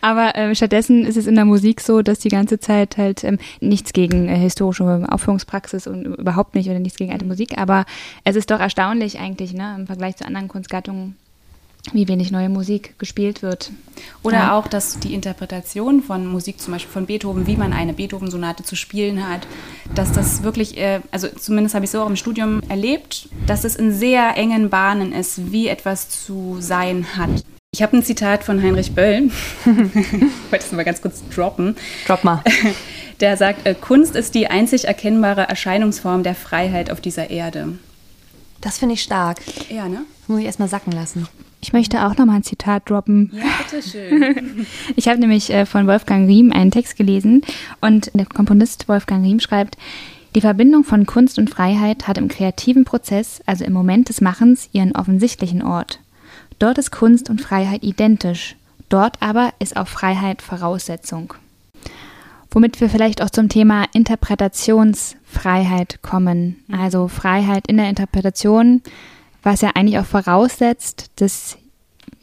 Aber 0.00 0.34
äh, 0.34 0.52
stattdessen 0.56 1.06
ist 1.06 1.16
es 1.16 1.28
in 1.28 1.36
der 1.36 1.44
Musik 1.44 1.80
so, 1.80 2.02
dass 2.02 2.18
die 2.18 2.28
ganze 2.28 2.58
Zeit 2.58 2.98
halt 2.98 3.22
ähm, 3.22 3.38
nichts 3.60 3.92
gegen 3.92 4.28
äh, 4.28 4.36
historische 4.36 5.06
Aufführungspraxis 5.08 5.86
und 5.86 6.04
überhaupt 6.04 6.56
nicht 6.56 6.68
oder 6.68 6.80
nichts 6.80 6.98
gegen 6.98 7.12
alte 7.12 7.24
Musik, 7.24 7.56
aber 7.56 7.84
es 8.24 8.34
ist 8.34 8.50
doch 8.50 8.58
erstaunlich 8.58 9.20
eigentlich, 9.20 9.54
ne, 9.54 9.76
im 9.78 9.86
Vergleich 9.86 10.16
zu 10.16 10.26
anderen 10.26 10.48
Kunstgattungen, 10.48 11.14
wie 11.92 12.06
wenig 12.06 12.30
neue 12.30 12.48
Musik 12.48 12.96
gespielt 12.98 13.42
wird. 13.42 13.72
Oder 14.22 14.36
Ja. 14.38 14.56
auch, 14.58 14.68
dass 14.68 15.00
die 15.00 15.14
Interpretation 15.14 16.02
von 16.02 16.26
Musik, 16.26 16.60
zum 16.60 16.72
Beispiel 16.72 16.92
von 16.92 17.06
Beethoven, 17.06 17.46
wie 17.48 17.56
man 17.56 17.72
eine 17.72 17.92
Beethoven-Sonate 17.92 18.62
zu 18.62 18.76
spielen 18.76 19.28
hat, 19.28 19.46
dass 19.94 20.12
das 20.12 20.44
wirklich, 20.44 20.78
äh, 20.78 21.00
also 21.10 21.26
zumindest 21.28 21.74
habe 21.74 21.84
ich 21.84 21.90
so 21.90 22.00
auch 22.02 22.08
im 22.08 22.16
Studium 22.16 22.60
erlebt, 22.68 23.28
dass 23.46 23.64
es 23.64 23.74
in 23.74 23.92
sehr 23.92 24.36
engen 24.36 24.70
Bahnen 24.70 25.12
ist, 25.12 25.50
wie 25.52 25.66
etwas 25.68 26.08
zu 26.08 26.56
sein 26.60 27.04
hat. 27.16 27.42
Ich 27.74 27.82
habe 27.82 27.96
ein 27.96 28.04
Zitat 28.04 28.44
von 28.44 28.62
Heinrich 28.62 28.92
Böll, 28.94 29.30
ich 29.64 29.66
wollte 30.52 30.64
es 30.66 30.72
mal 30.72 30.84
ganz 30.84 31.02
kurz 31.02 31.22
droppen. 31.34 31.74
Drop 32.06 32.22
mal. 32.22 32.42
Der 33.20 33.36
sagt, 33.36 33.66
äh, 33.66 33.74
Kunst 33.74 34.14
ist 34.16 34.34
die 34.34 34.46
einzig 34.48 34.84
erkennbare 34.86 35.42
Erscheinungsform 35.48 36.22
der 36.22 36.34
Freiheit 36.34 36.90
auf 36.90 37.00
dieser 37.00 37.30
Erde. 37.30 37.78
Das 38.60 38.78
finde 38.78 38.94
ich 38.94 39.02
stark. 39.02 39.40
Ja, 39.70 39.88
ne? 39.88 40.02
Das 40.20 40.28
muss 40.28 40.40
ich 40.40 40.46
erstmal 40.46 40.68
sacken 40.68 40.92
lassen. 40.92 41.28
Ich 41.62 41.72
möchte 41.72 42.04
auch 42.04 42.14
nochmal 42.16 42.36
ein 42.36 42.42
Zitat 42.42 42.90
droppen. 42.90 43.32
Ja, 43.32 43.44
bitteschön. 43.62 44.66
Ich 44.96 45.08
habe 45.08 45.20
nämlich 45.20 45.50
äh, 45.50 45.64
von 45.64 45.86
Wolfgang 45.86 46.28
Riem 46.28 46.52
einen 46.52 46.72
Text 46.72 46.96
gelesen 46.96 47.42
und 47.80 48.10
der 48.14 48.26
Komponist 48.26 48.88
Wolfgang 48.88 49.24
Riem 49.24 49.38
schreibt, 49.38 49.78
die 50.34 50.40
Verbindung 50.40 50.82
von 50.82 51.06
Kunst 51.06 51.38
und 51.38 51.50
Freiheit 51.50 52.08
hat 52.08 52.18
im 52.18 52.26
kreativen 52.28 52.84
Prozess, 52.84 53.40
also 53.46 53.64
im 53.64 53.72
Moment 53.72 54.08
des 54.08 54.20
Machens, 54.20 54.68
ihren 54.72 54.96
offensichtlichen 54.96 55.62
Ort. 55.62 56.00
Dort 56.58 56.78
ist 56.78 56.90
Kunst 56.90 57.30
und 57.30 57.40
Freiheit 57.40 57.84
identisch, 57.84 58.56
dort 58.88 59.18
aber 59.20 59.52
ist 59.60 59.76
auch 59.76 59.88
Freiheit 59.88 60.42
Voraussetzung. 60.42 61.34
Womit 62.50 62.80
wir 62.80 62.88
vielleicht 62.88 63.22
auch 63.22 63.30
zum 63.30 63.48
Thema 63.48 63.84
Interpretationsfreiheit 63.92 66.02
kommen. 66.02 66.56
Also 66.70 67.06
Freiheit 67.08 67.66
in 67.68 67.76
der 67.76 67.88
Interpretation, 67.88 68.82
was 69.42 69.60
ja 69.60 69.70
eigentlich 69.74 69.98
auch 69.98 70.06
voraussetzt, 70.06 71.10
dass 71.16 71.58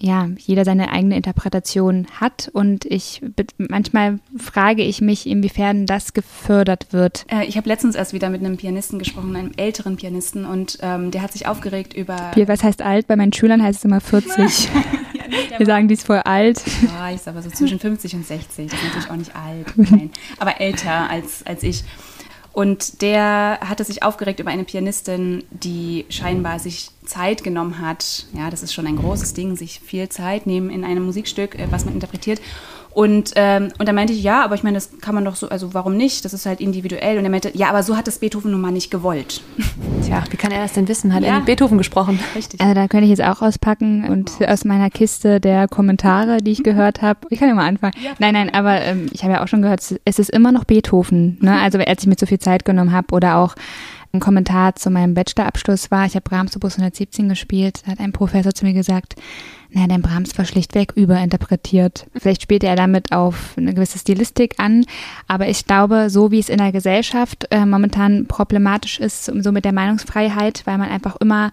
ja, 0.02 0.30
jeder 0.38 0.64
seine 0.64 0.92
eigene 0.92 1.18
Interpretation 1.18 2.08
hat 2.20 2.50
und 2.54 2.86
ich 2.86 3.22
manchmal 3.58 4.20
frage 4.38 4.82
ich 4.82 5.02
mich, 5.02 5.28
inwiefern 5.28 5.86
das 5.86 6.14
gefördert 6.14 6.94
wird. 6.94 7.26
Äh, 7.30 7.46
ich 7.46 7.58
habe 7.58 7.68
letztens 7.68 7.96
erst 7.96 8.14
wieder 8.14 8.30
mit 8.30 8.40
einem 8.40 8.56
Pianisten 8.56 8.98
gesprochen, 8.98 9.36
einem 9.36 9.52
älteren 9.58 9.98
Pianisten, 9.98 10.46
und 10.46 10.78
ähm, 10.82 11.12
der 11.12 11.22
hat 11.22 11.34
sich 11.34 11.48
aufgeregt 11.48 11.94
über. 11.94 12.32
Wie, 12.36 12.48
was 12.48 12.64
heißt 12.64 12.82
alt? 12.82 13.08
Bei 13.08 13.18
meinen 13.18 13.34
Schülern 13.34 13.62
heißt 13.62 13.80
es 13.80 13.86
immer 13.86 14.00
40. 14.00 14.70
Wir 15.58 15.66
sagen, 15.66 15.90
die 15.90 15.96
ist 15.96 16.06
voll 16.06 16.20
alt. 16.20 16.64
Ja, 16.86 17.12
ich 17.12 17.22
sag 17.22 17.36
mal 17.36 17.44
so 17.44 17.50
zwischen 17.50 17.80
50 17.80 18.16
und 18.16 18.26
60. 18.26 18.70
Das 18.70 18.80
ist 18.80 18.86
natürlich 18.86 19.12
auch 19.12 19.16
nicht 19.18 19.36
alt, 19.36 19.68
nein, 19.76 20.12
aber 20.40 20.62
älter 20.62 21.10
als, 21.10 21.46
als 21.46 21.64
ich. 21.64 21.84
Und 22.60 23.02
der 23.02 23.58
hatte 23.62 23.86
sich 23.86 24.04
aufgeregt 24.04 24.42
über 24.42 24.52
eine 24.52 24.66
Pianistin, 24.66 25.46
die 25.50 26.06
scheinbar 26.10 26.60
sich 26.60 26.90
Zeit 27.06 27.42
genommen 27.42 27.80
hat. 27.80 28.26
Ja, 28.34 28.50
das 28.50 28.64
ist 28.64 28.74
schon 28.74 28.86
ein 28.86 28.98
großes 28.98 29.34
Ding, 29.34 29.56
sich 29.56 29.80
viel 29.80 30.10
Zeit 30.10 30.46
nehmen 30.46 30.70
in 30.70 30.84
einem 30.84 31.06
Musikstück, 31.06 31.58
äh, 31.58 31.68
was 31.72 31.86
man 31.86 31.94
interpretiert. 31.94 32.42
Und, 33.00 33.32
ähm, 33.38 33.70
und 33.78 33.88
da 33.88 33.94
meinte 33.94 34.12
ich, 34.12 34.22
ja, 34.22 34.44
aber 34.44 34.56
ich 34.56 34.64
meine, 34.64 34.76
das 34.76 34.90
kann 35.00 35.16
man 35.16 35.24
doch 35.24 35.38
so, 35.38 35.48
also 35.48 35.74
warum 35.74 35.96
nicht? 35.96 36.26
Das 36.26 36.34
ist 36.34 36.46
halt 36.46 36.60
individuell. 36.60 37.18
Und 37.18 37.24
er 37.24 37.30
meinte, 37.30 37.50
ja, 37.54 37.70
aber 37.70 37.82
so 37.82 37.96
hat 37.96 38.10
es 38.10 38.20
Beethoven 38.20 38.52
nun 38.52 38.60
mal 38.60 38.72
nicht 38.74 38.92
gewollt. 38.92 39.42
Tja, 40.06 40.22
wie 40.30 40.36
kann 40.36 40.52
er 40.52 40.64
das 40.64 40.74
denn 40.74 40.86
wissen? 40.90 41.14
Hat 41.14 41.22
Ja. 41.24 41.30
er 41.30 41.36
mit 41.38 41.46
Beethoven 41.46 41.78
gesprochen? 41.78 42.20
Richtig. 42.36 42.60
Also 42.60 42.74
da 42.74 42.90
könnte 42.90 43.06
ich 43.06 43.10
jetzt 43.12 43.24
auch 43.24 43.42
auspacken 43.42 44.04
und 44.10 44.34
aus 44.46 44.66
meiner 44.66 44.90
Kiste 44.90 45.40
der 45.40 45.70
Kommentare, 45.70 46.40
die 46.42 46.52
ich 46.52 46.62
gehört 46.62 47.02
habe. 47.02 47.20
Ich 47.30 47.40
kann 47.40 47.48
ja 47.48 47.56
mal 47.56 47.70
anfangen. 47.70 47.94
nein, 48.20 48.34
nein, 48.34 48.54
aber 48.54 48.82
ähm, 48.82 49.06
ich 49.14 49.24
habe 49.24 49.32
ja 49.32 49.44
auch 49.44 49.48
schon 49.48 49.62
gehört, 49.62 49.80
es 50.04 50.20
ist 50.20 50.30
immer 50.30 50.52
noch 50.52 50.66
Beethoven. 50.66 51.38
Ne? 51.40 51.58
Also 51.58 51.80
als 51.80 52.02
ich 52.02 52.08
mir 52.10 52.18
zu 52.18 52.28
viel 52.28 52.40
Zeit 52.40 52.66
genommen 52.66 52.92
habe 52.92 53.16
oder 53.16 53.38
auch 53.38 53.56
ein 54.12 54.20
Kommentar 54.20 54.76
zu 54.76 54.90
meinem 54.90 55.14
Bachelorabschluss 55.14 55.90
war, 55.90 56.06
ich 56.06 56.16
habe 56.16 56.24
Brahms 56.30 56.54
Opus 56.58 56.74
117 56.74 57.30
gespielt, 57.30 57.84
da 57.86 57.92
hat 57.94 58.00
ein 58.02 58.12
Professor 58.12 58.54
zu 58.54 58.66
mir 58.66 58.74
gesagt, 58.74 59.16
naja, 59.72 59.88
dein 59.88 60.02
Brahms 60.02 60.36
war 60.38 60.46
schlichtweg 60.46 60.94
überinterpretiert. 60.96 62.08
Vielleicht 62.16 62.42
spielte 62.42 62.68
er 62.68 62.76
damit 62.76 63.12
auf 63.12 63.54
eine 63.56 63.74
gewisse 63.74 64.00
Stilistik 64.00 64.56
an, 64.58 64.86
aber 65.28 65.48
ich 65.48 65.66
glaube, 65.66 66.10
so 66.10 66.32
wie 66.32 66.40
es 66.40 66.50
in 66.50 66.58
der 66.58 66.72
Gesellschaft 66.72 67.48
äh, 67.52 67.66
momentan 67.66 68.26
problematisch 68.26 69.00
ist, 69.00 69.26
so 69.26 69.52
mit 69.52 69.66
der 69.66 69.74
Meinungsfreiheit, 69.74 70.64
weil 70.66 70.80
man 70.80 70.90
einfach 70.90 71.18
immer 71.18 71.52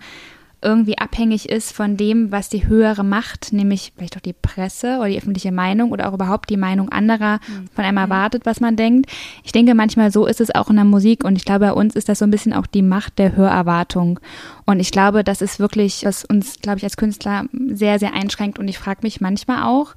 irgendwie 0.66 0.98
abhängig 0.98 1.48
ist 1.48 1.70
von 1.70 1.96
dem, 1.96 2.32
was 2.32 2.48
die 2.48 2.66
höhere 2.66 3.04
Macht, 3.04 3.52
nämlich 3.52 3.92
vielleicht 3.96 4.16
auch 4.16 4.20
die 4.20 4.32
Presse 4.32 4.96
oder 4.98 5.08
die 5.08 5.16
öffentliche 5.16 5.52
Meinung 5.52 5.92
oder 5.92 6.08
auch 6.08 6.14
überhaupt 6.14 6.50
die 6.50 6.56
Meinung 6.56 6.88
anderer 6.88 7.38
von 7.72 7.84
einem 7.84 7.98
erwartet, 7.98 8.46
was 8.46 8.58
man 8.58 8.74
denkt. 8.74 9.08
Ich 9.44 9.52
denke, 9.52 9.76
manchmal 9.76 10.10
so 10.10 10.26
ist 10.26 10.40
es 10.40 10.52
auch 10.52 10.68
in 10.68 10.76
der 10.76 10.84
Musik 10.84 11.24
und 11.24 11.36
ich 11.36 11.44
glaube, 11.44 11.66
bei 11.66 11.72
uns 11.72 11.94
ist 11.94 12.08
das 12.08 12.18
so 12.18 12.24
ein 12.24 12.32
bisschen 12.32 12.52
auch 12.52 12.66
die 12.66 12.82
Macht 12.82 13.20
der 13.20 13.36
Hörerwartung. 13.36 14.18
Und 14.64 14.80
ich 14.80 14.90
glaube, 14.90 15.22
das 15.22 15.40
ist 15.40 15.60
wirklich, 15.60 16.04
was 16.04 16.24
uns, 16.24 16.58
glaube 16.60 16.78
ich, 16.78 16.84
als 16.84 16.96
Künstler 16.96 17.44
sehr, 17.52 18.00
sehr 18.00 18.12
einschränkt 18.12 18.58
und 18.58 18.66
ich 18.66 18.78
frage 18.78 19.00
mich 19.02 19.20
manchmal 19.20 19.62
auch, 19.62 19.94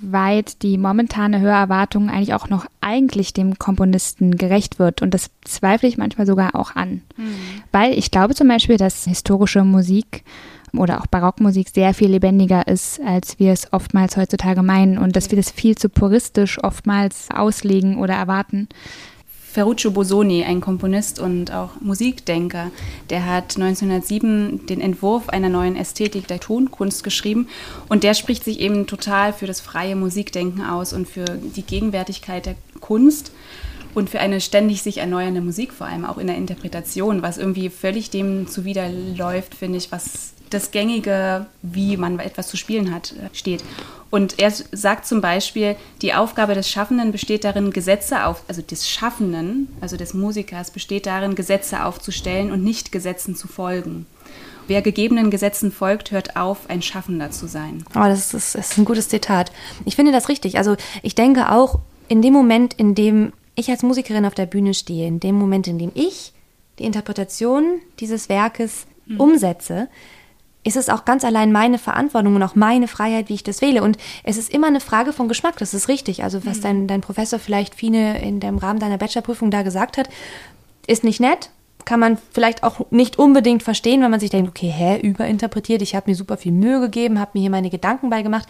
inwieweit 0.00 0.62
die 0.62 0.78
momentane 0.78 1.40
Hörerwartung 1.40 2.10
eigentlich 2.10 2.34
auch 2.34 2.48
noch 2.48 2.66
eigentlich 2.80 3.32
dem 3.32 3.58
Komponisten 3.58 4.36
gerecht 4.36 4.78
wird. 4.78 5.02
Und 5.02 5.14
das 5.14 5.30
zweifle 5.44 5.88
ich 5.88 5.98
manchmal 5.98 6.26
sogar 6.26 6.54
auch 6.54 6.76
an. 6.76 7.02
Weil 7.72 7.92
ich 7.98 8.10
glaube 8.10 8.34
zum 8.34 8.48
Beispiel, 8.48 8.76
dass 8.76 9.04
historische 9.04 9.64
Musik 9.64 10.24
oder 10.72 11.00
auch 11.00 11.06
Barockmusik 11.06 11.68
sehr 11.68 11.94
viel 11.94 12.10
lebendiger 12.10 12.66
ist, 12.66 13.00
als 13.00 13.38
wir 13.38 13.52
es 13.52 13.72
oftmals 13.72 14.16
heutzutage 14.16 14.62
meinen 14.62 14.98
und 14.98 15.16
dass 15.16 15.30
wir 15.30 15.36
das 15.36 15.50
viel 15.50 15.76
zu 15.76 15.88
puristisch 15.88 16.62
oftmals 16.62 17.28
auslegen 17.34 17.98
oder 17.98 18.14
erwarten. 18.14 18.68
Ferruccio 19.56 19.90
Bosoni, 19.90 20.44
ein 20.44 20.60
Komponist 20.60 21.18
und 21.18 21.50
auch 21.50 21.80
Musikdenker, 21.80 22.70
der 23.08 23.24
hat 23.24 23.56
1907 23.56 24.66
den 24.66 24.82
Entwurf 24.82 25.30
einer 25.30 25.48
neuen 25.48 25.76
Ästhetik 25.76 26.28
der 26.28 26.40
Tonkunst 26.40 27.02
geschrieben 27.02 27.48
und 27.88 28.04
der 28.04 28.12
spricht 28.12 28.44
sich 28.44 28.60
eben 28.60 28.86
total 28.86 29.32
für 29.32 29.46
das 29.46 29.62
freie 29.62 29.96
Musikdenken 29.96 30.60
aus 30.60 30.92
und 30.92 31.08
für 31.08 31.24
die 31.24 31.62
Gegenwärtigkeit 31.62 32.44
der 32.44 32.56
Kunst 32.80 33.32
und 33.94 34.10
für 34.10 34.20
eine 34.20 34.42
ständig 34.42 34.82
sich 34.82 34.98
erneuernde 34.98 35.40
Musik, 35.40 35.72
vor 35.72 35.86
allem 35.86 36.04
auch 36.04 36.18
in 36.18 36.26
der 36.26 36.36
Interpretation, 36.36 37.22
was 37.22 37.38
irgendwie 37.38 37.70
völlig 37.70 38.10
dem 38.10 38.48
zuwiderläuft, 38.48 39.54
finde 39.54 39.78
ich, 39.78 39.90
was 39.90 40.34
das 40.50 40.70
Gängige, 40.70 41.46
wie 41.62 41.96
man 41.96 42.18
etwas 42.18 42.48
zu 42.48 42.56
spielen 42.56 42.94
hat, 42.94 43.12
äh, 43.12 43.34
steht. 43.34 43.64
Und 44.10 44.38
er 44.38 44.50
sagt 44.50 45.06
zum 45.06 45.20
Beispiel, 45.20 45.76
die 46.00 46.14
Aufgabe 46.14 46.54
des 46.54 46.70
Schaffenden 46.70 47.12
besteht 47.12 47.44
darin, 47.44 47.72
Gesetze 47.72 48.24
auf, 48.24 48.42
also 48.48 48.62
des 48.62 48.88
Schaffenden, 48.88 49.68
also 49.80 49.96
des 49.96 50.14
Musikers, 50.14 50.70
besteht 50.70 51.06
darin, 51.06 51.34
Gesetze 51.34 51.84
aufzustellen 51.84 52.52
und 52.52 52.62
nicht 52.62 52.92
Gesetzen 52.92 53.34
zu 53.34 53.48
folgen. 53.48 54.06
Wer 54.68 54.82
gegebenen 54.82 55.30
Gesetzen 55.30 55.70
folgt, 55.70 56.10
hört 56.10 56.36
auf, 56.36 56.68
ein 56.68 56.82
Schaffender 56.82 57.30
zu 57.30 57.46
sein. 57.46 57.84
Oh, 57.90 58.00
das 58.00 58.32
ist, 58.34 58.54
das 58.54 58.54
ist 58.54 58.78
ein 58.78 58.84
gutes 58.84 59.08
Zitat. 59.08 59.52
Ich 59.84 59.96
finde 59.96 60.12
das 60.12 60.28
richtig. 60.28 60.58
Also 60.58 60.76
ich 61.02 61.14
denke 61.14 61.52
auch, 61.52 61.80
in 62.08 62.22
dem 62.22 62.32
Moment, 62.32 62.74
in 62.74 62.94
dem 62.94 63.32
ich 63.54 63.70
als 63.70 63.82
Musikerin 63.82 64.26
auf 64.26 64.34
der 64.34 64.46
Bühne 64.46 64.74
stehe, 64.74 65.06
in 65.06 65.20
dem 65.20 65.36
Moment, 65.36 65.66
in 65.66 65.78
dem 65.78 65.92
ich 65.94 66.32
die 66.78 66.84
Interpretation 66.84 67.80
dieses 68.00 68.28
Werkes 68.28 68.86
umsetze, 69.18 69.88
ist 70.66 70.76
es 70.76 70.88
auch 70.88 71.04
ganz 71.04 71.24
allein 71.24 71.52
meine 71.52 71.78
Verantwortung 71.78 72.34
und 72.34 72.42
auch 72.42 72.56
meine 72.56 72.88
Freiheit, 72.88 73.28
wie 73.28 73.34
ich 73.34 73.44
das 73.44 73.62
wähle. 73.62 73.84
Und 73.84 73.98
es 74.24 74.36
ist 74.36 74.52
immer 74.52 74.66
eine 74.66 74.80
Frage 74.80 75.12
von 75.12 75.28
Geschmack, 75.28 75.56
das 75.58 75.74
ist 75.74 75.86
richtig. 75.88 76.24
Also 76.24 76.44
was 76.44 76.60
dein, 76.60 76.88
dein 76.88 77.02
Professor 77.02 77.38
vielleicht 77.38 77.76
Fine 77.76 78.20
in 78.20 78.40
dem 78.40 78.58
Rahmen 78.58 78.80
deiner 78.80 78.98
Bachelorprüfung 78.98 79.52
da 79.52 79.62
gesagt 79.62 79.96
hat, 79.96 80.08
ist 80.88 81.04
nicht 81.04 81.20
nett. 81.20 81.50
kann 81.84 82.00
man 82.00 82.18
vielleicht 82.32 82.64
auch 82.64 82.90
nicht 82.90 83.16
unbedingt 83.16 83.62
verstehen, 83.62 84.02
wenn 84.02 84.10
man 84.10 84.18
sich 84.18 84.30
denkt, 84.30 84.48
okay, 84.48 84.68
hä, 84.68 84.98
überinterpretiert, 85.00 85.82
ich 85.82 85.94
habe 85.94 86.10
mir 86.10 86.16
super 86.16 86.36
viel 86.36 86.50
Mühe 86.50 86.80
gegeben, 86.80 87.20
habe 87.20 87.30
mir 87.34 87.42
hier 87.42 87.50
meine 87.50 87.70
Gedanken 87.70 88.10
beigemacht. 88.10 88.48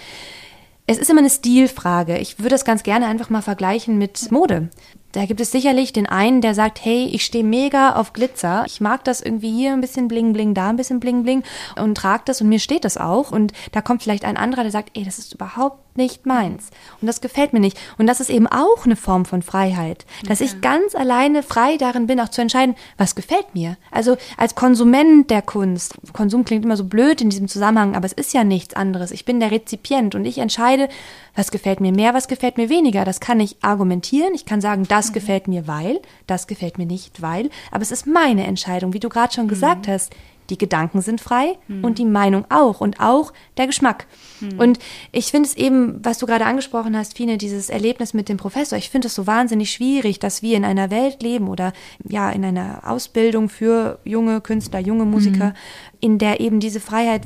Es 0.87 0.97
ist 0.97 1.11
immer 1.11 1.21
eine 1.21 1.29
Stilfrage. 1.29 2.17
Ich 2.17 2.39
würde 2.39 2.51
das 2.51 2.65
ganz 2.65 2.83
gerne 2.83 3.09
einfach 3.09 3.29
mal 3.29 3.43
vergleichen 3.43 3.99
mit 3.99 4.31
Mode. 4.31 4.71
Da 5.13 5.25
gibt 5.25 5.41
es 5.41 5.51
sicherlich 5.51 5.93
den 5.93 6.07
einen, 6.07 6.41
der 6.41 6.55
sagt, 6.55 6.85
hey, 6.85 7.09
ich 7.11 7.25
stehe 7.25 7.45
mega 7.45 7.95
auf 7.95 8.13
Glitzer. 8.13 8.65
Ich 8.67 8.81
mag 8.81 9.03
das 9.05 9.23
irgendwie 9.23 9.51
hier 9.51 9.73
ein 9.73 9.81
bisschen 9.81 10.09
bling 10.09 10.33
bling, 10.33 10.53
da 10.53 10.69
ein 10.69 10.77
bisschen 10.77 11.01
bling 11.01 11.23
bling 11.23 11.43
und 11.81 11.95
trage 11.95 12.25
das 12.27 12.41
und 12.43 12.49
mir 12.49 12.59
steht 12.59 12.85
das 12.85 12.99
auch. 12.99 13.33
Und 13.33 13.53
da 13.73 13.81
kommt 13.81 14.03
vielleicht 14.03 14.25
ein 14.25 14.37
anderer, 14.37 14.63
der 14.63 14.73
sagt, 14.73 14.91
ey, 14.95 15.05
das 15.05 15.19
ist 15.19 15.33
überhaupt 15.33 15.87
nicht 15.97 16.27
meins. 16.27 16.71
Und 17.01 17.07
das 17.07 17.21
gefällt 17.21 17.53
mir 17.53 17.61
nicht. 17.61 17.79
Und 17.99 18.07
das 18.07 18.21
ist 18.21 18.31
eben 18.31 18.47
auch 18.47 18.85
eine 18.85 18.97
Form 18.97 19.25
von 19.25 19.43
Freiheit, 19.43 20.05
dass 20.29 20.41
ich 20.41 20.61
ganz 20.61 20.95
alleine 20.95 21.43
frei 21.43 21.77
darin 21.79 22.07
bin, 22.07 22.21
auch 22.21 22.29
zu 22.29 22.43
entscheiden, 22.43 22.77
was 22.99 23.15
gefällt 23.15 23.55
mir. 23.55 23.77
Also 23.91 24.17
als 24.37 24.55
Konsument 24.55 25.31
der 25.31 25.43
Kunst. 25.43 25.95
Konsum 26.13 26.45
klingt 26.45 26.65
immer 26.65 26.77
so 26.77 26.85
blöd 26.85 27.21
in 27.21 27.31
diesem 27.31 27.49
Zusammenhang, 27.49 27.97
aber 27.97 28.07
es 28.07 28.13
ist 28.13 28.35
ja 28.35 28.45
nichts 28.45 28.75
anderes. 28.75 29.11
Ich 29.11 29.25
bin 29.25 29.41
der 29.41 29.51
Rezipient 29.51 30.15
und 30.15 30.25
ich 30.25 30.39
entscheide, 30.39 30.89
was 31.35 31.51
gefällt 31.51 31.81
mir 31.81 31.93
mehr, 31.93 32.15
was 32.15 32.29
gefällt 32.29 32.57
mir 32.57 32.69
weniger. 32.69 33.05
Das 33.05 33.21
kann 33.21 33.41
ich 33.41 33.57
argumentieren. 33.63 34.35
Ich 34.35 34.47
kann 34.47 34.61
sagen, 34.61 34.87
das 34.97 35.07
das 35.07 35.13
gefällt 35.13 35.47
mir, 35.47 35.67
weil, 35.67 36.01
das 36.27 36.47
gefällt 36.47 36.79
mir 36.79 36.87
nicht, 36.87 37.23
weil, 37.23 37.51
aber 37.71 37.83
es 37.83 37.93
ist 37.93 38.07
meine 38.07 38.47
Entscheidung, 38.47 38.93
wie 38.93 39.01
du 39.01 39.09
gerade 39.09 39.33
schon 39.33 39.49
gesagt 39.49 39.87
mhm. 39.87 39.93
hast. 39.93 40.15
Die 40.49 40.59
Gedanken 40.59 41.01
sind 41.01 41.21
frei 41.21 41.59
mhm. 41.67 41.83
und 41.83 41.99
die 41.99 42.05
Meinung 42.05 42.45
auch 42.51 42.81
und 42.81 43.01
auch 43.01 43.33
der 43.57 43.67
Geschmack. 43.67 44.07
Mhm. 44.41 44.61
Und 44.61 44.79
ich 45.11 45.33
finde 45.33 45.49
es 45.49 45.57
eben, 45.57 45.99
was 46.05 46.19
du 46.19 46.27
gerade 46.27 46.47
angesprochen 46.47 46.97
hast, 46.97 47.17
Fine, 47.17 47.37
dieses 47.37 47.69
Erlebnis 47.69 48.15
mit 48.15 48.29
dem 48.29 48.37
Professor, 48.37 48.79
ich 48.79 48.89
finde 48.89 49.09
es 49.09 49.15
so 49.17 49.27
wahnsinnig 49.27 49.73
schwierig, 49.73 50.21
dass 50.21 50.43
wir 50.43 50.57
in 50.57 50.65
einer 50.65 50.91
Welt 50.91 51.21
leben 51.21 51.49
oder 51.49 51.73
ja, 52.09 52.31
in 52.31 52.45
einer 52.45 52.83
Ausbildung 52.85 53.49
für 53.49 53.99
junge 54.05 54.41
Künstler, 54.41 54.79
junge 54.79 55.05
Musiker, 55.05 55.49
mhm. 55.49 55.55
in 55.99 56.19
der 56.19 56.39
eben 56.39 56.61
diese 56.61 56.79
Freiheit 56.79 57.23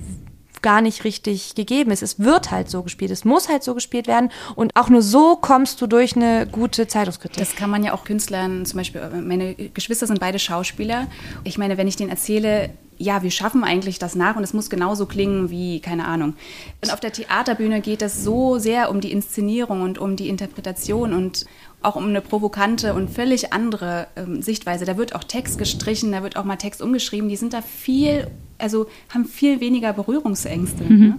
gar 0.63 0.81
nicht 0.81 1.05
richtig 1.05 1.55
gegeben 1.55 1.91
ist. 1.91 2.03
Es 2.03 2.19
wird 2.19 2.51
halt 2.51 2.71
so 2.71 2.83
gespielt, 2.83 3.11
es 3.11 3.25
muss 3.25 3.49
halt 3.49 3.63
so 3.63 3.75
gespielt 3.75 4.07
werden 4.07 4.31
und 4.55 4.75
auch 4.75 4.89
nur 4.89 5.03
so 5.03 5.37
kommst 5.37 5.81
du 5.81 5.87
durch 5.87 6.17
eine 6.17 6.47
gute 6.47 6.89
Zeitungskritik. 6.89 7.39
Das 7.39 7.57
kann 7.57 7.71
man 7.71 7.85
ja 7.85 7.93
auch 7.93 8.05
Künstlern, 8.05 8.67
zum 8.67 8.79
Beispiel, 8.79 9.03
meine 9.23 9.55
Geschwister 9.55 10.07
sind 10.07 10.21
beide 10.21 10.39
Schauspieler. 10.39 11.07
Ich 11.45 11.59
meine, 11.59 11.77
wenn 11.77 11.89
ich 11.89 11.97
denen 11.97 12.11
erzähle, 12.11 12.71
ja, 13.01 13.23
wir 13.23 13.31
schaffen 13.31 13.65
eigentlich 13.65 13.99
das 13.99 14.15
nach 14.15 14.37
und 14.37 14.43
es 14.45 14.53
muss 14.53 14.69
genauso 14.69 15.07
klingen 15.07 15.49
wie, 15.49 15.81
keine 15.81 16.05
Ahnung. 16.05 16.35
Und 16.83 16.93
auf 16.93 17.01
der 17.01 17.13
Theaterbühne 17.13 17.81
geht 17.81 18.03
es 18.03 18.23
so 18.23 18.59
sehr 18.59 18.91
um 18.91 19.01
die 19.01 19.11
Inszenierung 19.11 19.81
und 19.81 19.99
um 19.99 20.17
die 20.17 20.29
Interpretation 20.29 21.15
und 21.15 21.47
auch 21.81 21.97
um 21.97 22.09
eine 22.09 22.21
provokante 22.21 22.93
und 22.93 23.09
völlig 23.09 23.55
andere 23.55 24.09
ähm, 24.17 24.43
Sichtweise. 24.43 24.85
Da 24.85 24.99
wird 24.99 25.15
auch 25.15 25.25
Text 25.25 25.57
gestrichen, 25.57 26.13
da 26.13 26.23
wird 26.23 26.37
auch 26.37 26.45
mal 26.45 26.57
Text 26.57 26.83
umgeschrieben. 26.83 27.31
Die 27.31 27.37
sind 27.37 27.55
da 27.55 27.63
viel, 27.63 28.27
also 28.61 28.87
haben 29.09 29.25
viel 29.25 29.61
weniger 29.61 29.93
Berührungsängste. 29.93 30.85
Mhm. 30.85 31.01
Ne? 31.01 31.19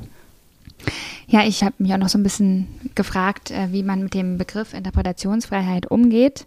Ja, 1.28 1.46
ich 1.46 1.64
habe 1.64 1.76
mich 1.78 1.94
auch 1.94 1.98
noch 1.98 2.10
so 2.10 2.18
ein 2.18 2.24
bisschen 2.24 2.68
gefragt, 2.96 3.52
äh, 3.52 3.72
wie 3.72 3.84
man 3.84 4.04
mit 4.04 4.14
dem 4.14 4.38
Begriff 4.38 4.74
Interpretationsfreiheit 4.74 5.90
umgeht. 5.90 6.46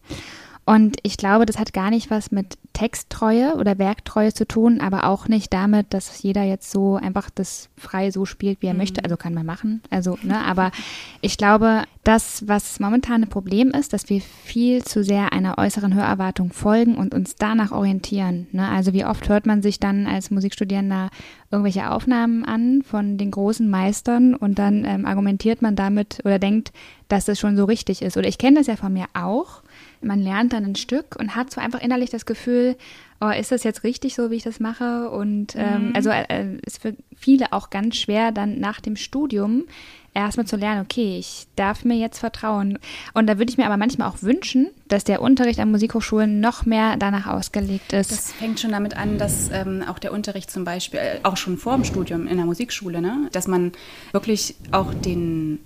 Und 0.67 0.97
ich 1.03 1.17
glaube, 1.17 1.45
das 1.45 1.59
hat 1.59 1.73
gar 1.73 1.91
nicht 1.91 2.11
was 2.11 2.31
mit 2.31 2.57
Texttreue 2.73 3.57
oder 3.57 3.79
Werktreue 3.79 4.33
zu 4.33 4.47
tun, 4.47 4.81
aber 4.81 5.05
auch 5.05 5.29
nicht 5.29 5.53
damit, 5.53 5.93
dass 5.93 6.23
jeder 6.23 6.43
jetzt 6.43 6.71
so 6.71 6.97
einfach 6.97 7.29
das 7.31 7.69
frei 7.77 8.11
so 8.11 8.25
spielt, 8.25 8.63
wie 8.63 8.67
er 8.67 8.73
mhm. 8.73 8.81
möchte. 8.81 9.05
Also 9.05 9.17
kann 9.17 9.35
man 9.35 9.45
machen. 9.45 9.83
Also, 9.91 10.19
ne, 10.23 10.39
aber 10.39 10.73
ich 11.21 11.37
glaube, 11.37 11.85
das, 12.03 12.49
was 12.49 12.81
momentan 12.81 13.23
ein 13.23 13.29
Problem 13.29 13.71
ist, 13.71 13.93
dass 13.93 14.09
wir 14.09 14.21
viel 14.21 14.83
zu 14.85 15.05
sehr 15.05 15.33
einer 15.33 15.59
äußeren 15.59 15.95
Hörerwartung 15.95 16.53
folgen 16.53 16.97
und 16.97 17.15
uns 17.15 17.37
danach 17.37 17.73
orientieren. 17.73 18.47
Ne? 18.53 18.69
Also 18.69 18.93
wie 18.93 19.05
oft 19.05 19.29
hört 19.29 19.47
man 19.47 19.63
sich 19.63 19.81
dann 19.81 20.07
als 20.07 20.31
Musikstudierender 20.31 21.11
irgendwelche 21.51 21.91
Aufnahmen 21.91 22.45
an 22.45 22.83
von 22.83 23.17
den 23.19 23.31
großen 23.31 23.69
Meistern 23.69 24.35
und 24.35 24.59
dann 24.59 24.85
ähm, 24.85 25.07
argumentiert 25.07 25.63
man 25.63 25.77
damit 25.77 26.21
oder 26.25 26.39
denkt, 26.39 26.73
dass 27.09 27.25
das 27.25 27.39
schon 27.39 27.57
so 27.57 27.65
richtig 27.65 28.03
ist. 28.03 28.17
Oder 28.17 28.29
ich 28.29 28.39
kenne 28.39 28.59
das 28.59 28.67
ja 28.67 28.77
von 28.77 28.93
mir 28.93 29.07
auch 29.15 29.63
man 30.05 30.21
lernt 30.21 30.53
dann 30.53 30.65
ein 30.65 30.77
Stück 30.77 31.17
und 31.19 31.35
hat 31.35 31.51
so 31.51 31.61
einfach 31.61 31.81
innerlich 31.81 32.11
das 32.11 32.27
Gefühl, 32.27 32.77
oh, 33.21 33.31
ist 33.31 33.53
das 33.53 33.65
jetzt 33.65 33.85
richtig 33.85 34.15
so, 34.15 34.31
wie 34.31 34.37
ich 34.37 34.43
das 34.43 34.61
mache? 34.61 35.11
Und 35.11 35.55
ähm, 35.57 35.89
mhm. 35.89 35.97
also 35.97 36.11
äh, 36.11 36.57
ist 36.65 36.83
für 36.83 36.95
viele 37.17 37.53
auch 37.53 37.71
ganz 37.71 37.97
schwer, 37.97 38.33
dann 38.33 38.61
nach 38.61 38.81
dem 38.81 38.97
Studium 38.97 39.65
erstmal 40.15 40.47
zu 40.47 40.57
lernen, 40.57 40.83
okay, 40.83 41.19
ich 41.19 41.47
darf 41.57 41.85
mir 41.85 41.97
jetzt 41.97 42.19
vertrauen. 42.19 42.79
Und 43.13 43.27
da 43.27 43.39
würde 43.39 43.51
ich 43.51 43.59
mir 43.59 43.67
aber 43.67 43.77
manchmal 43.77 44.09
auch 44.09 44.23
wünschen, 44.23 44.71
dass 44.89 45.05
der 45.05 45.21
Unterricht 45.21 45.59
an 45.59 45.71
Musikhochschulen 45.71 46.41
noch 46.41 46.65
mehr 46.65 46.97
danach 46.97 47.27
ausgelegt 47.27 47.93
ist. 47.93 48.13
Das 48.13 48.33
fängt 48.33 48.61
schon 48.61 48.71
damit 48.71 48.97
an, 48.97 49.19
dass 49.19 49.51
ähm, 49.53 49.85
auch 49.87 49.99
der 49.99 50.13
Unterricht 50.13 50.51
zum 50.51 50.65
Beispiel, 50.65 51.01
äh, 51.01 51.19
auch 51.25 51.37
schon 51.37 51.59
vor 51.59 51.75
dem 51.75 51.85
Studium 51.85 52.27
in 52.27 52.37
der 52.37 52.47
Musikschule, 52.47 53.01
ne, 53.01 53.29
dass 53.33 53.49
man 53.49 53.73
wirklich 54.13 54.55
auch 54.71 54.95
den 54.95 55.59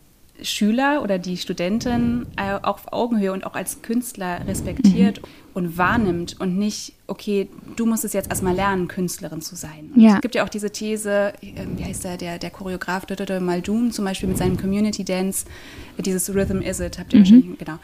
Schüler 0.43 1.03
oder 1.03 1.19
die 1.19 1.37
Studentin 1.37 2.27
äh, 2.37 2.55
auch 2.63 2.79
auf 2.79 2.93
Augenhöhe 2.93 3.33
und 3.33 3.45
auch 3.45 3.55
als 3.55 3.83
Künstler 3.83 4.47
respektiert 4.47 5.21
mhm. 5.21 5.29
und 5.55 5.79
wahrnimmt 5.79 6.41
und 6.41 6.57
nicht, 6.57 6.95
okay, 7.07 7.49
du 7.77 7.87
musst 7.87 8.05
es 8.05 8.13
jetzt 8.13 8.31
erstmal 8.31 8.55
lernen, 8.55 8.89
Künstlerin 8.89 9.41
zu 9.41 9.57
sein. 9.57 9.91
Ja. 9.97 10.17
Es 10.17 10.21
gibt 10.21 10.35
ja 10.35 10.45
auch 10.45 10.49
diese 10.49 10.71
These, 10.71 11.33
äh, 11.43 11.67
wie 11.77 11.85
heißt 11.85 12.05
der, 12.05 12.17
der, 12.17 12.39
der 12.39 12.51
Choreograf 12.51 13.07
Maldum 13.41 13.91
zum 13.91 14.05
Beispiel 14.05 14.29
mit 14.29 14.39
seinem 14.39 14.57
Community 14.57 15.05
Dance, 15.05 15.47
dieses 15.99 16.33
Rhythm 16.35 16.61
Is 16.61 16.81
It, 16.81 16.99
habt 16.99 17.13
ihr 17.13 17.21
mhm. 17.21 17.25
wahrscheinlich, 17.25 17.59
genau. 17.59 17.79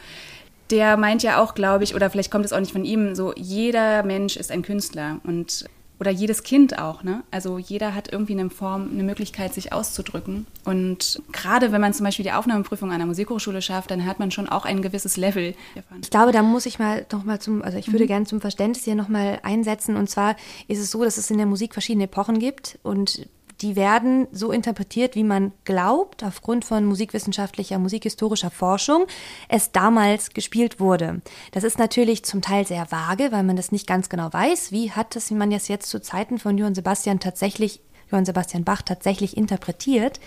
Der 0.71 0.97
meint 0.97 1.21
ja 1.21 1.41
auch, 1.43 1.53
glaube 1.53 1.83
ich, 1.83 1.93
oder 1.93 2.09
vielleicht 2.09 2.31
kommt 2.31 2.45
es 2.45 2.51
auch 2.51 2.59
nicht 2.59 2.71
von 2.71 2.85
ihm, 2.85 3.13
so 3.13 3.33
jeder 3.35 4.01
Mensch 4.03 4.35
ist 4.35 4.51
ein 4.51 4.63
Künstler 4.63 5.19
und 5.23 5.65
oder 5.99 6.11
jedes 6.11 6.43
Kind 6.43 6.77
auch, 6.77 7.03
ne? 7.03 7.23
Also 7.31 7.57
jeder 7.57 7.95
hat 7.95 8.11
irgendwie 8.11 8.33
eine 8.33 8.49
Form, 8.49 8.89
eine 8.91 9.03
Möglichkeit, 9.03 9.53
sich 9.53 9.71
auszudrücken. 9.71 10.45
Und 10.65 11.21
gerade 11.31 11.71
wenn 11.71 11.81
man 11.81 11.93
zum 11.93 12.05
Beispiel 12.05 12.23
die 12.23 12.31
Aufnahmeprüfung 12.31 12.91
an 12.91 12.99
der 12.99 13.07
Musikhochschule 13.07 13.61
schafft, 13.61 13.91
dann 13.91 14.05
hat 14.05 14.19
man 14.19 14.31
schon 14.31 14.49
auch 14.49 14.65
ein 14.65 14.81
gewisses 14.81 15.17
Level. 15.17 15.55
Ich 16.01 16.09
glaube, 16.09 16.31
da 16.31 16.41
muss 16.41 16.65
ich 16.65 16.79
mal 16.79 17.05
noch 17.11 17.23
mal 17.23 17.39
zum, 17.39 17.61
also 17.61 17.77
ich 17.77 17.91
würde 17.91 18.03
mhm. 18.05 18.09
gerne 18.09 18.25
zum 18.25 18.41
Verständnis 18.41 18.83
hier 18.83 18.95
noch 18.95 19.07
mal 19.07 19.39
einsetzen. 19.43 19.95
Und 19.95 20.09
zwar 20.09 20.35
ist 20.67 20.79
es 20.79 20.91
so, 20.91 21.03
dass 21.03 21.17
es 21.17 21.31
in 21.31 21.37
der 21.37 21.45
Musik 21.45 21.73
verschiedene 21.73 22.05
Epochen 22.05 22.39
gibt 22.39 22.77
und 22.83 23.27
die 23.65 23.75
werden 23.75 24.27
so 24.31 24.51
interpretiert, 24.51 25.15
wie 25.15 25.23
man 25.23 25.51
glaubt, 25.63 26.23
aufgrund 26.23 26.65
von 26.65 26.85
musikwissenschaftlicher, 26.85 27.79
musikhistorischer 27.79 28.51
Forschung, 28.51 29.07
es 29.49 29.71
damals 29.71 30.35
gespielt 30.35 30.79
wurde. 30.79 31.23
Das 31.51 31.63
ist 31.63 31.79
natürlich 31.79 32.23
zum 32.23 32.43
Teil 32.43 32.67
sehr 32.67 32.91
vage, 32.91 33.31
weil 33.31 33.41
man 33.41 33.55
das 33.55 33.71
nicht 33.71 33.87
ganz 33.87 34.07
genau 34.07 34.31
weiß. 34.31 34.71
Wie 34.71 34.91
hat 34.91 35.15
das, 35.15 35.31
wie 35.31 35.33
man 35.33 35.49
das 35.49 35.67
jetzt 35.67 35.89
zu 35.89 35.99
Zeiten 35.99 36.37
von 36.37 36.59
Johann 36.59 36.75
Sebastian 36.75 37.19
tatsächlich, 37.19 37.81
Johann 38.11 38.25
Sebastian 38.25 38.63
Bach 38.63 38.83
tatsächlich 38.83 39.35
interpretiert? 39.35 40.19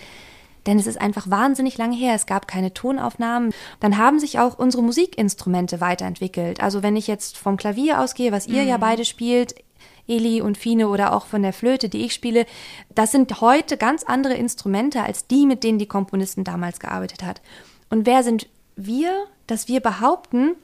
Denn 0.65 0.77
es 0.77 0.85
ist 0.85 0.99
einfach 0.99 1.29
wahnsinnig 1.29 1.77
lange 1.77 1.95
her. 1.95 2.15
Es 2.15 2.25
gab 2.25 2.45
keine 2.45 2.73
Tonaufnahmen. 2.73 3.53
Dann 3.79 3.97
haben 3.97 4.19
sich 4.19 4.39
auch 4.39 4.59
unsere 4.59 4.83
Musikinstrumente 4.83 5.79
weiterentwickelt. 5.79 6.61
Also 6.61 6.83
wenn 6.83 6.97
ich 6.97 7.07
jetzt 7.07 7.37
vom 7.37 7.55
Klavier 7.55 8.01
ausgehe, 8.01 8.33
was 8.33 8.47
ihr 8.47 8.63
mhm. 8.63 8.67
ja 8.67 8.77
beide 8.77 9.05
spielt, 9.05 9.55
Eli 10.09 10.41
und 10.41 10.57
Fine 10.57 10.89
oder 10.89 11.13
auch 11.13 11.25
von 11.25 11.41
der 11.41 11.53
Flöte, 11.53 11.87
die 11.87 12.05
ich 12.05 12.13
spiele, 12.13 12.45
das 12.93 13.11
sind 13.11 13.41
heute 13.41 13.77
ganz 13.77 14.03
andere 14.03 14.33
Instrumente 14.33 15.03
als 15.03 15.27
die, 15.27 15.45
mit 15.45 15.63
denen 15.63 15.79
die 15.79 15.87
Komponisten 15.87 16.43
damals 16.43 16.79
gearbeitet 16.79 17.23
hat. 17.23 17.41
Und 17.89 18.05
wer 18.05 18.23
sind 18.23 18.47
wir, 18.75 19.25
dass 19.47 19.67
wir 19.67 19.79
behaupten, 19.79 20.55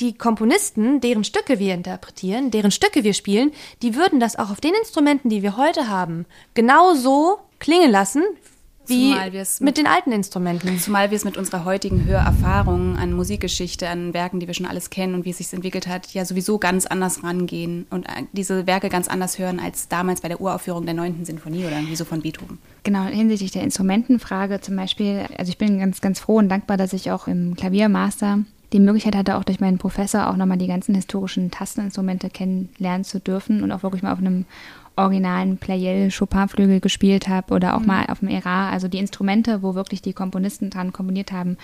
die 0.00 0.14
Komponisten, 0.14 1.00
deren 1.00 1.24
Stücke 1.24 1.58
wir 1.58 1.74
interpretieren, 1.74 2.50
deren 2.50 2.70
Stücke 2.70 3.04
wir 3.04 3.14
spielen, 3.14 3.52
die 3.82 3.94
würden 3.94 4.18
das 4.18 4.36
auch 4.36 4.50
auf 4.50 4.60
den 4.60 4.74
Instrumenten, 4.74 5.28
die 5.28 5.42
wir 5.42 5.56
heute 5.56 5.88
haben, 5.88 6.26
genauso 6.54 7.38
klingen 7.60 7.90
lassen, 7.90 8.24
wie 8.86 9.14
mit, 9.14 9.60
mit, 9.60 9.76
den 9.78 9.86
alten 9.86 10.12
Instrumenten. 10.12 10.78
Zumal 10.78 11.10
wir 11.10 11.16
es 11.16 11.24
mit 11.24 11.36
unserer 11.36 11.64
heutigen 11.64 12.04
Hörerfahrung 12.04 12.96
an 12.96 13.12
Musikgeschichte, 13.12 13.88
an 13.88 14.14
Werken, 14.14 14.40
die 14.40 14.46
wir 14.46 14.54
schon 14.54 14.66
alles 14.66 14.90
kennen 14.90 15.14
und 15.14 15.24
wie 15.24 15.30
es 15.30 15.38
sich 15.38 15.52
entwickelt 15.52 15.86
hat, 15.86 16.12
ja 16.12 16.24
sowieso 16.24 16.58
ganz 16.58 16.86
anders 16.86 17.22
rangehen 17.22 17.86
und 17.90 18.06
äh, 18.06 18.24
diese 18.32 18.66
Werke 18.66 18.88
ganz 18.88 19.08
anders 19.08 19.38
hören 19.38 19.60
als 19.60 19.88
damals 19.88 20.20
bei 20.20 20.28
der 20.28 20.40
Uraufführung 20.40 20.84
der 20.84 20.94
9. 20.94 21.24
Sinfonie 21.24 21.64
oder 21.64 21.80
wie 21.86 21.96
so 21.96 22.04
von 22.04 22.22
Beethoven. 22.22 22.58
Genau, 22.82 23.04
hinsichtlich 23.04 23.52
der 23.52 23.62
Instrumentenfrage 23.62 24.60
zum 24.60 24.76
Beispiel, 24.76 25.26
also 25.38 25.50
ich 25.50 25.58
bin 25.58 25.78
ganz, 25.78 26.00
ganz 26.00 26.20
froh 26.20 26.36
und 26.36 26.48
dankbar, 26.48 26.76
dass 26.76 26.92
ich 26.92 27.10
auch 27.10 27.26
im 27.26 27.54
Klaviermaster 27.56 28.40
die 28.74 28.80
Möglichkeit 28.80 29.14
hatte, 29.14 29.36
auch 29.36 29.44
durch 29.44 29.60
meinen 29.60 29.78
Professor 29.78 30.28
auch 30.28 30.36
nochmal 30.36 30.58
die 30.58 30.66
ganzen 30.66 30.94
historischen 30.96 31.50
Tasteninstrumente 31.50 32.28
kennenlernen 32.28 33.04
zu 33.04 33.20
dürfen 33.20 33.62
und 33.62 33.70
auch 33.70 33.84
wirklich 33.84 34.02
mal 34.02 34.12
auf 34.12 34.18
einem 34.18 34.46
originalen 34.96 35.58
Pleyel 35.58 36.10
Chopin-Flügel 36.10 36.80
gespielt 36.80 37.28
habe 37.28 37.54
oder 37.54 37.76
auch 37.76 37.80
mhm. 37.80 37.86
mal 37.86 38.06
auf 38.06 38.20
dem 38.20 38.28
Era, 38.28 38.70
also 38.70 38.88
die 38.88 38.98
Instrumente, 38.98 39.62
wo 39.62 39.74
wirklich 39.74 40.02
die 40.02 40.12
Komponisten 40.12 40.70
dran 40.70 40.92
komponiert 40.92 41.32
haben. 41.32 41.56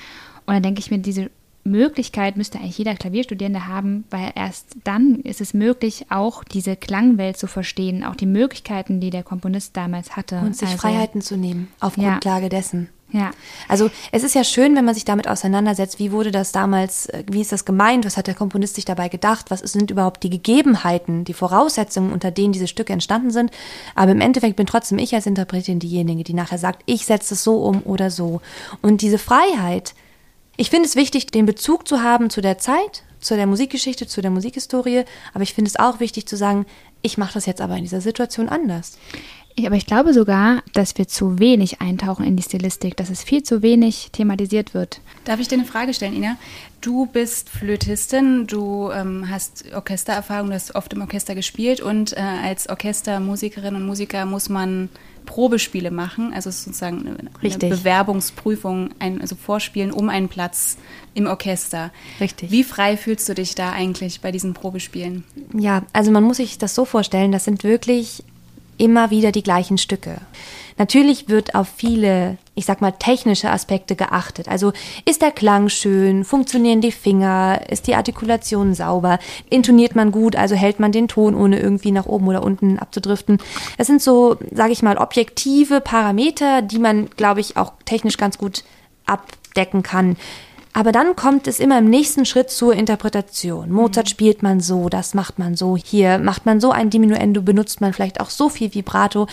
Und 0.46 0.54
dann 0.54 0.62
denke 0.62 0.80
ich 0.80 0.90
mir, 0.90 0.98
diese 0.98 1.30
Möglichkeit 1.62 2.36
müsste 2.36 2.58
eigentlich 2.58 2.78
jeder 2.78 2.94
Klavierstudierende 2.94 3.66
haben, 3.66 4.04
weil 4.10 4.32
erst 4.34 4.76
dann 4.84 5.16
ist 5.16 5.40
es 5.40 5.54
möglich, 5.54 6.06
auch 6.08 6.42
diese 6.42 6.74
Klangwelt 6.76 7.36
zu 7.36 7.46
verstehen, 7.46 8.02
auch 8.02 8.16
die 8.16 8.26
Möglichkeiten, 8.26 9.00
die 9.00 9.10
der 9.10 9.22
Komponist 9.22 9.76
damals 9.76 10.16
hatte. 10.16 10.38
Und 10.38 10.56
sich 10.56 10.68
also, 10.70 10.80
Freiheiten 10.80 11.20
zu 11.20 11.36
nehmen, 11.36 11.68
auf 11.80 11.94
Grundlage 11.94 12.44
ja. 12.44 12.48
dessen. 12.48 12.88
Ja. 13.12 13.32
Also 13.68 13.90
es 14.12 14.22
ist 14.22 14.34
ja 14.34 14.44
schön, 14.44 14.76
wenn 14.76 14.84
man 14.84 14.94
sich 14.94 15.04
damit 15.04 15.26
auseinandersetzt, 15.26 15.98
wie 15.98 16.12
wurde 16.12 16.30
das 16.30 16.52
damals, 16.52 17.06
äh, 17.06 17.24
wie 17.30 17.40
ist 17.40 17.52
das 17.52 17.64
gemeint, 17.64 18.04
was 18.04 18.16
hat 18.16 18.26
der 18.26 18.34
Komponist 18.34 18.76
sich 18.76 18.84
dabei 18.84 19.08
gedacht, 19.08 19.50
was 19.50 19.60
sind 19.60 19.90
überhaupt 19.90 20.22
die 20.22 20.30
Gegebenheiten, 20.30 21.24
die 21.24 21.34
Voraussetzungen, 21.34 22.12
unter 22.12 22.30
denen 22.30 22.52
diese 22.52 22.68
Stücke 22.68 22.92
entstanden 22.92 23.30
sind. 23.30 23.50
Aber 23.94 24.12
im 24.12 24.20
Endeffekt 24.20 24.56
bin 24.56 24.66
trotzdem 24.66 24.98
ich 24.98 25.14
als 25.14 25.26
Interpretin 25.26 25.80
diejenige, 25.80 26.24
die 26.24 26.34
nachher 26.34 26.58
sagt, 26.58 26.82
ich 26.86 27.04
setze 27.04 27.34
es 27.34 27.42
so 27.42 27.64
um 27.64 27.82
oder 27.84 28.10
so. 28.10 28.40
Und 28.82 29.02
diese 29.02 29.18
Freiheit, 29.18 29.94
ich 30.56 30.70
finde 30.70 30.86
es 30.86 30.96
wichtig, 30.96 31.26
den 31.26 31.46
Bezug 31.46 31.88
zu 31.88 32.02
haben 32.02 32.30
zu 32.30 32.40
der 32.40 32.58
Zeit, 32.58 33.04
zu 33.20 33.34
der 33.34 33.46
Musikgeschichte, 33.46 34.06
zu 34.06 34.22
der 34.22 34.30
Musikhistorie, 34.30 35.04
aber 35.34 35.42
ich 35.42 35.54
finde 35.54 35.68
es 35.68 35.78
auch 35.78 36.00
wichtig 36.00 36.26
zu 36.26 36.36
sagen, 36.36 36.66
ich 37.02 37.18
mache 37.18 37.34
das 37.34 37.46
jetzt 37.46 37.60
aber 37.60 37.76
in 37.76 37.82
dieser 37.82 38.00
Situation 38.00 38.48
anders. 38.48 38.98
Aber 39.58 39.76
ich 39.76 39.86
glaube 39.86 40.14
sogar, 40.14 40.62
dass 40.72 40.96
wir 40.96 41.08
zu 41.08 41.38
wenig 41.38 41.80
eintauchen 41.80 42.24
in 42.24 42.36
die 42.36 42.42
Stilistik, 42.42 42.96
dass 42.96 43.10
es 43.10 43.22
viel 43.22 43.42
zu 43.42 43.62
wenig 43.62 44.10
thematisiert 44.12 44.74
wird. 44.74 45.00
Darf 45.24 45.40
ich 45.40 45.48
dir 45.48 45.56
eine 45.56 45.64
Frage 45.64 45.92
stellen, 45.92 46.14
Ina? 46.14 46.36
Du 46.80 47.06
bist 47.06 47.50
Flötistin, 47.50 48.46
du 48.46 48.90
ähm, 48.90 49.28
hast 49.28 49.66
Orchestererfahrung, 49.74 50.48
du 50.48 50.54
hast 50.54 50.74
oft 50.74 50.92
im 50.94 51.02
Orchester 51.02 51.34
gespielt 51.34 51.80
und 51.80 52.16
äh, 52.16 52.20
als 52.20 52.68
Orchestermusikerin 52.70 53.74
und 53.74 53.84
Musiker 53.84 54.24
muss 54.24 54.48
man 54.48 54.88
Probespiele 55.26 55.90
machen, 55.90 56.32
also 56.32 56.50
sozusagen 56.50 57.06
eine, 57.06 57.54
eine 57.54 57.76
Bewerbungsprüfung, 57.76 58.90
ein, 58.98 59.20
also 59.20 59.36
Vorspielen 59.36 59.92
um 59.92 60.08
einen 60.08 60.28
Platz 60.28 60.78
im 61.14 61.26
Orchester. 61.26 61.92
Richtig. 62.18 62.50
Wie 62.50 62.64
frei 62.64 62.96
fühlst 62.96 63.28
du 63.28 63.34
dich 63.34 63.54
da 63.54 63.72
eigentlich 63.72 64.22
bei 64.22 64.32
diesen 64.32 64.54
Probespielen? 64.54 65.24
Ja, 65.52 65.84
also 65.92 66.10
man 66.10 66.24
muss 66.24 66.38
sich 66.38 66.58
das 66.58 66.74
so 66.74 66.84
vorstellen, 66.84 67.30
das 67.30 67.44
sind 67.44 67.62
wirklich 67.62 68.24
immer 68.80 69.10
wieder 69.10 69.30
die 69.30 69.42
gleichen 69.42 69.78
Stücke. 69.78 70.16
Natürlich 70.78 71.28
wird 71.28 71.54
auf 71.54 71.68
viele, 71.68 72.38
ich 72.54 72.64
sag 72.64 72.80
mal, 72.80 72.92
technische 72.92 73.50
Aspekte 73.50 73.96
geachtet. 73.96 74.48
Also 74.48 74.72
ist 75.04 75.20
der 75.20 75.30
Klang 75.30 75.68
schön, 75.68 76.24
funktionieren 76.24 76.80
die 76.80 76.90
Finger, 76.90 77.60
ist 77.68 77.86
die 77.86 77.94
Artikulation 77.94 78.72
sauber, 78.72 79.18
intoniert 79.50 79.94
man 79.94 80.10
gut, 80.10 80.36
also 80.36 80.54
hält 80.54 80.80
man 80.80 80.90
den 80.90 81.06
Ton, 81.06 81.34
ohne 81.34 81.60
irgendwie 81.60 81.92
nach 81.92 82.06
oben 82.06 82.28
oder 82.28 82.42
unten 82.42 82.78
abzudriften. 82.78 83.38
Das 83.76 83.88
sind 83.88 84.00
so, 84.00 84.38
sage 84.52 84.72
ich 84.72 84.82
mal, 84.82 84.96
objektive 84.96 85.82
Parameter, 85.82 86.62
die 86.62 86.78
man, 86.78 87.10
glaube 87.10 87.40
ich, 87.40 87.58
auch 87.58 87.74
technisch 87.84 88.16
ganz 88.16 88.38
gut 88.38 88.64
abdecken 89.04 89.82
kann. 89.82 90.16
Aber 90.72 90.92
dann 90.92 91.16
kommt 91.16 91.48
es 91.48 91.58
immer 91.58 91.78
im 91.78 91.90
nächsten 91.90 92.24
Schritt 92.24 92.50
zur 92.50 92.74
Interpretation. 92.74 93.70
Mozart 93.72 94.06
mhm. 94.06 94.10
spielt 94.10 94.42
man 94.42 94.60
so, 94.60 94.88
das 94.88 95.14
macht 95.14 95.38
man 95.38 95.56
so, 95.56 95.76
hier 95.76 96.18
macht 96.18 96.46
man 96.46 96.60
so 96.60 96.70
ein 96.70 96.90
Diminuendo, 96.90 97.42
benutzt 97.42 97.80
man 97.80 97.92
vielleicht 97.92 98.20
auch 98.20 98.30
so 98.30 98.48
viel 98.48 98.72
Vibrato. 98.72 99.26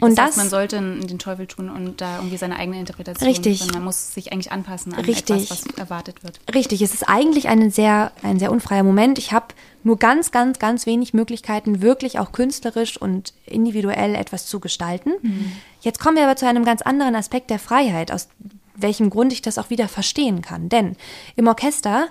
Und 0.00 0.18
das, 0.18 0.26
heißt, 0.26 0.28
das 0.28 0.36
man 0.36 0.50
sollte 0.50 0.76
den 0.76 1.18
Teufel 1.18 1.46
tun 1.46 1.70
und 1.70 2.00
da 2.00 2.16
irgendwie 2.16 2.36
seine 2.36 2.56
eigene 2.56 2.78
Interpretation. 2.78 3.26
Richtig. 3.26 3.72
Man 3.72 3.84
muss 3.84 4.12
sich 4.12 4.32
eigentlich 4.32 4.52
anpassen 4.52 4.92
an 4.92 5.04
richtig, 5.04 5.44
etwas, 5.44 5.64
was 5.66 5.78
erwartet 5.78 6.24
wird. 6.24 6.40
Richtig. 6.54 6.82
Es 6.82 6.92
ist 6.92 7.08
eigentlich 7.08 7.48
ein 7.48 7.70
sehr, 7.70 8.12
ein 8.22 8.38
sehr 8.38 8.52
unfreier 8.52 8.82
Moment. 8.82 9.18
Ich 9.18 9.32
habe 9.32 9.46
nur 9.84 9.98
ganz, 9.98 10.30
ganz, 10.30 10.58
ganz 10.58 10.84
wenig 10.84 11.14
Möglichkeiten, 11.14 11.80
wirklich 11.80 12.18
auch 12.18 12.32
künstlerisch 12.32 12.96
und 12.96 13.32
individuell 13.46 14.14
etwas 14.14 14.46
zu 14.46 14.60
gestalten. 14.60 15.12
Mhm. 15.22 15.52
Jetzt 15.80 16.00
kommen 16.00 16.16
wir 16.16 16.24
aber 16.24 16.36
zu 16.36 16.46
einem 16.46 16.64
ganz 16.64 16.82
anderen 16.82 17.14
Aspekt 17.14 17.48
der 17.48 17.58
Freiheit, 17.58 18.12
aus 18.12 18.28
welchem 18.74 19.10
Grund 19.10 19.32
ich 19.32 19.42
das 19.42 19.58
auch 19.58 19.70
wieder 19.70 19.88
verstehen 19.88 20.42
kann. 20.42 20.68
Denn 20.68 20.96
im 21.36 21.46
Orchester 21.46 22.08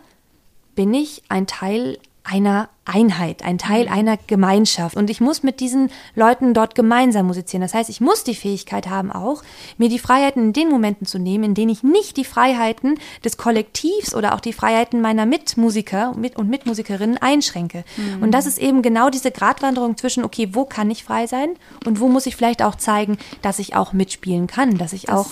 bin 0.75 0.93
ich 0.93 1.23
ein 1.29 1.47
Teil 1.47 1.97
einer 2.23 2.69
Einheit, 2.93 3.43
ein 3.43 3.57
Teil 3.57 3.85
mhm. 3.85 3.93
einer 3.93 4.17
Gemeinschaft. 4.27 4.95
Und 4.95 5.09
ich 5.09 5.21
muss 5.21 5.43
mit 5.43 5.59
diesen 5.59 5.89
Leuten 6.15 6.53
dort 6.53 6.75
gemeinsam 6.75 7.27
musizieren. 7.27 7.61
Das 7.61 7.73
heißt, 7.73 7.89
ich 7.89 8.01
muss 8.01 8.23
die 8.23 8.35
Fähigkeit 8.35 8.89
haben, 8.89 9.11
auch 9.11 9.43
mir 9.77 9.89
die 9.89 9.99
Freiheiten 9.99 10.43
in 10.43 10.53
den 10.53 10.69
Momenten 10.69 11.07
zu 11.07 11.19
nehmen, 11.19 11.43
in 11.43 11.53
denen 11.53 11.71
ich 11.71 11.83
nicht 11.83 12.17
die 12.17 12.25
Freiheiten 12.25 12.99
des 13.23 13.37
Kollektivs 13.37 14.13
oder 14.13 14.35
auch 14.35 14.39
die 14.39 14.53
Freiheiten 14.53 15.01
meiner 15.01 15.25
Mitmusiker 15.25 16.13
und 16.35 16.49
Mitmusikerinnen 16.49 17.17
einschränke. 17.17 17.83
Mhm. 17.97 18.23
Und 18.23 18.31
das 18.31 18.45
ist 18.45 18.57
eben 18.57 18.81
genau 18.81 19.09
diese 19.09 19.31
Gratwanderung 19.31 19.97
zwischen, 19.97 20.23
okay, 20.23 20.49
wo 20.53 20.65
kann 20.65 20.91
ich 20.91 21.03
frei 21.03 21.27
sein 21.27 21.49
und 21.85 21.99
wo 21.99 22.07
muss 22.07 22.25
ich 22.25 22.35
vielleicht 22.35 22.61
auch 22.61 22.75
zeigen, 22.75 23.17
dass 23.41 23.59
ich 23.59 23.75
auch 23.75 23.93
mitspielen 23.93 24.47
kann, 24.47 24.77
dass 24.77 24.93
ich 24.93 25.03
das, 25.03 25.15
auch. 25.15 25.27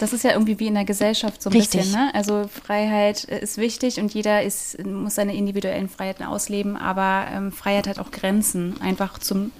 Das 0.00 0.12
ist 0.12 0.24
ja 0.24 0.32
irgendwie 0.32 0.58
wie 0.58 0.66
in 0.66 0.74
der 0.74 0.84
Gesellschaft 0.84 1.40
so 1.40 1.50
ein 1.50 1.52
richtig. 1.52 1.82
bisschen, 1.82 2.00
ne? 2.00 2.14
Also 2.14 2.46
Freiheit 2.48 3.24
ist 3.24 3.58
wichtig 3.58 4.00
und 4.00 4.12
jeder 4.12 4.42
ist, 4.42 4.84
muss 4.84 5.14
seine 5.14 5.34
individuellen 5.36 5.88
Freiheiten 5.88 6.24
ausleben, 6.24 6.76
aber 6.76 7.03
aber 7.04 7.30
ähm, 7.30 7.52
Freiheit 7.52 7.86
hat 7.86 7.98
auch 7.98 8.10
Grenzen, 8.10 8.80
einfach 8.80 9.18
zum, 9.18 9.52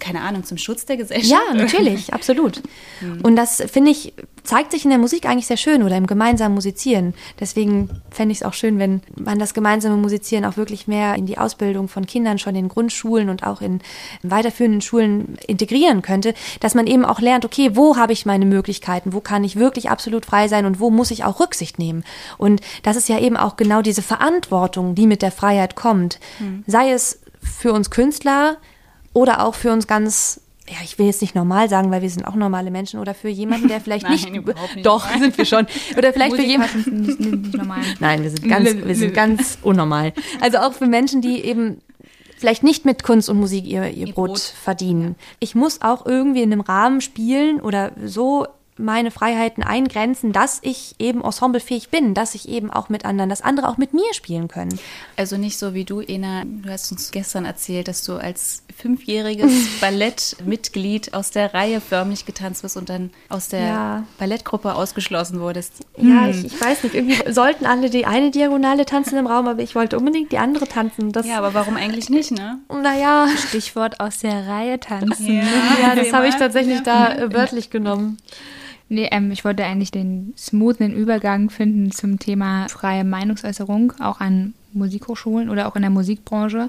keine 0.00 0.20
Ahnung, 0.20 0.44
zum 0.44 0.58
Schutz 0.58 0.86
der 0.86 0.96
Gesellschaft. 0.96 1.30
Ja, 1.30 1.54
natürlich, 1.54 2.12
absolut. 2.14 2.62
Hm. 3.00 3.20
Und 3.22 3.36
das, 3.36 3.62
finde 3.70 3.90
ich, 3.90 4.14
zeigt 4.44 4.72
sich 4.72 4.84
in 4.84 4.90
der 4.90 4.98
Musik 4.98 5.26
eigentlich 5.26 5.46
sehr 5.46 5.56
schön 5.56 5.82
oder 5.82 5.96
im 5.96 6.06
gemeinsamen 6.06 6.54
Musizieren. 6.54 7.14
Deswegen 7.38 7.90
fände 8.10 8.32
ich 8.32 8.38
es 8.38 8.42
auch 8.44 8.54
schön, 8.54 8.78
wenn 8.78 9.00
man 9.16 9.38
das 9.38 9.54
gemeinsame 9.54 9.96
Musizieren 9.96 10.44
auch 10.44 10.56
wirklich 10.56 10.88
mehr 10.88 11.14
in 11.14 11.26
die 11.26 11.38
Ausbildung 11.38 11.88
von 11.88 12.06
Kindern 12.06 12.38
schon 12.38 12.54
in 12.56 12.68
Grundschulen 12.68 13.28
und 13.28 13.44
auch 13.44 13.60
in 13.60 13.80
weiterführenden 14.22 14.80
Schulen 14.80 15.36
integrieren 15.46 16.02
könnte, 16.02 16.34
dass 16.60 16.74
man 16.74 16.86
eben 16.86 17.04
auch 17.04 17.20
lernt, 17.20 17.44
okay, 17.44 17.70
wo 17.74 17.96
habe 17.96 18.12
ich 18.12 18.26
meine 18.26 18.46
Möglichkeiten, 18.46 19.12
wo 19.12 19.20
kann 19.20 19.44
ich 19.44 19.56
wirklich 19.56 19.90
absolut 19.90 20.26
frei 20.26 20.48
sein 20.48 20.66
und 20.66 20.80
wo 20.80 20.90
muss 20.90 21.10
ich 21.10 21.24
auch 21.24 21.40
Rücksicht 21.40 21.78
nehmen. 21.78 22.04
Und 22.38 22.60
das 22.82 22.96
ist 22.96 23.08
ja 23.08 23.18
eben 23.18 23.36
auch 23.36 23.56
genau 23.56 23.82
diese 23.82 24.02
Verantwortung, 24.02 24.94
die 24.94 25.06
mit 25.06 25.22
der 25.22 25.32
Freiheit 25.32 25.76
kommt. 25.76 26.18
Mhm. 26.40 26.64
Sei 26.66 26.90
es 26.90 27.20
für 27.42 27.72
uns 27.72 27.90
Künstler 27.90 28.56
oder 29.12 29.44
auch 29.44 29.54
für 29.54 29.72
uns 29.72 29.86
ganz 29.86 30.40
ja, 30.68 30.76
ich 30.84 30.98
will 30.98 31.06
jetzt 31.06 31.20
nicht 31.20 31.34
normal 31.34 31.68
sagen, 31.68 31.90
weil 31.90 32.02
wir 32.02 32.08
sind 32.08 32.24
auch 32.24 32.36
normale 32.36 32.70
Menschen 32.70 33.00
oder 33.00 33.14
für 33.14 33.28
jemanden, 33.28 33.68
der 33.68 33.80
vielleicht 33.82 34.04
Nein, 34.04 34.12
nicht, 34.12 34.30
nicht 34.30 34.86
doch 34.86 35.04
normal. 35.04 35.20
sind 35.20 35.38
wir 35.38 35.44
schon 35.44 35.66
oder 35.98 36.12
vielleicht 36.12 36.36
für 36.36 36.42
jemanden 36.42 37.02
nicht, 37.02 37.20
nicht 37.20 37.54
normal. 37.54 37.80
Nein, 38.00 38.22
wir 38.22 38.30
sind 38.30 38.48
ganz 38.48 38.70
wir 38.72 38.94
sind 38.94 39.12
ganz 39.12 39.58
unnormal. 39.62 40.12
Also 40.40 40.58
auch 40.58 40.72
für 40.72 40.86
Menschen, 40.86 41.20
die 41.20 41.44
eben 41.44 41.80
vielleicht 42.38 42.62
nicht 42.62 42.84
mit 42.84 43.02
Kunst 43.02 43.28
und 43.28 43.38
Musik 43.38 43.66
ihr, 43.66 43.84
ihr, 43.84 44.06
ihr 44.06 44.14
Brot, 44.14 44.28
Brot, 44.28 44.40
verdienen. 44.40 45.16
Ich 45.40 45.54
muss 45.54 45.82
auch 45.82 46.06
irgendwie 46.06 46.42
in 46.42 46.52
einem 46.52 46.60
Rahmen 46.60 47.00
spielen 47.00 47.60
oder 47.60 47.92
so 48.04 48.46
meine 48.78 49.10
Freiheiten 49.10 49.62
eingrenzen, 49.62 50.32
dass 50.32 50.58
ich 50.62 50.94
eben 50.98 51.22
ensemblefähig 51.22 51.90
bin, 51.90 52.14
dass 52.14 52.34
ich 52.34 52.48
eben 52.48 52.70
auch 52.70 52.88
mit 52.88 53.04
anderen, 53.04 53.28
dass 53.28 53.42
andere 53.42 53.68
auch 53.68 53.76
mit 53.76 53.92
mir 53.92 54.14
spielen 54.14 54.48
können. 54.48 54.78
Also 55.16 55.36
nicht 55.36 55.58
so 55.58 55.74
wie 55.74 55.84
du, 55.84 56.00
Ena, 56.00 56.44
du 56.44 56.70
hast 56.70 56.90
uns 56.90 57.10
gestern 57.10 57.44
erzählt, 57.44 57.88
dass 57.88 58.02
du 58.02 58.14
als 58.14 58.62
fünfjähriges 58.74 59.52
Ballettmitglied 59.80 61.12
aus 61.12 61.30
der 61.30 61.52
Reihe 61.52 61.80
förmlich 61.80 62.24
getanzt 62.24 62.62
bist 62.62 62.76
und 62.76 62.88
dann 62.88 63.10
aus 63.28 63.48
der 63.48 63.60
ja. 63.60 64.04
Ballettgruppe 64.18 64.74
ausgeschlossen 64.74 65.40
wurdest. 65.40 65.84
Ja, 65.98 66.24
hm. 66.24 66.30
ich, 66.30 66.44
ich, 66.46 66.60
weiß 66.60 66.84
nicht, 66.84 66.94
irgendwie 66.94 67.30
sollten 67.30 67.66
alle 67.66 67.90
die 67.90 68.06
eine 68.06 68.30
Diagonale 68.30 68.86
tanzen 68.86 69.18
im 69.18 69.26
Raum, 69.26 69.48
aber 69.48 69.62
ich 69.62 69.74
wollte 69.74 69.98
unbedingt 69.98 70.32
die 70.32 70.38
andere 70.38 70.66
tanzen. 70.66 71.12
Das, 71.12 71.26
ja, 71.26 71.38
aber 71.38 71.52
warum 71.52 71.76
eigentlich 71.76 72.08
nicht, 72.08 72.30
ne? 72.30 72.58
Naja. 72.68 73.28
Stichwort 73.36 74.00
aus 74.00 74.20
der 74.20 74.46
Reihe 74.46 74.80
tanzen. 74.80 75.26
Ja, 75.26 75.42
ja 75.82 75.94
das 75.94 76.12
habe 76.12 76.26
ich 76.26 76.34
tatsächlich 76.36 76.82
da 76.82 77.14
äh, 77.14 77.32
wörtlich 77.32 77.68
genommen. 77.68 78.18
Nee, 78.92 79.08
ähm, 79.10 79.30
ich 79.30 79.42
wollte 79.42 79.64
eigentlich 79.64 79.90
den 79.90 80.34
smoothen 80.36 80.92
Übergang 80.94 81.48
finden 81.48 81.90
zum 81.92 82.18
Thema 82.18 82.68
freie 82.68 83.04
Meinungsäußerung, 83.04 83.94
auch 84.00 84.20
an 84.20 84.52
Musikhochschulen 84.74 85.48
oder 85.48 85.66
auch 85.66 85.76
in 85.76 85.80
der 85.80 85.90
Musikbranche. 85.90 86.68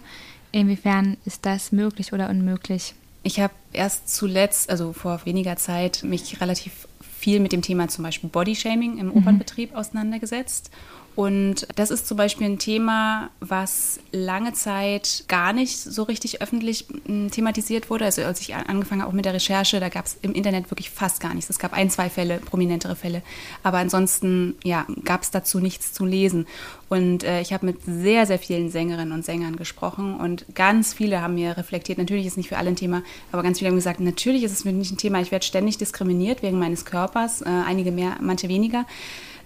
Inwiefern 0.54 1.18
ist 1.26 1.46
das 1.46 1.74
möglich 1.74 2.14
oder 2.14 2.30
unmöglich? 2.30 2.96
Ich 3.24 3.42
habe 3.42 3.52
erst 3.74 4.16
zuletzt, 4.16 4.70
also 4.70 4.94
vor 4.94 5.26
weniger 5.26 5.58
Zeit, 5.58 6.02
mich 6.04 6.40
relativ 6.40 6.88
viel 7.02 7.42
mit 7.42 7.52
dem 7.52 7.62
Thema 7.62 7.90
zum 7.90 8.06
Beispiel 8.06 8.30
Bodyshaming 8.30 9.00
im 9.00 9.08
mhm. 9.08 9.18
Opernbetrieb 9.18 9.76
auseinandergesetzt 9.76 10.72
und 11.16 11.68
das 11.76 11.92
ist 11.92 12.08
zum 12.08 12.18
Beispiel 12.18 12.48
ein 12.48 12.58
Thema, 12.58 13.30
was 13.40 14.00
lange 14.12 14.54
Zeit 14.54 15.26
gar 15.28 15.54
nicht 15.54 15.78
so 15.78 16.04
richtig 16.04 16.42
öffentlich 16.42 16.88
thematisiert 17.32 17.92
wurde. 17.92 18.06
Also 18.06 18.24
als 18.24 18.42
ich 18.42 18.56
angefangen 18.56 19.02
habe 19.02 19.12
auch 19.12 19.16
mit 19.16 19.26
der 19.26 19.34
Recherche, 19.34 19.80
da 19.80 19.90
gab 19.90 20.06
es 20.06 20.18
im 20.24 20.34
Internet 20.34 20.72
wirklich 20.72 20.90
fast 20.90 21.20
gar 21.20 21.36
nichts. 21.36 21.52
Es 21.52 21.60
gab 21.60 21.74
ein, 21.74 21.92
zwei 21.92 22.10
Fälle, 22.10 22.40
prominentere 22.40 22.96
Fälle. 22.96 23.22
Aber 23.62 23.78
ansonsten 23.78 24.56
ja, 24.64 24.88
gab 25.04 25.22
es 25.22 25.30
dazu 25.30 25.60
nichts 25.60 25.94
zu 25.94 26.06
lesen. 26.06 26.48
Und 26.90 27.24
äh, 27.24 27.42
ich 27.42 27.54
habe 27.54 27.68
mit 27.68 27.78
sehr, 27.86 28.26
sehr 28.26 28.40
vielen 28.40 28.72
Sängerinnen 28.72 29.14
und 29.14 29.24
Sängern 29.24 29.56
gesprochen 29.56 30.16
und 30.18 30.46
ganz 30.54 30.94
viele 30.94 31.22
haben 31.22 31.34
mir 31.36 31.58
reflektiert, 31.58 31.98
natürlich 31.98 32.28
ist 32.28 32.38
nicht 32.38 32.50
für 32.50 32.58
alle 32.58 32.70
ein 32.70 32.76
Thema, 32.76 33.02
aber 33.32 33.42
ganz 33.42 33.58
viele 33.58 33.70
haben 33.70 33.78
gesagt, 33.78 34.00
natürlich 34.00 34.44
ist 34.44 34.52
es 34.52 34.64
mir 34.64 34.74
nicht 34.74 34.92
ein 34.92 34.98
Thema, 34.98 35.20
ich 35.20 35.32
werde 35.32 35.44
ständig 35.44 35.80
diskriminiert 35.80 36.44
wegen 36.44 36.60
meines 36.60 36.86
Körpers, 36.86 37.42
äh, 37.42 37.46
einige 37.46 37.92
mehr, 37.92 38.18
manche 38.22 38.48
weniger 38.48 38.86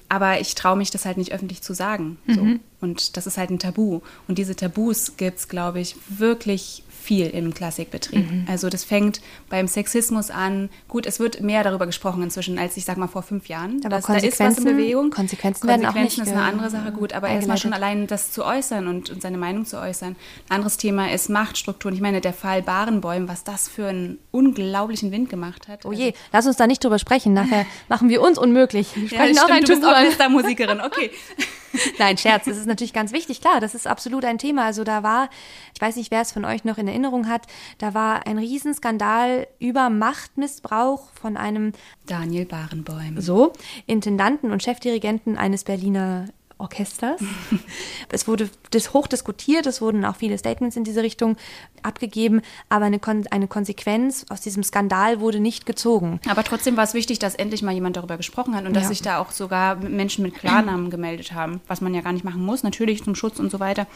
aber 0.10 0.40
ich 0.40 0.56
traue 0.56 0.78
mich 0.78 0.92
das 0.92 1.06
halt 1.06 1.18
nicht 1.18 1.34
öffentlich 1.34 1.62
zu 1.62 1.74
sagen. 1.74 2.18
So. 2.28 2.42
Mhm. 2.42 2.60
Und 2.80 3.18
das 3.18 3.28
ist 3.28 3.38
halt 3.38 3.50
ein 3.50 3.60
Tabu. 3.60 4.02
Und 4.28 4.38
diese 4.38 4.56
Tabus 4.56 5.18
gibt 5.18 5.40
es, 5.40 5.48
glaube 5.48 5.80
ich, 5.80 5.96
wirklich 6.10 6.84
viel 7.08 7.28
im 7.28 7.54
Klassikbetrieb. 7.54 8.30
Mhm. 8.30 8.46
Also 8.50 8.70
das 8.70 8.84
fängt 8.84 9.22
beim 9.50 9.70
Sexismus 9.70 10.30
an. 10.30 10.70
Gut, 10.90 11.06
es 11.06 11.22
wird 11.22 11.40
mehr 11.40 11.64
darüber 11.64 11.86
gesprochen 11.86 12.22
inzwischen 12.22 12.60
als 12.60 12.76
ich 12.76 12.84
sag 12.84 12.98
mal 12.98 13.08
vor 13.08 13.24
fünf 13.24 13.48
Jahren. 13.48 13.80
Aber 13.86 13.96
das, 13.96 14.06
da 14.06 14.16
ist 14.16 14.40
was 14.42 14.58
in 14.58 14.66
Bewegung. 14.66 15.10
Konsequenzen, 15.10 15.70
werden 15.70 15.86
auch 15.86 15.94
nicht 15.94 16.18
ist 16.18 16.28
eine 16.28 16.42
andere 16.42 16.70
Sache. 16.70 16.92
Gut, 16.92 17.14
aber 17.14 17.30
erstmal 17.30 17.58
schon 17.58 17.72
allein 17.72 18.08
das 18.08 18.32
zu 18.32 18.44
äußern 18.44 18.88
und, 18.88 19.10
und, 19.10 19.22
seine 19.22 19.38
Meinung 19.38 19.66
zu 19.66 19.80
äußern. 19.80 20.18
Ein 20.50 20.56
anderes 20.56 20.76
Thema 20.76 21.10
ist 21.10 21.30
Machtstrukturen. 21.30 21.96
Ich 21.96 22.02
meine, 22.02 22.20
der 22.20 22.34
Fall 22.34 22.62
Barenbäum, 22.62 23.30
was 23.30 23.46
das 23.46 23.70
für 23.70 23.88
einen 23.88 24.20
unglaublichen 24.32 25.14
Wind 25.14 25.30
gemacht 25.30 25.70
hat. 25.70 25.86
Oh 25.86 25.94
je, 25.94 26.08
also, 26.08 26.18
lass 26.34 26.46
uns 26.48 26.58
da 26.58 26.68
nicht 26.68 26.84
drüber 26.84 27.00
sprechen. 27.00 27.34
Nachher 27.34 27.66
machen 27.88 28.10
wir 28.10 28.22
uns 28.22 28.38
unmöglich. 28.38 28.90
Wir 28.96 29.08
sprechen 29.08 29.36
ja, 29.36 29.44
auch 29.44 29.46
stimmt, 29.46 29.60
ein 29.60 29.64
du 29.64 29.74
bist 29.76 29.86
Orchestermusikerin, 29.86 30.82
okay. 30.82 31.12
Nein, 32.00 32.18
Scherz, 32.18 32.46
das 32.46 32.58
ist 32.58 32.66
natürlich 32.66 32.94
ganz 32.94 33.12
wichtig. 33.12 33.42
Klar, 33.42 33.60
das 33.60 33.76
ist 33.76 33.88
absolut 33.88 34.26
ein 34.26 34.38
Thema. 34.38 34.66
Also 34.66 34.84
da 34.84 35.04
war, 35.04 35.30
ich 35.74 35.82
weiß 35.82 35.96
nicht, 35.96 36.12
wer 36.12 36.22
es 36.22 36.32
von 36.32 36.46
euch 36.46 36.64
noch 36.64 36.78
in 36.78 36.88
Erinnerung 36.88 37.28
hat, 37.28 37.48
da 37.78 37.94
war 37.94 38.26
ein 38.28 38.38
Riesenskandal 38.38 39.48
über 39.60 39.90
Machtmissbrauch 39.90 41.12
von 41.20 41.38
einem 41.38 41.74
Daniel 42.06 42.46
Barenbäum. 42.46 43.20
So, 43.20 43.54
Intendanten 43.86 44.52
und 44.52 44.64
Chefdirigenten 44.64 45.38
eines 45.38 45.64
Berliner 45.64 46.26
Orchesters. 46.58 47.22
es 48.10 48.28
wurde 48.28 48.50
das 48.72 48.94
hoch 48.94 49.08
diskutiert, 49.08 49.66
es 49.66 49.82
wurden 49.82 50.06
auch 50.06 50.16
viele 50.16 50.38
Statements 50.38 50.76
in 50.76 50.84
diese 50.84 51.04
Richtung 51.04 51.38
abgegeben, 51.84 52.42
aber 52.70 52.86
eine, 52.86 53.00
Kon 53.00 53.26
eine 53.32 53.48
Konsequenz 53.48 54.26
aus 54.30 54.42
diesem 54.42 54.64
Skandal 54.64 55.20
wurde 55.20 55.40
nicht 55.40 55.66
gezogen. 55.66 56.20
Aber 56.28 56.44
trotzdem 56.44 56.78
war 56.78 56.84
es 56.84 56.94
wichtig, 56.94 57.20
dass 57.20 57.36
endlich 57.36 57.62
mal 57.62 57.74
jemand 57.74 57.98
darüber 57.98 58.18
gesprochen 58.18 58.56
hat 58.56 58.66
und 58.66 58.74
ja. 58.74 58.80
dass 58.80 58.90
sich 58.90 59.02
da 59.02 59.20
auch 59.20 59.32
sogar 59.32 59.76
Menschen 59.76 60.24
mit 60.24 60.36
Klarnamen 60.36 60.90
gemeldet 60.90 61.34
haben, 61.34 61.62
was 61.68 61.82
man 61.82 61.94
ja 61.94 62.02
gar 62.02 62.14
nicht 62.14 62.26
machen 62.26 62.44
muss, 62.44 62.64
natürlich 62.64 63.04
zum 63.04 63.16
Schutz 63.16 63.40
und 63.40 63.52
so 63.52 63.60
weiter. 63.60 63.88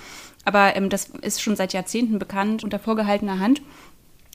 Aber 0.45 0.75
ähm, 0.75 0.89
das 0.89 1.05
ist 1.21 1.41
schon 1.41 1.55
seit 1.55 1.73
Jahrzehnten 1.73 2.19
bekannt 2.19 2.63
unter 2.63 2.79
vorgehaltener 2.79 3.39
Hand. 3.39 3.61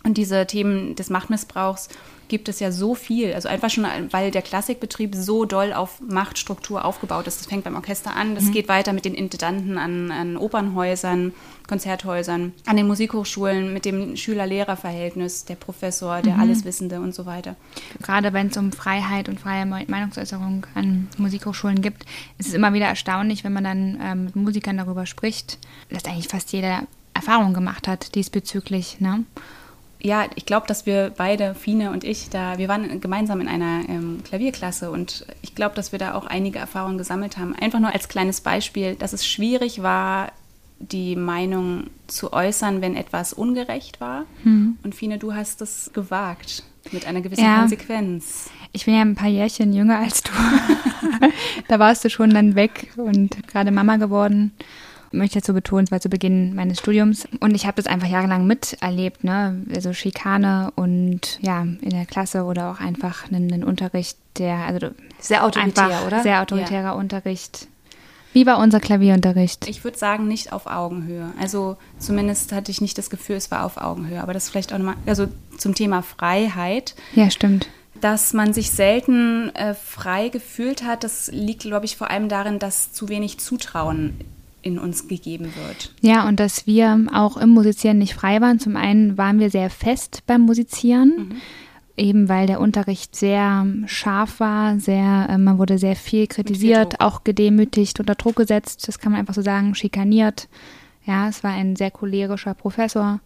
Und 0.07 0.17
diese 0.17 0.47
Themen 0.47 0.95
des 0.95 1.11
Machtmissbrauchs 1.11 1.89
gibt 2.29 2.49
es 2.49 2.61
ja 2.61 2.71
so 2.71 2.95
viel. 2.95 3.35
Also 3.35 3.49
einfach 3.49 3.71
schon, 3.71 3.85
weil 4.13 4.31
der 4.31 4.43
Klassikbetrieb 4.43 5.17
so 5.17 5.45
doll 5.45 5.73
auf 5.73 6.01
Machtstruktur 6.01 6.85
aufgebaut 6.85 7.27
ist. 7.27 7.41
Das 7.41 7.49
fängt 7.49 7.65
beim 7.65 7.75
Orchester 7.75 8.15
an, 8.15 8.37
das 8.37 8.45
mhm. 8.45 8.53
geht 8.53 8.69
weiter 8.69 8.93
mit 8.93 9.05
den 9.05 9.15
Intendanten 9.15 9.79
an, 9.79 10.13
an 10.13 10.37
Opernhäusern, 10.37 11.35
Konzerthäusern, 11.67 12.53
an 12.67 12.77
den 12.77 12.87
Musikhochschulen, 12.87 13.73
mit 13.73 13.85
dem 13.85 14.17
Schüler-Lehrer-Verhältnis, 14.17 15.45
der 15.45 15.57
Professor, 15.57 16.23
der 16.23 16.35
mhm. 16.35 16.41
Alleswissende 16.41 17.01
und 17.01 17.13
so 17.13 17.27
weiter. 17.27 17.57
Gerade 18.01 18.33
wenn 18.33 18.47
es 18.47 18.57
um 18.57 18.71
Freiheit 18.71 19.29
und 19.29 19.41
freie 19.41 19.67
Meinungsäußerung 19.67 20.67
an 20.77 21.09
Musikhochschulen 21.19 21.83
gibt, 21.83 22.05
ist 22.39 22.47
es 22.47 22.55
immer 22.55 22.73
wieder 22.73 22.87
erstaunlich, 22.87 23.43
wenn 23.43 23.53
man 23.53 23.65
dann 23.65 24.01
ähm, 24.01 24.25
mit 24.27 24.37
Musikern 24.37 24.77
darüber 24.77 25.05
spricht, 25.05 25.59
dass 25.91 26.05
eigentlich 26.05 26.29
fast 26.29 26.53
jeder 26.53 26.85
Erfahrung 27.13 27.55
gemacht 27.55 27.89
hat 27.89 28.15
diesbezüglich. 28.15 29.01
Ne? 29.01 29.25
Ja, 30.07 30.27
ich 30.37 30.47
glaube, 30.47 30.69
dass 30.69 30.87
wir 30.87 31.13
beide, 31.17 31.55
Fine 31.57 31.91
und 31.91 32.05
ich, 32.05 32.31
da, 32.31 32.59
wir 32.59 32.69
waren 32.69 33.01
gemeinsam 33.01 33.41
in 33.41 33.49
einer 33.49 33.89
ähm, 33.89 34.21
Klavierklasse 34.25 34.91
und 34.93 35.27
ich 35.43 35.57
glaube, 35.57 35.75
dass 35.75 35.91
wir 35.91 35.99
da 35.99 36.15
auch 36.15 36.27
einige 36.27 36.61
Erfahrungen 36.61 36.97
gesammelt 36.97 37.39
haben. 37.39 37.57
Einfach 37.57 37.81
nur 37.81 37.93
als 37.93 38.09
kleines 38.09 38.41
Beispiel, 38.41 38.95
dass 38.95 39.13
es 39.13 39.27
schwierig 39.27 39.83
war, 39.83 40.31
die 40.79 41.17
Meinung 41.17 41.89
zu 42.07 42.33
äußern, 42.33 42.83
wenn 42.83 42.95
etwas 42.95 43.33
ungerecht 43.33 44.01
war. 44.01 44.27
Mhm. 44.45 44.79
Und 44.85 44.95
Fine, 44.95 45.19
du 45.19 45.35
hast 45.35 45.61
es 45.61 45.91
gewagt 45.93 46.63
mit 46.93 47.07
einer 47.07 47.21
gewissen 47.21 47.45
ja. 47.45 47.59
Konsequenz. 47.59 48.49
Ich 48.71 48.85
bin 48.85 48.95
ja 48.95 49.01
ein 49.01 49.17
paar 49.17 49.29
Jährchen 49.29 49.73
jünger 49.73 49.99
als 49.99 50.23
du. 50.23 50.31
da 51.69 51.81
warst 51.81 52.05
du 52.05 52.11
schon 52.11 52.31
dann 52.31 52.55
weg 52.55 52.93
und 52.97 53.49
gerade 53.49 53.73
Mama 53.73 53.97
geworden 53.97 54.53
möchte 55.13 55.39
dazu 55.39 55.55
betonen, 55.55 55.85
es 55.85 55.91
war 55.91 56.01
zu 56.01 56.09
Beginn 56.09 56.55
meines 56.55 56.79
Studiums 56.79 57.29
und 57.41 57.55
ich 57.55 57.67
habe 57.67 57.77
das 57.77 57.87
einfach 57.87 58.09
jahrelang 58.09 58.47
miterlebt, 58.47 59.25
ne? 59.25 59.63
Also 59.75 59.93
Schikane 59.93 60.73
und 60.75 61.39
ja, 61.43 61.63
in 61.63 61.91
der 61.91 62.07
Klasse 62.07 62.45
oder 62.45 62.71
auch 62.71 62.81
einfach 62.81 63.31
einen, 63.31 63.53
einen 63.53 63.65
Unterricht, 63.65 64.19
der, 64.39 64.57
also 64.67 64.89
sehr 65.19 65.45
autoritär, 65.45 66.03
oder? 66.07 66.23
Sehr 66.23 66.43
autoritärer 66.43 66.83
ja. 66.83 66.93
Unterricht. 66.93 67.69
Wie 68.37 68.45
war 68.45 68.59
unser 68.59 68.81
Klavierunterricht? 68.81 69.67
Ich 69.67 69.83
würde 69.83 69.97
sagen, 69.97 70.29
nicht 70.29 70.53
auf 70.53 70.67
Augenhöhe. 70.67 71.33
Also 71.41 71.79
zumindest 71.99 72.53
hatte 72.53 72.71
ich 72.71 72.83
nicht 72.83 72.99
das 72.99 73.09
Gefühl, 73.09 73.37
es 73.37 73.51
war 73.51 73.65
auf 73.65 73.79
Augenhöhe. 73.79 74.21
Aber 74.23 74.35
das 74.35 74.45
ist 74.45 74.51
vielleicht 74.51 74.75
auch 74.75 74.79
nochmal, 74.79 74.97
also 75.07 75.27
zum 75.57 75.75
Thema 75.75 76.03
Freiheit. 76.03 76.95
Ja, 77.15 77.31
stimmt. 77.31 77.67
Dass 78.03 78.35
man 78.35 78.53
sich 78.53 78.73
selten 78.73 79.55
äh, 79.55 79.73
frei 79.73 80.29
gefühlt 80.29 80.85
hat, 80.85 81.03
das 81.03 81.31
liegt, 81.33 81.63
glaube 81.63 81.87
ich, 81.87 81.97
vor 81.97 82.11
allem 82.11 82.29
darin, 82.29 82.59
dass 82.59 82.93
zu 82.93 83.09
wenig 83.09 83.41
Zutrauen 83.41 84.21
in 84.67 84.79
uns 84.79 85.07
gegeben 85.07 85.53
wird. 85.65 85.95
Ja, 86.01 86.29
und 86.29 86.41
dass 86.41 86.67
wir 86.67 87.07
auch 87.13 87.37
im 87.37 87.51
Musizieren 87.51 87.99
nicht 87.99 88.15
frei 88.15 88.41
waren. 88.41 88.59
Zum 88.59 88.77
einen 88.77 89.17
waren 89.17 89.39
wir 89.39 89.49
sehr 89.49 89.71
fest 89.71 90.25
beim 90.27 90.43
Musizieren. 90.43 91.15
Mhm. 91.17 91.37
Eben 91.99 92.29
weil 92.29 92.47
der 92.47 92.61
Unterricht 92.61 93.17
sehr 93.17 93.67
scharf 93.87 94.39
war, 94.39 94.79
sehr, 94.79 95.29
äh, 95.31 95.39
man 95.39 95.57
wurde 95.57 95.79
sehr 95.79 95.97
viel 95.97 96.27
kritisiert, 96.27 97.01
auch 97.01 97.25
gedemütigt, 97.25 97.99
unter 98.01 98.15
Druck 98.15 98.37
gesetzt, 98.37 98.87
das 98.87 98.99
kann 98.99 99.13
man 99.13 99.21
einfach 99.21 99.33
so 99.33 99.41
sagen, 99.41 99.75
schikaniert. 99.75 100.47
Ja, 101.07 101.27
es 101.27 101.43
war 101.43 101.53
ein 101.53 101.75
sehr 101.75 101.91
cholerischer 101.91 102.53
Professor 102.53 103.21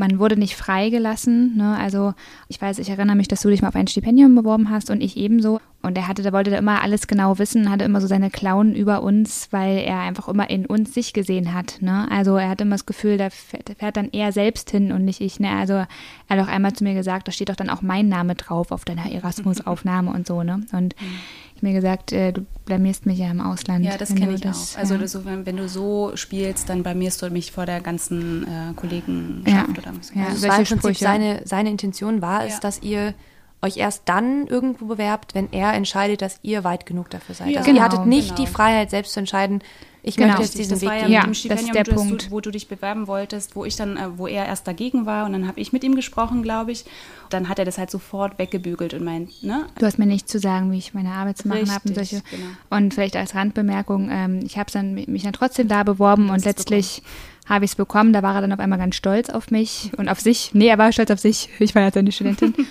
man 0.00 0.18
wurde 0.18 0.36
nicht 0.36 0.56
freigelassen. 0.56 1.56
Ne? 1.56 1.76
Also 1.76 2.14
ich 2.48 2.60
weiß, 2.60 2.80
ich 2.80 2.88
erinnere 2.88 3.16
mich, 3.16 3.28
dass 3.28 3.42
du 3.42 3.50
dich 3.50 3.62
mal 3.62 3.68
auf 3.68 3.76
ein 3.76 3.86
Stipendium 3.86 4.34
beworben 4.34 4.70
hast 4.70 4.90
und 4.90 5.00
ich 5.00 5.16
ebenso. 5.16 5.60
Und 5.82 5.96
er 5.96 6.08
hatte, 6.08 6.22
da 6.22 6.32
wollte 6.32 6.50
da 6.50 6.58
immer 6.58 6.82
alles 6.82 7.06
genau 7.06 7.38
wissen, 7.38 7.70
hatte 7.70 7.84
immer 7.84 8.00
so 8.00 8.06
seine 8.06 8.30
Klauen 8.30 8.74
über 8.74 9.02
uns, 9.02 9.48
weil 9.50 9.78
er 9.78 10.00
einfach 10.00 10.28
immer 10.28 10.50
in 10.50 10.66
uns 10.66 10.92
sich 10.92 11.12
gesehen 11.12 11.54
hat. 11.54 11.78
Ne? 11.80 12.08
Also 12.10 12.36
er 12.36 12.48
hatte 12.48 12.64
immer 12.64 12.74
das 12.74 12.86
Gefühl, 12.86 13.16
da 13.16 13.30
fährt, 13.30 13.70
fährt 13.78 13.96
dann 13.96 14.08
er 14.12 14.32
selbst 14.32 14.70
hin 14.70 14.90
und 14.90 15.04
nicht 15.04 15.20
ich. 15.20 15.38
Ne? 15.38 15.50
Also 15.50 15.74
er 15.74 15.88
hat 16.28 16.40
auch 16.40 16.48
einmal 16.48 16.72
zu 16.72 16.82
mir 16.82 16.94
gesagt, 16.94 17.28
da 17.28 17.32
steht 17.32 17.50
doch 17.50 17.56
dann 17.56 17.70
auch 17.70 17.82
mein 17.82 18.08
Name 18.08 18.34
drauf 18.34 18.72
auf 18.72 18.84
deiner 18.84 19.10
Erasmus-Aufnahme 19.10 20.10
und 20.10 20.26
so. 20.26 20.42
Ne? 20.42 20.62
Und 20.72 20.94
mhm 21.00 21.20
mir 21.62 21.72
gesagt, 21.72 22.12
äh, 22.12 22.32
du 22.32 22.46
blamierst 22.64 23.06
mich 23.06 23.18
ja 23.18 23.30
im 23.30 23.40
Ausland. 23.40 23.84
Ja, 23.84 23.96
das 23.96 24.14
kenne 24.14 24.34
ich 24.34 24.40
das, 24.40 24.74
auch. 24.74 24.78
Also 24.80 24.94
ja. 24.94 25.06
so, 25.06 25.24
wenn, 25.24 25.46
wenn, 25.46 25.56
du 25.56 25.68
so 25.68 26.12
spielst, 26.14 26.68
dann 26.68 26.82
blamierst 26.82 27.22
du 27.22 27.30
mich 27.30 27.52
vor 27.52 27.66
der 27.66 27.80
ganzen 27.80 28.44
äh, 28.44 28.74
Kollegenschaft 28.74 29.76
ja. 29.76 29.82
oder 29.82 29.92
was. 29.98 30.12
Ja, 30.14 30.26
also 30.26 30.76
Prinzip 30.76 30.96
seine, 30.96 31.42
seine 31.44 31.70
Intention 31.70 32.22
war 32.22 32.44
es, 32.44 32.60
dass 32.60 32.82
ihr 32.82 33.14
euch 33.62 33.76
erst 33.76 34.02
dann 34.06 34.46
irgendwo 34.46 34.86
bewerbt, 34.86 35.34
wenn 35.34 35.52
er 35.52 35.74
entscheidet, 35.74 36.22
dass 36.22 36.38
ihr 36.42 36.64
weit 36.64 36.86
genug 36.86 37.10
dafür 37.10 37.34
seid. 37.34 37.48
Ja. 37.48 37.58
Also 37.58 37.70
genau, 37.70 37.80
ihr 37.80 37.84
hattet 37.84 38.06
nicht 38.06 38.36
genau. 38.36 38.40
die 38.40 38.46
Freiheit, 38.46 38.90
selbst 38.90 39.12
zu 39.12 39.20
entscheiden, 39.20 39.62
ich 40.02 40.16
genau. 40.16 40.28
möchte 40.28 40.42
jetzt 40.42 40.58
diesen 40.58 40.72
das 40.72 40.80
Weg 40.80 40.88
war 40.88 40.98
gehen. 40.98 41.10
Ja, 41.10 41.26
das 41.26 41.62
ist 41.62 41.74
der 41.74 41.84
Punkt. 41.84 42.26
Du, 42.26 42.30
wo 42.30 42.40
du 42.40 42.50
dich 42.50 42.68
bewerben 42.68 43.06
wolltest, 43.06 43.54
wo 43.56 43.64
ich 43.64 43.76
dann, 43.76 43.96
äh, 43.96 44.18
wo 44.18 44.26
er 44.26 44.46
erst 44.46 44.66
dagegen 44.66 45.06
war 45.06 45.26
und 45.26 45.32
dann 45.32 45.46
habe 45.46 45.60
ich 45.60 45.72
mit 45.72 45.84
ihm 45.84 45.94
gesprochen, 45.94 46.42
glaube 46.42 46.72
ich. 46.72 46.84
Dann 47.28 47.48
hat 47.48 47.58
er 47.58 47.64
das 47.64 47.78
halt 47.78 47.90
sofort 47.90 48.38
weggebügelt 48.38 48.94
und 48.94 49.04
meint, 49.04 49.42
ne? 49.42 49.66
Du 49.78 49.86
hast 49.86 49.98
mir 49.98 50.06
nicht 50.06 50.28
zu 50.28 50.38
sagen, 50.38 50.72
wie 50.72 50.78
ich 50.78 50.94
meine 50.94 51.10
Arbeit 51.10 51.38
zu 51.38 51.48
machen 51.48 51.70
habe 51.72 51.88
und 51.88 51.94
solche. 51.94 52.22
Genau. 52.30 52.46
Und 52.70 52.94
vielleicht 52.94 53.16
als 53.16 53.34
Randbemerkung, 53.34 54.08
ähm, 54.10 54.40
ich 54.44 54.58
habe 54.58 54.70
dann 54.70 54.94
mich 54.94 55.22
dann 55.22 55.32
trotzdem 55.32 55.68
da 55.68 55.82
beworben 55.82 56.30
und 56.30 56.44
letztlich 56.44 57.02
habe 57.46 57.64
ich 57.64 57.72
es 57.72 57.74
bekommen. 57.74 58.12
Da 58.12 58.22
war 58.22 58.36
er 58.36 58.40
dann 58.40 58.52
auf 58.52 58.60
einmal 58.60 58.78
ganz 58.78 58.96
stolz 58.96 59.28
auf 59.28 59.50
mich 59.50 59.90
und 59.96 60.08
auf 60.08 60.20
sich. 60.20 60.50
Nee, 60.54 60.68
er 60.68 60.78
war 60.78 60.92
stolz 60.92 61.10
auf 61.10 61.20
sich. 61.20 61.48
Ich 61.58 61.74
war 61.74 61.82
ja 61.82 61.90
seine 61.92 62.12
Studentin. 62.12 62.54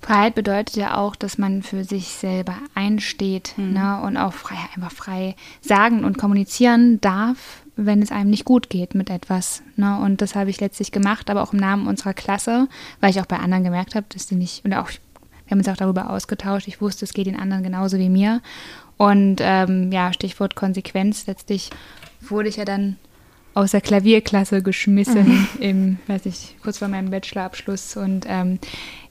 Freiheit 0.00 0.34
bedeutet 0.34 0.76
ja 0.76 0.96
auch, 0.96 1.14
dass 1.14 1.36
man 1.36 1.62
für 1.62 1.84
sich 1.84 2.08
selber 2.08 2.56
einsteht 2.74 3.54
mhm. 3.56 3.74
ne, 3.74 4.00
und 4.02 4.16
auch 4.16 4.32
frei, 4.32 4.56
einfach 4.74 4.92
frei 4.92 5.36
sagen 5.60 6.04
und 6.04 6.18
kommunizieren 6.18 7.00
darf, 7.00 7.62
wenn 7.76 8.02
es 8.02 8.10
einem 8.10 8.30
nicht 8.30 8.44
gut 8.44 8.70
geht 8.70 8.94
mit 8.94 9.10
etwas. 9.10 9.62
Ne? 9.76 9.98
Und 9.98 10.22
das 10.22 10.34
habe 10.34 10.50
ich 10.50 10.60
letztlich 10.60 10.92
gemacht, 10.92 11.30
aber 11.30 11.42
auch 11.42 11.52
im 11.52 11.58
Namen 11.58 11.86
unserer 11.86 12.14
Klasse, 12.14 12.68
weil 13.00 13.10
ich 13.10 13.20
auch 13.20 13.26
bei 13.26 13.38
anderen 13.38 13.64
gemerkt 13.64 13.94
habe, 13.94 14.06
dass 14.08 14.26
die 14.26 14.36
nicht, 14.36 14.64
und 14.64 14.72
auch, 14.74 14.88
wir 14.88 15.50
haben 15.50 15.58
uns 15.58 15.68
auch 15.68 15.76
darüber 15.76 16.10
ausgetauscht, 16.10 16.68
ich 16.68 16.80
wusste, 16.80 17.04
es 17.04 17.12
geht 17.12 17.26
den 17.26 17.38
anderen 17.38 17.62
genauso 17.62 17.98
wie 17.98 18.08
mir. 18.08 18.40
Und 18.96 19.36
ähm, 19.40 19.92
ja, 19.92 20.12
Stichwort 20.12 20.56
Konsequenz, 20.56 21.26
letztlich 21.26 21.70
wurde 22.20 22.48
ich 22.48 22.56
ja 22.56 22.64
dann 22.64 22.96
aus 23.54 23.72
der 23.72 23.80
Klavierklasse 23.80 24.62
geschmissen 24.62 25.28
mhm. 25.28 25.48
im, 25.60 25.98
weiß 26.06 26.26
ich, 26.26 26.56
kurz 26.62 26.78
vor 26.78 26.88
meinem 26.88 27.10
Bachelorabschluss. 27.10 27.96
Und 27.96 28.26
ähm, 28.28 28.58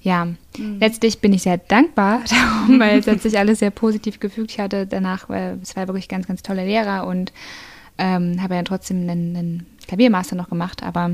ja, 0.02 0.26
mhm. 0.58 0.80
letztlich 0.80 1.20
bin 1.20 1.34
ich 1.34 1.44
sehr 1.44 1.58
dankbar 1.58 2.22
darum, 2.30 2.80
weil 2.80 3.00
es 3.00 3.08
hat 3.08 3.22
sich 3.22 3.38
alles 3.38 3.60
sehr 3.60 3.72
positiv 3.72 4.20
gefügt. 4.20 4.52
Ich 4.52 4.60
hatte 4.60 4.88
danach, 4.88 5.30
äh, 5.30 5.56
es 5.62 5.76
war 5.76 5.88
wirklich 5.88 6.08
ganz, 6.08 6.28
ganz 6.28 6.42
tolle 6.42 6.66
Lehrer 6.66 7.06
und 7.06 7.34
ähm, 7.98 8.42
habe 8.42 8.56
ja 8.56 8.64
trotzdem 8.64 9.02
einen, 9.10 9.36
einen 9.36 9.66
Klaviermaster 9.88 10.36
noch 10.36 10.50
gemacht, 10.50 10.84
aber 10.84 11.12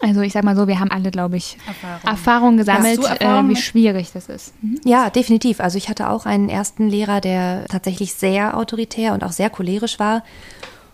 also 0.00 0.20
ich 0.20 0.32
sag 0.32 0.44
mal 0.44 0.54
so, 0.54 0.68
wir 0.68 0.78
haben 0.78 0.90
alle, 0.90 1.10
glaube 1.10 1.36
ich, 1.36 1.58
Erfahrung, 1.66 2.08
Erfahrung 2.08 2.56
gesammelt, 2.56 3.04
Erfahrung 3.04 3.46
äh, 3.46 3.50
wie 3.50 3.56
schwierig 3.56 4.12
das 4.12 4.28
ist. 4.28 4.54
Mhm. 4.62 4.80
Ja, 4.84 5.10
definitiv. 5.10 5.60
Also 5.60 5.76
ich 5.76 5.88
hatte 5.88 6.08
auch 6.08 6.24
einen 6.24 6.48
ersten 6.48 6.88
Lehrer, 6.88 7.20
der 7.20 7.64
tatsächlich 7.66 8.14
sehr 8.14 8.56
autoritär 8.56 9.12
und 9.12 9.24
auch 9.24 9.32
sehr 9.32 9.50
cholerisch 9.50 9.98
war 9.98 10.22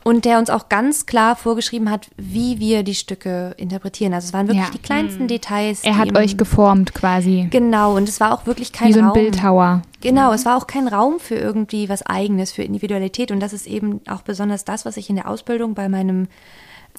und 0.05 0.27
der 0.27 0.39
uns 0.39 0.51
auch 0.51 0.69
ganz 0.69 1.07
klar 1.07 1.35
vorgeschrieben 1.35 1.91
hat, 1.91 2.09
wie 2.17 2.61
wir 2.61 2.83
die 2.83 2.95
Stücke 2.95 3.55
interpretieren. 3.57 4.13
Also 4.13 4.27
es 4.27 4.33
waren 4.35 4.47
wirklich 4.47 4.67
ja. 4.67 4.73
die 4.73 4.79
kleinsten 4.79 5.25
mhm. 5.25 5.29
Details. 5.29 5.83
Er 5.83 5.97
hat 5.97 6.17
euch 6.17 6.37
geformt 6.37 6.95
quasi. 6.95 7.49
Genau, 7.51 7.97
und 7.97 8.09
es 8.09 8.21
war 8.21 8.33
auch 8.33 8.47
wirklich 8.47 8.73
kein 8.73 8.89
Raum. 8.89 8.91
Wie 8.91 8.95
so 8.95 9.01
ein 9.01 9.07
Raum. 9.07 9.15
Bildhauer. 9.15 9.83
Genau, 10.03 10.33
es 10.33 10.45
war 10.45 10.59
auch 10.59 10.67
kein 10.67 10.89
Raum 10.89 11.19
für 11.19 11.37
irgendwie 11.37 11.89
was 11.89 12.05
Eigenes, 12.05 12.53
für 12.53 12.63
Individualität. 12.63 13.31
Und 13.31 13.41
das 13.41 13.55
ist 13.55 13.67
eben 13.67 14.03
auch 14.07 14.21
besonders 14.21 14.65
das, 14.65 14.85
was 14.85 14.99
ich 14.99 15.09
in 15.09 15.17
der 15.17 15.29
Ausbildung 15.29 15.75
bei 15.75 15.89
meinem 15.89 16.29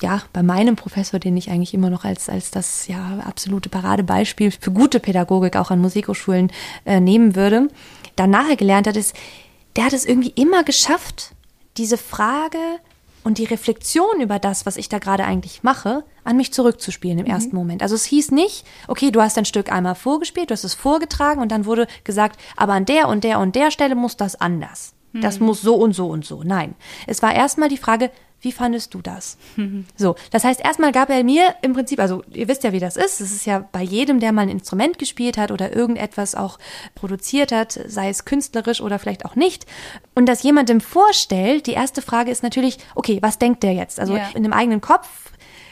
ja, 0.02 0.22
bei 0.34 0.44
meinem 0.44 0.76
Professor, 0.76 1.22
den 1.22 1.38
ich 1.38 1.50
eigentlich 1.50 1.74
immer 1.74 1.90
noch 1.90 2.04
als, 2.04 2.28
als 2.28 2.52
das 2.52 2.88
ja 2.88 3.20
absolute 3.26 3.70
Paradebeispiel 3.70 4.52
für 4.52 4.72
gute 4.72 5.00
Pädagogik 5.00 5.56
auch 5.56 5.72
an 5.72 5.80
Musikhochschulen 5.80 6.52
äh, 6.86 7.00
nehmen 7.00 7.38
würde, 7.38 7.70
dann 8.18 8.30
nachher 8.30 8.58
gelernt 8.58 8.88
hat, 8.88 8.98
ist, 8.98 9.16
der 9.78 9.86
hat 9.86 9.94
es 9.94 10.06
irgendwie 10.06 10.34
immer 10.36 10.64
geschafft, 10.66 11.32
diese 11.78 11.98
Frage 11.98 12.58
und 13.26 13.40
die 13.40 13.46
Reflexion 13.46 14.22
über 14.22 14.38
das, 14.38 14.68
was 14.68 14.78
ich 14.78 14.88
da 14.88 15.00
gerade 15.00 15.26
eigentlich 15.26 15.64
mache, 15.64 16.04
an 16.24 16.38
mich 16.38 16.54
zurückzuspielen 16.54 17.18
im 17.18 17.26
mhm. 17.26 17.32
ersten 17.32 17.56
Moment. 17.56 17.82
Also 17.82 17.96
es 17.96 18.06
hieß 18.06 18.30
nicht, 18.30 18.66
okay, 18.88 19.10
du 19.10 19.20
hast 19.20 19.36
dein 19.36 19.46
Stück 19.46 19.72
einmal 19.72 19.96
vorgespielt, 19.96 20.52
du 20.52 20.54
hast 20.54 20.64
es 20.64 20.76
vorgetragen 20.76 21.42
und 21.42 21.52
dann 21.52 21.66
wurde 21.66 21.88
gesagt, 22.04 22.40
aber 22.56 22.74
an 22.74 22.86
der 22.86 23.08
und 23.10 23.24
der 23.24 23.40
und 23.40 23.56
der 23.56 23.72
Stelle 23.72 23.96
muss 23.96 24.16
das 24.16 24.40
anders. 24.40 24.94
Mhm. 25.12 25.22
Das 25.22 25.40
muss 25.40 25.60
so 25.64 25.74
und 25.76 25.94
so 25.94 26.08
und 26.08 26.24
so. 26.24 26.44
Nein. 26.44 26.76
Es 27.08 27.24
war 27.24 27.34
erstmal 27.34 27.68
die 27.68 27.78
Frage, 27.78 28.12
wie 28.46 28.52
fandest 28.52 28.94
du 28.94 29.02
das? 29.02 29.38
Mhm. 29.58 29.86
So, 29.98 30.16
das 30.32 30.44
heißt, 30.44 30.64
erstmal 30.64 30.92
gab 30.92 31.10
er 31.10 31.24
mir 31.24 31.56
im 31.62 31.74
Prinzip, 31.74 32.00
also 32.00 32.24
ihr 32.32 32.48
wisst 32.48 32.64
ja, 32.64 32.72
wie 32.72 32.80
das 32.80 32.96
ist. 32.96 33.20
Es 33.20 33.32
ist 33.32 33.46
ja 33.46 33.68
bei 33.72 33.82
jedem, 33.82 34.20
der 34.20 34.32
mal 34.32 34.44
ein 34.44 34.50
Instrument 34.50 35.00
gespielt 35.00 35.38
hat 35.38 35.52
oder 35.52 35.76
irgendetwas 35.76 36.36
auch 36.36 36.60
produziert 36.94 37.52
hat, 37.52 37.80
sei 37.88 38.10
es 38.10 38.24
künstlerisch 38.24 38.82
oder 38.82 39.00
vielleicht 39.00 39.26
auch 39.26 39.36
nicht. 39.36 39.66
Und 40.14 40.28
das 40.28 40.44
jemandem 40.44 40.80
vorstellt, 40.80 41.68
die 41.68 41.74
erste 41.74 42.02
Frage 42.02 42.32
ist 42.32 42.44
natürlich, 42.44 42.78
okay, 42.94 43.18
was 43.22 43.40
denkt 43.40 43.64
der 43.64 43.74
jetzt? 43.74 44.00
Also 44.00 44.16
ja. 44.16 44.30
in 44.36 44.44
dem 44.44 44.54
eigenen 44.54 44.80
Kopf 44.80 45.08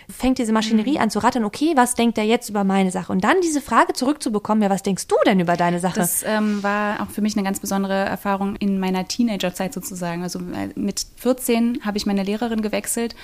fängt 0.10 0.38
diese 0.38 0.54
Maschinerie 0.54 0.94
mhm. 0.94 1.02
an 1.02 1.10
zu 1.10 1.20
rattern, 1.20 1.44
okay, 1.44 1.74
was 1.76 1.96
denkt 1.96 2.18
er 2.18 2.24
jetzt 2.24 2.50
über 2.50 2.64
meine 2.64 2.92
Sache? 2.92 3.12
Und 3.12 3.24
dann 3.24 3.38
diese 3.42 3.62
Frage 3.62 3.94
zurückzubekommen, 3.94 4.64
ja, 4.64 4.70
was 4.70 4.84
denkst 4.84 5.08
du 5.08 5.16
denn 5.26 5.40
über 5.40 5.56
deine 5.56 5.80
Sache? 5.80 6.00
Das 6.00 6.24
ähm, 6.24 6.62
war 6.64 7.02
auch 7.02 7.10
für 7.10 7.22
mich 7.22 7.36
eine 7.36 7.44
ganz 7.44 7.60
besondere 7.60 7.94
Erfahrung 7.94 8.56
in 8.58 8.80
meiner 8.80 9.08
Teenagerzeit 9.08 9.74
sozusagen. 9.74 10.24
Also 10.24 10.40
äh, 10.40 10.70
mit 10.76 11.06
14 11.18 11.80
habe 11.86 11.98
ich 11.98 12.06
meine 12.06 12.24
Lehrerin 12.24 12.62
gewechselt 12.62 13.16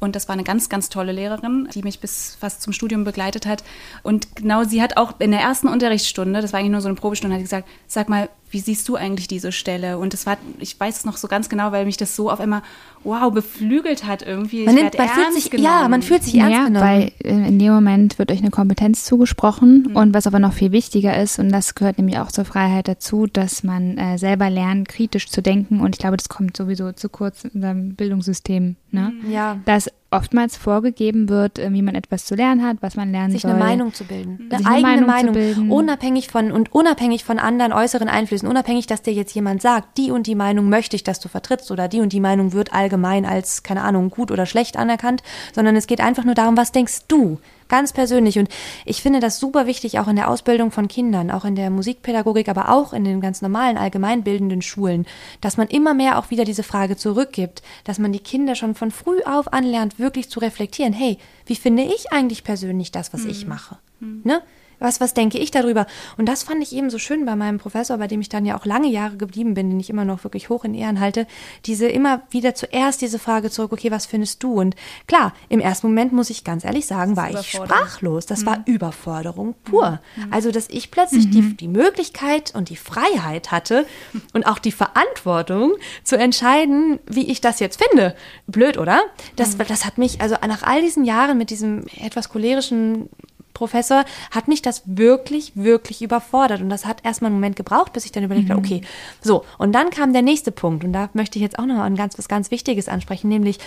und 0.00 0.14
das 0.14 0.28
war 0.28 0.34
eine 0.34 0.44
ganz, 0.44 0.68
ganz 0.68 0.88
tolle 0.88 1.12
Lehrerin, 1.12 1.68
die 1.74 1.82
mich 1.82 2.00
bis 2.00 2.36
fast 2.38 2.62
zum 2.62 2.72
Studium 2.72 3.04
begleitet 3.04 3.46
hat. 3.46 3.64
Und 4.02 4.36
genau 4.36 4.64
sie 4.64 4.80
hat 4.80 4.96
auch 4.96 5.14
in 5.18 5.32
der 5.32 5.40
ersten 5.40 5.68
Unterrichtsstunde, 5.68 6.40
das 6.40 6.52
war 6.52 6.60
eigentlich 6.60 6.72
nur 6.72 6.80
so 6.80 6.88
eine 6.88 6.96
Probestunde, 6.96 7.34
hat 7.34 7.42
gesagt, 7.42 7.68
sag 7.86 8.08
mal, 8.08 8.28
wie 8.50 8.60
siehst 8.60 8.88
du 8.88 8.96
eigentlich 8.96 9.28
diese 9.28 9.52
Stelle? 9.52 9.98
Und 9.98 10.12
das 10.12 10.26
war, 10.26 10.38
ich 10.58 10.78
weiß 10.78 10.98
es 10.98 11.04
noch 11.04 11.16
so 11.16 11.28
ganz 11.28 11.48
genau, 11.48 11.72
weil 11.72 11.84
mich 11.84 11.96
das 11.96 12.16
so 12.16 12.30
auf 12.30 12.40
einmal, 12.40 12.62
wow, 13.04 13.32
beflügelt 13.32 14.06
hat 14.06 14.22
irgendwie. 14.22 14.64
Man, 14.64 14.74
nimmt, 14.74 14.96
man 14.96 15.08
fühlt 15.08 15.32
sich, 15.34 15.50
genommen. 15.50 15.64
ja, 15.64 15.88
man 15.88 16.02
fühlt 16.02 16.22
sich 16.22 16.34
ernst 16.34 16.52
ja, 16.52 16.64
genommen. 16.64 16.84
Weil 16.84 17.12
äh, 17.24 17.48
in 17.48 17.58
dem 17.58 17.72
Moment 17.72 18.18
wird 18.18 18.32
euch 18.32 18.40
eine 18.40 18.50
Kompetenz 18.50 19.04
zugesprochen 19.04 19.88
mhm. 19.88 19.96
und 19.96 20.14
was 20.14 20.26
aber 20.26 20.38
noch 20.38 20.52
viel 20.52 20.72
wichtiger 20.72 21.20
ist, 21.20 21.38
und 21.38 21.50
das 21.50 21.74
gehört 21.74 21.98
nämlich 21.98 22.18
auch 22.18 22.32
zur 22.32 22.44
Freiheit 22.44 22.88
dazu, 22.88 23.26
dass 23.26 23.62
man 23.62 23.98
äh, 23.98 24.18
selber 24.18 24.50
lernt, 24.50 24.88
kritisch 24.88 25.28
zu 25.28 25.42
denken. 25.42 25.80
Und 25.80 25.94
ich 25.94 26.00
glaube, 26.00 26.16
das 26.16 26.28
kommt 26.28 26.56
sowieso 26.56 26.92
zu 26.92 27.08
kurz 27.08 27.44
in 27.44 27.50
unserem 27.54 27.94
Bildungssystem. 27.94 28.76
Ne? 28.90 29.12
Mhm. 29.22 29.30
Ja. 29.30 29.58
Dass 29.64 29.88
oftmals 30.10 30.56
vorgegeben 30.56 31.28
wird, 31.28 31.58
äh, 31.58 31.72
wie 31.72 31.82
man 31.82 31.94
etwas 31.94 32.24
zu 32.24 32.34
lernen 32.34 32.64
hat, 32.64 32.78
was 32.80 32.96
man 32.96 33.12
lernen 33.12 33.32
sich 33.32 33.42
soll. 33.42 33.52
Sich 33.52 33.60
eine 33.60 33.64
Meinung 33.64 33.92
zu 33.92 34.04
bilden. 34.04 34.48
Eine 34.50 34.66
eigene 34.66 35.06
Meinung, 35.06 35.34
Meinung 35.34 35.70
unabhängig 35.70 36.28
von 36.28 36.50
und 36.50 36.72
unabhängig 36.72 37.24
von 37.24 37.38
anderen 37.38 37.72
äußeren 37.72 38.08
Einflüssen, 38.08 38.48
unabhängig, 38.48 38.86
dass 38.86 39.02
dir 39.02 39.12
jetzt 39.12 39.34
jemand 39.34 39.60
sagt, 39.60 39.98
die 39.98 40.10
und 40.10 40.26
die 40.26 40.34
Meinung 40.34 40.68
möchte 40.68 40.96
ich, 40.96 41.04
dass 41.04 41.20
du 41.20 41.28
vertrittst 41.28 41.70
oder 41.70 41.88
die 41.88 42.00
und 42.00 42.12
die 42.12 42.20
Meinung 42.20 42.52
wird 42.52 42.72
allgemein 42.72 43.26
als 43.26 43.62
keine 43.62 43.82
Ahnung 43.82 44.10
gut 44.10 44.30
oder 44.30 44.46
schlecht 44.46 44.76
anerkannt, 44.76 45.22
sondern 45.52 45.76
es 45.76 45.86
geht 45.86 46.00
einfach 46.00 46.24
nur 46.24 46.34
darum, 46.34 46.56
was 46.56 46.72
denkst 46.72 47.02
du? 47.08 47.38
Ganz 47.68 47.92
persönlich. 47.92 48.38
Und 48.38 48.48
ich 48.84 49.02
finde 49.02 49.20
das 49.20 49.38
super 49.38 49.66
wichtig, 49.66 49.98
auch 49.98 50.08
in 50.08 50.16
der 50.16 50.30
Ausbildung 50.30 50.70
von 50.70 50.88
Kindern, 50.88 51.30
auch 51.30 51.44
in 51.44 51.54
der 51.54 51.70
Musikpädagogik, 51.70 52.48
aber 52.48 52.70
auch 52.70 52.92
in 52.92 53.04
den 53.04 53.20
ganz 53.20 53.42
normalen 53.42 53.76
allgemeinbildenden 53.76 54.62
Schulen, 54.62 55.06
dass 55.40 55.56
man 55.56 55.68
immer 55.68 55.94
mehr 55.94 56.18
auch 56.18 56.30
wieder 56.30 56.44
diese 56.44 56.62
Frage 56.62 56.96
zurückgibt, 56.96 57.62
dass 57.84 57.98
man 57.98 58.12
die 58.12 58.20
Kinder 58.20 58.54
schon 58.54 58.74
von 58.74 58.90
früh 58.90 59.20
auf 59.24 59.52
anlernt, 59.52 59.98
wirklich 59.98 60.30
zu 60.30 60.40
reflektieren. 60.40 60.92
Hey, 60.92 61.18
wie 61.46 61.56
finde 61.56 61.82
ich 61.82 62.10
eigentlich 62.10 62.44
persönlich 62.44 62.90
das, 62.90 63.12
was 63.12 63.24
mhm. 63.24 63.30
ich 63.30 63.46
mache? 63.46 63.76
Mhm. 64.00 64.22
Ne? 64.24 64.42
Was, 64.78 65.00
was 65.00 65.14
denke 65.14 65.38
ich 65.38 65.50
darüber? 65.50 65.86
Und 66.16 66.28
das 66.28 66.42
fand 66.42 66.62
ich 66.62 66.74
eben 66.74 66.90
so 66.90 66.98
schön 66.98 67.24
bei 67.24 67.36
meinem 67.36 67.58
Professor, 67.58 67.98
bei 67.98 68.06
dem 68.06 68.20
ich 68.20 68.28
dann 68.28 68.44
ja 68.44 68.58
auch 68.58 68.64
lange 68.64 68.88
Jahre 68.88 69.16
geblieben 69.16 69.54
bin, 69.54 69.70
den 69.70 69.80
ich 69.80 69.90
immer 69.90 70.04
noch 70.04 70.24
wirklich 70.24 70.48
hoch 70.48 70.64
in 70.64 70.74
Ehren 70.74 71.00
halte, 71.00 71.26
diese 71.66 71.88
immer 71.88 72.22
wieder 72.30 72.54
zuerst 72.54 73.00
diese 73.00 73.18
Frage 73.18 73.50
zurück, 73.50 73.72
okay, 73.72 73.90
was 73.90 74.06
findest 74.06 74.42
du? 74.42 74.54
Und 74.54 74.76
klar, 75.06 75.34
im 75.48 75.60
ersten 75.60 75.88
Moment 75.88 76.12
muss 76.12 76.30
ich 76.30 76.44
ganz 76.44 76.64
ehrlich 76.64 76.86
sagen, 76.86 77.16
war 77.16 77.30
ich 77.30 77.50
sprachlos. 77.50 78.26
Das 78.26 78.42
mhm. 78.42 78.46
war 78.46 78.62
Überforderung 78.66 79.54
pur. 79.64 80.00
Mhm. 80.16 80.32
Also, 80.32 80.50
dass 80.50 80.68
ich 80.68 80.90
plötzlich 80.90 81.26
mhm. 81.26 81.30
die, 81.30 81.56
die 81.56 81.68
Möglichkeit 81.68 82.54
und 82.54 82.68
die 82.68 82.76
Freiheit 82.76 83.50
hatte 83.50 83.86
und 84.32 84.46
auch 84.46 84.58
die 84.58 84.72
Verantwortung 84.72 85.74
zu 86.04 86.16
entscheiden, 86.16 86.98
wie 87.06 87.30
ich 87.30 87.40
das 87.40 87.60
jetzt 87.60 87.82
finde. 87.82 88.14
Blöd, 88.46 88.78
oder? 88.78 89.00
Das, 89.36 89.56
mhm. 89.56 89.64
das 89.68 89.84
hat 89.84 89.98
mich, 89.98 90.20
also 90.20 90.36
nach 90.46 90.62
all 90.62 90.80
diesen 90.80 91.04
Jahren 91.04 91.38
mit 91.38 91.50
diesem 91.50 91.86
etwas 92.00 92.28
cholerischen 92.28 93.08
Professor, 93.54 94.04
hat 94.30 94.48
mich 94.48 94.62
das 94.62 94.82
wirklich, 94.86 95.52
wirklich 95.54 96.02
überfordert. 96.02 96.60
Und 96.60 96.70
das 96.70 96.86
hat 96.86 97.04
erstmal 97.04 97.30
einen 97.30 97.40
Moment 97.40 97.56
gebraucht, 97.56 97.92
bis 97.92 98.04
ich 98.04 98.12
dann 98.12 98.24
überlegt 98.24 98.48
mhm. 98.48 98.52
habe, 98.52 98.60
okay, 98.60 98.82
so. 99.20 99.44
Und 99.58 99.72
dann 99.72 99.90
kam 99.90 100.12
der 100.12 100.22
nächste 100.22 100.52
Punkt. 100.52 100.84
Und 100.84 100.92
da 100.92 101.10
möchte 101.12 101.38
ich 101.38 101.42
jetzt 101.42 101.58
auch 101.58 101.66
noch 101.66 101.80
ein 101.80 101.96
ganz, 101.96 102.18
was 102.18 102.28
ganz 102.28 102.50
Wichtiges 102.50 102.88
ansprechen, 102.88 103.28
nämlich 103.28 103.58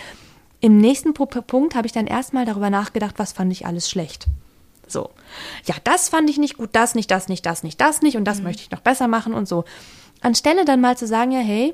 im 0.62 0.78
nächsten 0.78 1.14
Punkt 1.14 1.76
habe 1.76 1.88
ich 1.88 1.92
dann 1.92 2.06
erstmal 2.06 2.46
darüber 2.46 2.70
nachgedacht, 2.70 3.16
was 3.18 3.34
fand 3.34 3.52
ich 3.52 3.66
alles 3.66 3.90
schlecht. 3.90 4.28
So. 4.88 5.10
Ja, 5.66 5.76
das 5.84 6.10
fand 6.10 6.30
ich 6.30 6.38
nicht 6.38 6.58
gut, 6.58 6.70
das 6.74 6.94
nicht, 6.94 7.10
das 7.10 7.28
nicht, 7.28 7.46
das 7.46 7.64
nicht, 7.64 7.82
das 7.82 8.02
nicht 8.02 8.16
und 8.16 8.26
das 8.26 8.38
mhm. 8.38 8.46
möchte 8.46 8.62
ich 8.62 8.72
noch 8.72 8.82
besser 8.82 9.08
machen 9.08 9.34
und 9.34 9.48
so. 9.48 9.66
Anstelle 10.22 10.66
dann 10.66 10.82
mal 10.82 10.98
zu 10.98 11.08
sagen, 11.08 11.32
ja, 11.32 11.40
hey, 11.40 11.74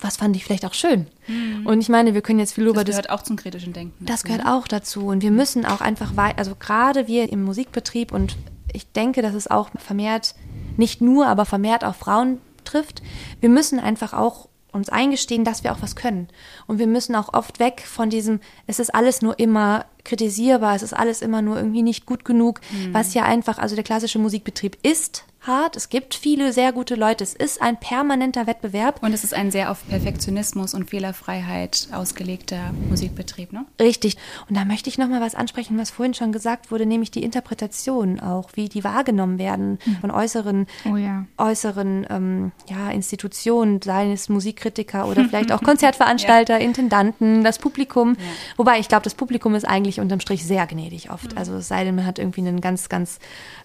was 0.00 0.16
fand 0.16 0.36
ich 0.36 0.44
vielleicht 0.44 0.64
auch 0.64 0.74
schön. 0.74 1.06
Mhm. 1.26 1.66
Und 1.66 1.80
ich 1.80 1.88
meine, 1.88 2.14
wir 2.14 2.22
können 2.22 2.38
jetzt 2.38 2.54
viel 2.54 2.66
über 2.66 2.84
das. 2.84 2.96
Das 2.96 3.04
gehört 3.04 3.10
auch 3.10 3.22
zum 3.22 3.36
kritischen 3.36 3.72
Denken. 3.72 4.04
Das 4.04 4.22
gehört 4.22 4.44
ne? 4.44 4.54
auch 4.54 4.68
dazu. 4.68 5.06
Und 5.06 5.22
wir 5.22 5.30
müssen 5.30 5.64
auch 5.64 5.80
einfach 5.80 6.16
weiter, 6.16 6.38
also 6.38 6.54
gerade 6.54 7.08
wir 7.08 7.32
im 7.32 7.42
Musikbetrieb 7.42 8.12
und 8.12 8.36
ich 8.72 8.90
denke, 8.92 9.22
dass 9.22 9.34
es 9.34 9.48
auch 9.48 9.70
vermehrt, 9.76 10.34
nicht 10.76 11.00
nur, 11.00 11.26
aber 11.26 11.44
vermehrt 11.44 11.84
auch 11.84 11.94
Frauen 11.94 12.40
trifft. 12.64 13.02
Wir 13.40 13.48
müssen 13.48 13.80
einfach 13.80 14.12
auch 14.12 14.48
uns 14.70 14.90
eingestehen, 14.90 15.44
dass 15.44 15.64
wir 15.64 15.72
auch 15.72 15.82
was 15.82 15.96
können. 15.96 16.28
Und 16.66 16.78
wir 16.78 16.86
müssen 16.86 17.16
auch 17.16 17.32
oft 17.32 17.58
weg 17.58 17.82
von 17.86 18.10
diesem, 18.10 18.40
es 18.66 18.78
ist 18.78 18.94
alles 18.94 19.22
nur 19.22 19.38
immer 19.38 19.86
kritisierbar, 20.04 20.76
es 20.76 20.82
ist 20.82 20.92
alles 20.92 21.22
immer 21.22 21.42
nur 21.42 21.56
irgendwie 21.56 21.82
nicht 21.82 22.06
gut 22.06 22.24
genug, 22.24 22.60
mhm. 22.70 22.94
was 22.94 23.14
ja 23.14 23.24
einfach, 23.24 23.58
also 23.58 23.74
der 23.74 23.84
klassische 23.84 24.18
Musikbetrieb 24.18 24.76
ist 24.82 25.24
hart. 25.48 25.74
Es 25.74 25.88
gibt 25.88 26.14
viele 26.14 26.52
sehr 26.52 26.72
gute 26.72 26.94
Leute. 26.94 27.24
Es 27.24 27.34
ist 27.34 27.60
ein 27.60 27.78
permanenter 27.80 28.46
Wettbewerb. 28.46 29.02
Und 29.02 29.12
es 29.12 29.24
ist 29.24 29.34
ein 29.34 29.50
sehr 29.50 29.72
auf 29.72 29.86
Perfektionismus 29.88 30.74
und 30.74 30.88
Fehlerfreiheit 30.88 31.88
ausgelegter 31.90 32.72
Musikbetrieb, 32.88 33.52
ne? 33.52 33.64
Richtig. 33.80 34.16
Und 34.48 34.56
da 34.56 34.64
möchte 34.64 34.88
ich 34.88 34.98
noch 34.98 35.08
mal 35.08 35.20
was 35.20 35.34
ansprechen, 35.34 35.76
was 35.78 35.90
vorhin 35.90 36.14
schon 36.14 36.30
gesagt 36.30 36.70
wurde, 36.70 36.86
nämlich 36.86 37.10
die 37.10 37.24
Interpretation 37.24 38.20
auch, 38.20 38.50
wie 38.54 38.68
die 38.68 38.84
wahrgenommen 38.84 39.38
werden 39.38 39.78
mhm. 39.84 39.96
von 39.96 40.10
äußeren, 40.10 40.66
oh 40.88 40.96
ja. 40.96 41.26
äußeren 41.38 42.06
ähm, 42.10 42.52
ja, 42.68 42.90
Institutionen, 42.90 43.82
seien 43.82 44.12
es 44.12 44.28
Musikkritiker 44.28 45.08
oder 45.08 45.24
vielleicht 45.24 45.50
auch 45.50 45.62
Konzertveranstalter, 45.64 46.58
ja. 46.58 46.64
Intendanten, 46.64 47.42
das 47.42 47.58
Publikum. 47.58 48.16
Wobei 48.56 48.78
ich 48.78 48.88
glaube, 48.88 49.04
das 49.04 49.14
Publikum 49.14 49.54
ist 49.54 49.64
eigentlich 49.64 49.98
unterm 50.00 50.20
Strich 50.20 50.44
sehr 50.44 50.66
gnädig 50.66 51.10
oft. 51.10 51.32
Mhm. 51.32 51.38
Also 51.38 51.54
es 51.54 51.68
sei 51.68 51.84
denn, 51.84 51.94
man 51.94 52.04
hat 52.04 52.18
irgendwie 52.18 52.42
einen 52.42 52.60
ganz, 52.60 52.88
ganz 52.90 53.18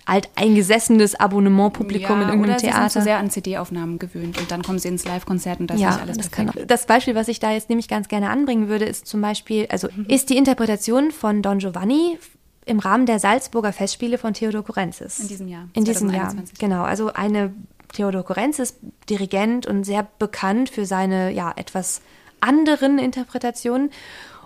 alteingesessenes 0.05 1.15
Abonnementpublikum 1.15 2.17
ja, 2.17 2.23
in 2.23 2.29
irgendeinem 2.29 2.55
oder 2.55 2.57
Theater. 2.57 2.89
Sie 2.89 2.93
sind 2.93 3.01
zu 3.01 3.01
sehr 3.03 3.17
an 3.17 3.29
CD-Aufnahmen 3.29 3.99
gewöhnt 3.99 4.37
und 4.39 4.51
dann 4.51 4.61
kommen 4.61 4.79
sie 4.79 4.89
ins 4.89 5.05
Live-Konzert 5.05 5.59
und 5.59 5.67
das 5.67 5.79
ja, 5.79 5.91
ist 5.91 6.01
alles 6.01 6.17
das 6.17 6.29
perfekt. 6.29 6.57
Kann, 6.57 6.67
das 6.67 6.85
Beispiel, 6.85 7.15
was 7.15 7.27
ich 7.27 7.39
da 7.39 7.51
jetzt 7.51 7.69
nämlich 7.69 7.87
ganz 7.87 8.07
gerne 8.07 8.29
anbringen 8.29 8.67
würde, 8.67 8.85
ist 8.85 9.07
zum 9.07 9.21
Beispiel, 9.21 9.67
also 9.69 9.87
mhm. 9.95 10.05
ist 10.07 10.29
die 10.29 10.37
Interpretation 10.37 11.11
von 11.11 11.41
Don 11.41 11.59
Giovanni 11.59 12.17
im 12.65 12.79
Rahmen 12.79 13.05
der 13.05 13.19
Salzburger 13.19 13.73
Festspiele 13.73 14.17
von 14.17 14.33
Theodor 14.33 14.63
Kurenzis. 14.63 15.19
In 15.19 15.27
diesem 15.27 15.47
Jahr. 15.47 15.67
In 15.73 15.83
diesem 15.85 16.09
Jahr, 16.09 16.33
genau. 16.59 16.83
Also 16.83 17.11
eine 17.13 17.53
Theodor 17.93 18.23
Kurenzis, 18.23 18.75
Dirigent 19.09 19.65
und 19.67 19.83
sehr 19.83 20.07
bekannt 20.19 20.69
für 20.69 20.85
seine 20.85 21.31
ja 21.31 21.53
etwas 21.55 22.01
anderen 22.39 22.99
Interpretationen. 22.99 23.91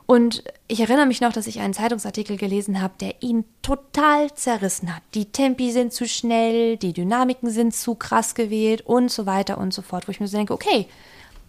Und 0.07 0.41
ich 0.69 0.79
erinnere 0.79 1.05
mich 1.05 1.19
noch, 1.19 1.33
dass 1.33 1.47
ich 1.47 1.59
einen 1.59 1.73
Zeitungsartikel 1.73 2.37
gelesen 2.37 2.81
habe, 2.81 2.93
der 3.01 3.21
ihn 3.21 3.43
total 3.61 4.33
zerrissen 4.33 4.95
hat. 4.95 5.03
Die 5.13 5.25
Tempi 5.25 5.71
sind 5.73 5.91
zu 5.91 6.07
schnell, 6.07 6.77
die 6.77 6.93
Dynamiken 6.93 7.49
sind 7.49 7.75
zu 7.75 7.93
krass 7.93 8.33
gewählt 8.33 8.81
und 8.85 9.11
so 9.11 9.25
weiter 9.25 9.57
und 9.57 9.73
so 9.73 9.81
fort. 9.81 10.07
Wo 10.07 10.11
ich 10.11 10.21
mir 10.21 10.29
so 10.29 10.37
denke, 10.37 10.53
okay, 10.53 10.87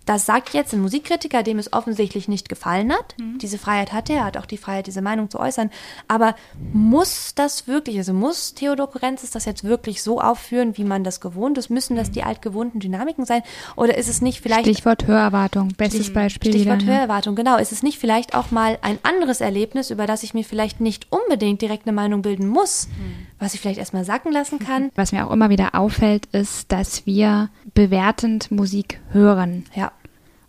das 0.09 0.25
sagt 0.25 0.55
jetzt 0.55 0.73
ein 0.73 0.81
Musikkritiker, 0.81 1.43
dem 1.43 1.59
es 1.59 1.71
offensichtlich 1.75 2.29
nicht 2.29 2.49
gefallen 2.49 2.93
hat. 2.93 3.15
Mhm. 3.21 3.37
Diese 3.39 3.59
Freiheit 3.59 3.93
hat 3.93 4.09
er, 4.09 4.17
er 4.17 4.25
hat 4.25 4.37
auch 4.39 4.47
die 4.47 4.57
Freiheit, 4.57 4.87
diese 4.87 5.03
Meinung 5.03 5.29
zu 5.29 5.39
äußern. 5.39 5.69
Aber 6.09 6.35
muss 6.73 7.35
das 7.35 7.69
wirklich, 7.69 7.99
also 7.99 8.15
muss 8.15 8.55
Theodor 8.55 8.91
Korenzis 8.91 9.33
das 9.33 9.45
jetzt 9.45 9.65
wirklich 9.65 10.03
so 10.03 10.19
aufführen, 10.19 10.79
wie 10.79 10.85
man 10.85 11.05
das 11.05 11.21
gewohnt 11.21 11.59
ist? 11.59 11.69
Müssen 11.69 11.95
das 11.95 12.09
mhm. 12.09 12.13
die 12.13 12.23
altgewohnten 12.23 12.81
Dynamiken 12.81 13.27
sein? 13.27 13.43
Oder 13.77 13.99
ist 13.99 14.09
es 14.09 14.23
nicht 14.23 14.41
vielleicht. 14.41 14.63
Stichwort 14.63 15.07
Hörerwartung, 15.07 15.75
bestes 15.77 16.05
Stich, 16.05 16.15
Beispiel. 16.15 16.53
Stichwort 16.53 16.81
wieder, 16.81 16.91
ne? 16.91 16.99
Hörerwartung, 16.99 17.37
genau. 17.37 17.59
Ist 17.59 17.73
es 17.73 17.83
nicht 17.83 17.99
vielleicht 17.99 18.35
auch 18.35 18.51
mal 18.51 18.79
ein 18.81 18.99
anderes 19.03 19.43
Erlebnis, 19.43 19.91
über 19.91 20.07
das 20.07 20.23
ich 20.23 20.33
mir 20.33 20.45
vielleicht 20.45 20.81
nicht 20.81 21.07
unbedingt 21.11 21.61
direkt 21.61 21.87
eine 21.87 21.95
Meinung 21.95 22.23
bilden 22.23 22.49
muss, 22.49 22.89
mhm. 22.89 23.27
Was 23.39 23.55
ich 23.55 23.61
vielleicht 23.61 23.79
erstmal 23.79 24.05
sacken 24.05 24.33
lassen 24.33 24.59
kann? 24.59 24.91
Was 24.95 25.13
mir 25.13 25.27
auch 25.27 25.33
immer 25.33 25.51
wieder 25.51 25.75
auffällt, 25.75 26.27
ist, 26.27 26.73
dass 26.73 27.07
wir 27.07 27.51
bewertend 27.75 28.51
Musik 28.51 29.01
hören. 29.13 29.65
Ja. 29.75 29.93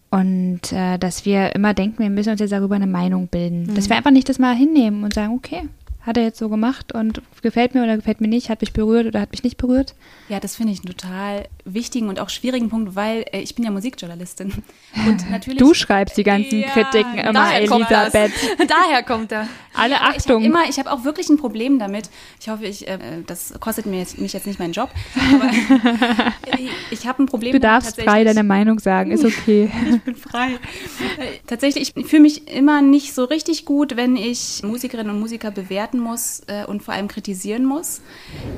Und 0.09 0.71
äh, 0.71 0.97
dass 0.97 1.25
wir 1.25 1.55
immer 1.55 1.73
denken, 1.75 1.99
wir 1.99 2.09
müssen 2.09 2.31
uns 2.31 2.39
jetzt 2.39 2.51
darüber 2.51 2.75
eine 2.75 2.87
Meinung 2.87 3.27
bilden. 3.27 3.67
Mhm. 3.67 3.75
Dass 3.75 3.89
wir 3.89 3.95
einfach 3.95 4.11
nicht 4.11 4.27
das 4.27 4.39
mal 4.39 4.55
hinnehmen 4.55 5.03
und 5.03 5.13
sagen, 5.13 5.33
okay, 5.35 5.69
hat 6.01 6.17
er 6.17 6.23
jetzt 6.23 6.39
so 6.39 6.49
gemacht 6.49 6.93
und 6.93 7.21
gefällt 7.41 7.75
mir 7.75 7.83
oder 7.83 7.97
gefällt 7.97 8.21
mir 8.21 8.27
nicht, 8.27 8.49
hat 8.49 8.61
mich 8.61 8.73
berührt 8.73 9.05
oder 9.05 9.21
hat 9.21 9.31
mich 9.31 9.43
nicht 9.43 9.57
berührt. 9.57 9.93
Ja, 10.29 10.39
das 10.39 10.55
finde 10.55 10.73
ich 10.73 10.79
einen 10.79 10.95
total 10.95 11.47
wichtigen 11.65 12.09
und 12.09 12.19
auch 12.19 12.29
schwierigen 12.29 12.69
Punkt, 12.69 12.95
weil 12.95 13.25
äh, 13.31 13.41
ich 13.41 13.53
bin 13.53 13.65
ja 13.65 13.71
Musikjournalistin. 13.71 14.51
Und 15.05 15.29
natürlich. 15.31 15.59
Du 15.59 15.73
schreibst 15.73 16.17
die 16.17 16.23
ganzen 16.23 16.61
Ja, 16.61 16.69
Kritiken 16.69 17.19
immer, 17.19 17.33
daher 17.33 17.67
kommt 17.67 17.91
das. 17.91 18.13
Elisabeth. 18.13 18.69
Daher 18.69 19.03
kommt 19.03 19.31
er. 19.31 19.47
Alle 19.79 20.01
Achtung. 20.01 20.19
Ich 20.19 20.29
habe 20.29 20.45
immer, 20.45 20.69
ich 20.69 20.79
habe 20.79 20.91
auch 20.91 21.03
wirklich 21.03 21.29
ein 21.29 21.37
Problem 21.37 21.79
damit. 21.79 22.09
Ich 22.39 22.49
hoffe, 22.49 22.65
ich, 22.65 22.87
äh, 22.87 22.97
das 23.25 23.53
kostet 23.59 23.85
mir 23.85 23.99
jetzt, 23.99 24.19
mich 24.19 24.33
jetzt 24.33 24.47
nicht 24.47 24.59
meinen 24.59 24.73
Job. 24.73 24.89
Aber 25.33 25.49
ich, 26.91 27.07
habe 27.07 27.23
ein 27.23 27.25
Problem. 27.25 27.53
du 27.53 27.59
damit 27.59 27.85
darfst 27.85 28.01
frei 28.01 28.23
deine 28.23 28.43
Meinung 28.43 28.79
sagen, 28.79 29.11
ist 29.11 29.25
okay. 29.25 29.71
ich 29.89 30.01
bin 30.01 30.15
frei. 30.15 30.53
Äh, 31.17 31.39
Tatsächlich, 31.47 31.93
ich 31.95 32.05
fühle 32.05 32.23
mich 32.23 32.47
immer 32.53 32.81
nicht 32.81 33.13
so 33.13 33.23
richtig 33.23 33.65
gut, 33.65 33.95
wenn 33.95 34.15
ich 34.15 34.61
Musikerinnen 34.63 35.13
und 35.13 35.19
Musiker 35.19 35.51
bewerten 35.51 35.99
muss 35.99 36.41
äh, 36.47 36.65
und 36.65 36.83
vor 36.83 36.93
allem 36.93 37.07
kritisieren 37.07 37.65
muss. 37.65 38.01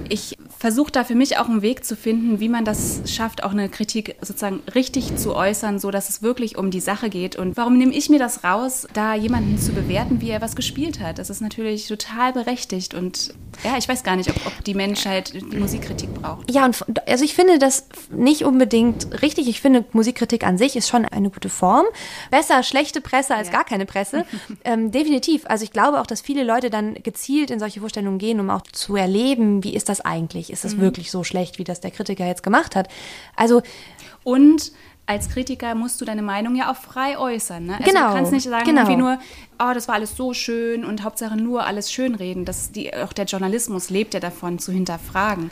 Ich 0.09 0.37
versuche 0.57 0.91
da 0.91 1.03
für 1.03 1.15
mich 1.15 1.37
auch 1.37 1.49
einen 1.49 1.61
Weg 1.61 1.85
zu 1.85 1.95
finden, 1.95 2.39
wie 2.39 2.49
man 2.49 2.65
das 2.65 3.01
schafft, 3.05 3.43
auch 3.43 3.51
eine 3.51 3.69
Kritik 3.69 4.15
sozusagen 4.21 4.61
richtig 4.75 5.15
zu 5.15 5.35
äußern, 5.35 5.79
so 5.79 5.91
dass 5.91 6.09
es 6.09 6.21
wirklich 6.21 6.57
um 6.57 6.71
die 6.71 6.79
Sache 6.79 7.09
geht. 7.09 7.35
Und 7.35 7.57
warum 7.57 7.77
nehme 7.77 7.93
ich 7.93 8.09
mir 8.09 8.19
das 8.19 8.43
raus, 8.43 8.87
da 8.93 9.15
jemanden 9.15 9.57
zu 9.57 9.71
bewerten, 9.71 10.21
wie 10.21 10.29
er 10.29 10.41
was 10.41 10.55
gespielt 10.55 10.99
hat? 10.99 11.10
Das 11.13 11.29
ist 11.29 11.41
natürlich 11.41 11.87
total 11.87 12.33
berechtigt. 12.33 12.93
Und 12.93 13.33
ja, 13.63 13.77
ich 13.77 13.87
weiß 13.87 14.03
gar 14.03 14.15
nicht, 14.15 14.29
ob, 14.29 14.35
ob 14.45 14.63
die 14.63 14.73
Menschheit 14.73 15.33
die 15.33 15.57
Musikkritik 15.57 16.13
braucht. 16.13 16.49
Ja, 16.51 16.65
und 16.65 16.83
also 17.07 17.23
ich 17.23 17.33
finde 17.33 17.59
das 17.59 17.87
nicht 18.11 18.43
unbedingt 18.43 19.21
richtig. 19.21 19.47
Ich 19.47 19.61
finde, 19.61 19.85
Musikkritik 19.93 20.45
an 20.45 20.57
sich 20.57 20.75
ist 20.75 20.89
schon 20.89 21.05
eine 21.05 21.29
gute 21.29 21.49
Form. 21.49 21.85
Besser 22.29 22.63
schlechte 22.63 23.01
Presse 23.01 23.35
als 23.35 23.47
Ja. 23.47 23.53
gar 23.53 23.63
keine 23.65 23.85
Presse. 23.85 24.25
ähm, 24.63 24.91
definitiv. 24.91 25.43
Also 25.45 25.63
ich 25.63 25.71
glaube 25.71 25.99
auch, 26.01 26.07
dass 26.07 26.21
viele 26.21 26.43
Leute 26.43 26.69
dann 26.69 26.95
gezielt 26.95 27.51
in 27.51 27.59
solche 27.59 27.79
Vorstellungen 27.79 28.17
gehen, 28.17 28.39
um 28.39 28.49
auch 28.49 28.61
zu 28.71 28.95
erleben, 28.95 29.63
wie 29.63 29.75
ist 29.75 29.89
das 29.89 30.01
eigentlich? 30.01 30.51
Ist 30.51 30.63
das 30.65 30.77
wirklich 30.79 31.11
so 31.11 31.23
schlecht, 31.23 31.59
wie 31.59 31.63
das 31.63 31.81
der 31.81 31.91
Kritiker 31.91 32.25
jetzt 32.25 32.43
gemacht 32.43 32.75
hat? 32.75 32.87
Also 33.35 33.61
Und 34.23 34.71
als 35.05 35.29
Kritiker 35.29 35.75
musst 35.75 35.99
du 35.99 36.05
deine 36.05 36.21
Meinung 36.21 36.55
ja 36.55 36.71
auch 36.71 36.75
frei 36.75 37.17
äußern. 37.17 37.65
Ne? 37.65 37.73
Also 37.77 37.83
Genau, 37.91 38.09
Du 38.09 38.15
kannst 38.15 38.31
nicht 38.31 38.43
sagen, 38.43 38.65
genau. 38.65 38.81
irgendwie 38.81 38.97
nur, 38.97 39.19
oh, 39.59 39.73
das 39.73 39.87
war 39.87 39.95
alles 39.95 40.15
so 40.15 40.33
schön 40.33 40.85
und 40.85 41.03
Hauptsache 41.03 41.35
nur 41.35 41.65
alles 41.65 41.91
schönreden. 41.91 42.45
Das, 42.45 42.71
die, 42.71 42.93
auch 42.95 43.13
der 43.13 43.25
Journalismus 43.25 43.89
lebt 43.89 44.13
ja 44.13 44.19
davon, 44.19 44.59
zu 44.59 44.71
hinterfragen. 44.71 45.51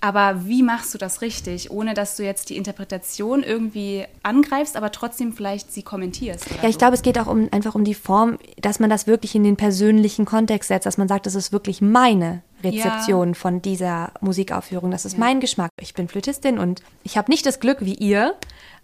Aber 0.00 0.46
wie 0.46 0.62
machst 0.62 0.94
du 0.94 0.98
das 0.98 1.22
richtig, 1.22 1.72
ohne 1.72 1.92
dass 1.92 2.16
du 2.16 2.24
jetzt 2.24 2.50
die 2.50 2.56
Interpretation 2.56 3.42
irgendwie 3.42 4.04
angreifst, 4.22 4.76
aber 4.76 4.92
trotzdem 4.92 5.32
vielleicht 5.32 5.72
sie 5.72 5.82
kommentierst? 5.82 6.46
Ja, 6.62 6.68
ich 6.68 6.74
so? 6.74 6.78
glaube, 6.78 6.94
es 6.94 7.02
geht 7.02 7.18
auch 7.18 7.26
um, 7.26 7.48
einfach 7.50 7.74
um 7.74 7.82
die 7.82 7.94
Form, 7.94 8.38
dass 8.60 8.78
man 8.78 8.90
das 8.90 9.08
wirklich 9.08 9.34
in 9.34 9.42
den 9.42 9.56
persönlichen 9.56 10.24
Kontext 10.24 10.68
setzt, 10.68 10.86
dass 10.86 10.98
man 10.98 11.08
sagt, 11.08 11.26
das 11.26 11.34
ist 11.34 11.52
wirklich 11.52 11.80
meine 11.80 12.42
Rezeption 12.62 13.34
von 13.34 13.62
dieser 13.62 14.12
Musikaufführung. 14.20 14.90
Das 14.90 15.04
ist 15.04 15.18
mein 15.18 15.40
Geschmack. 15.40 15.70
Ich 15.80 15.94
bin 15.94 16.08
Flötistin 16.08 16.58
und 16.58 16.82
ich 17.02 17.16
habe 17.16 17.30
nicht 17.30 17.46
das 17.46 17.60
Glück 17.60 17.78
wie 17.80 17.94
ihr, 17.94 18.34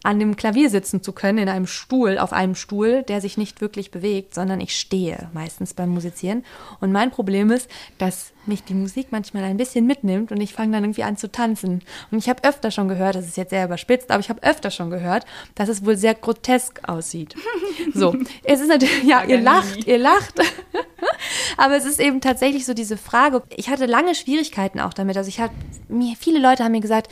an 0.05 0.19
dem 0.19 0.37
Klavier 0.37 0.69
sitzen 0.69 1.03
zu 1.03 1.13
können, 1.13 1.39
in 1.39 1.49
einem 1.49 1.67
Stuhl, 1.67 2.19
auf 2.19 2.33
einem 2.33 2.55
Stuhl, 2.55 3.03
der 3.03 3.21
sich 3.23 3.39
nicht 3.39 3.63
wirklich 3.63 3.91
bewegt, 3.91 4.35
sondern 4.35 4.61
ich 4.61 4.79
stehe 4.79 5.31
meistens 5.33 5.73
beim 5.73 5.89
Musizieren. 5.89 6.45
Und 6.81 6.93
mein 6.93 7.11
Problem 7.11 7.51
ist, 7.51 7.71
dass 7.97 8.33
mich 8.45 8.63
die 8.63 8.75
Musik 8.75 9.09
manchmal 9.11 9.45
ein 9.45 9.57
bisschen 9.57 9.87
mitnimmt 9.87 10.31
und 10.31 10.43
ich 10.43 10.53
fange 10.53 10.73
dann 10.73 10.85
irgendwie 10.85 11.05
an 11.05 11.17
zu 11.17 11.33
tanzen. 11.33 11.83
Und 12.11 12.19
ich 12.19 12.29
habe 12.29 12.47
öfter 12.47 12.71
schon 12.71 12.89
gehört, 12.89 13.15
das 13.15 13.27
ist 13.27 13.39
jetzt 13.39 13.49
sehr 13.49 13.65
überspitzt, 13.65 14.11
aber 14.11 14.21
ich 14.21 14.29
habe 14.29 14.43
öfter 14.43 14.71
schon 14.71 14.91
gehört, 14.91 15.25
dass 15.55 15.71
es 15.71 15.87
wohl 15.87 15.97
sehr 15.97 16.15
grotesk 16.15 16.87
aussieht. 16.87 17.35
So, 17.93 18.17
es 18.43 18.61
ist 18.61 18.69
natürlich, 18.69 19.05
ja, 19.05 19.23
ihr 19.25 19.41
lacht, 19.41 19.87
ihr 19.87 19.99
lacht. 19.99 20.41
Aber 21.57 21.77
es 21.77 21.85
ist 21.85 22.01
eben 22.01 22.21
tatsächlich 22.21 22.67
so 22.67 22.75
diese 22.75 22.97
Frage. 22.97 23.43
Ich 23.55 23.69
hatte 23.69 23.87
lange 23.87 24.15
Schwierigkeiten 24.15 24.81
auch 24.81 24.95
damit. 24.95 25.17
Also 25.17 25.29
ich 25.29 25.41
habe 25.41 25.53
mir 25.89 26.17
viele 26.19 26.41
Leute 26.41 26.65
haben 26.65 26.73
mir 26.73 26.81
gesagt, 26.81 27.09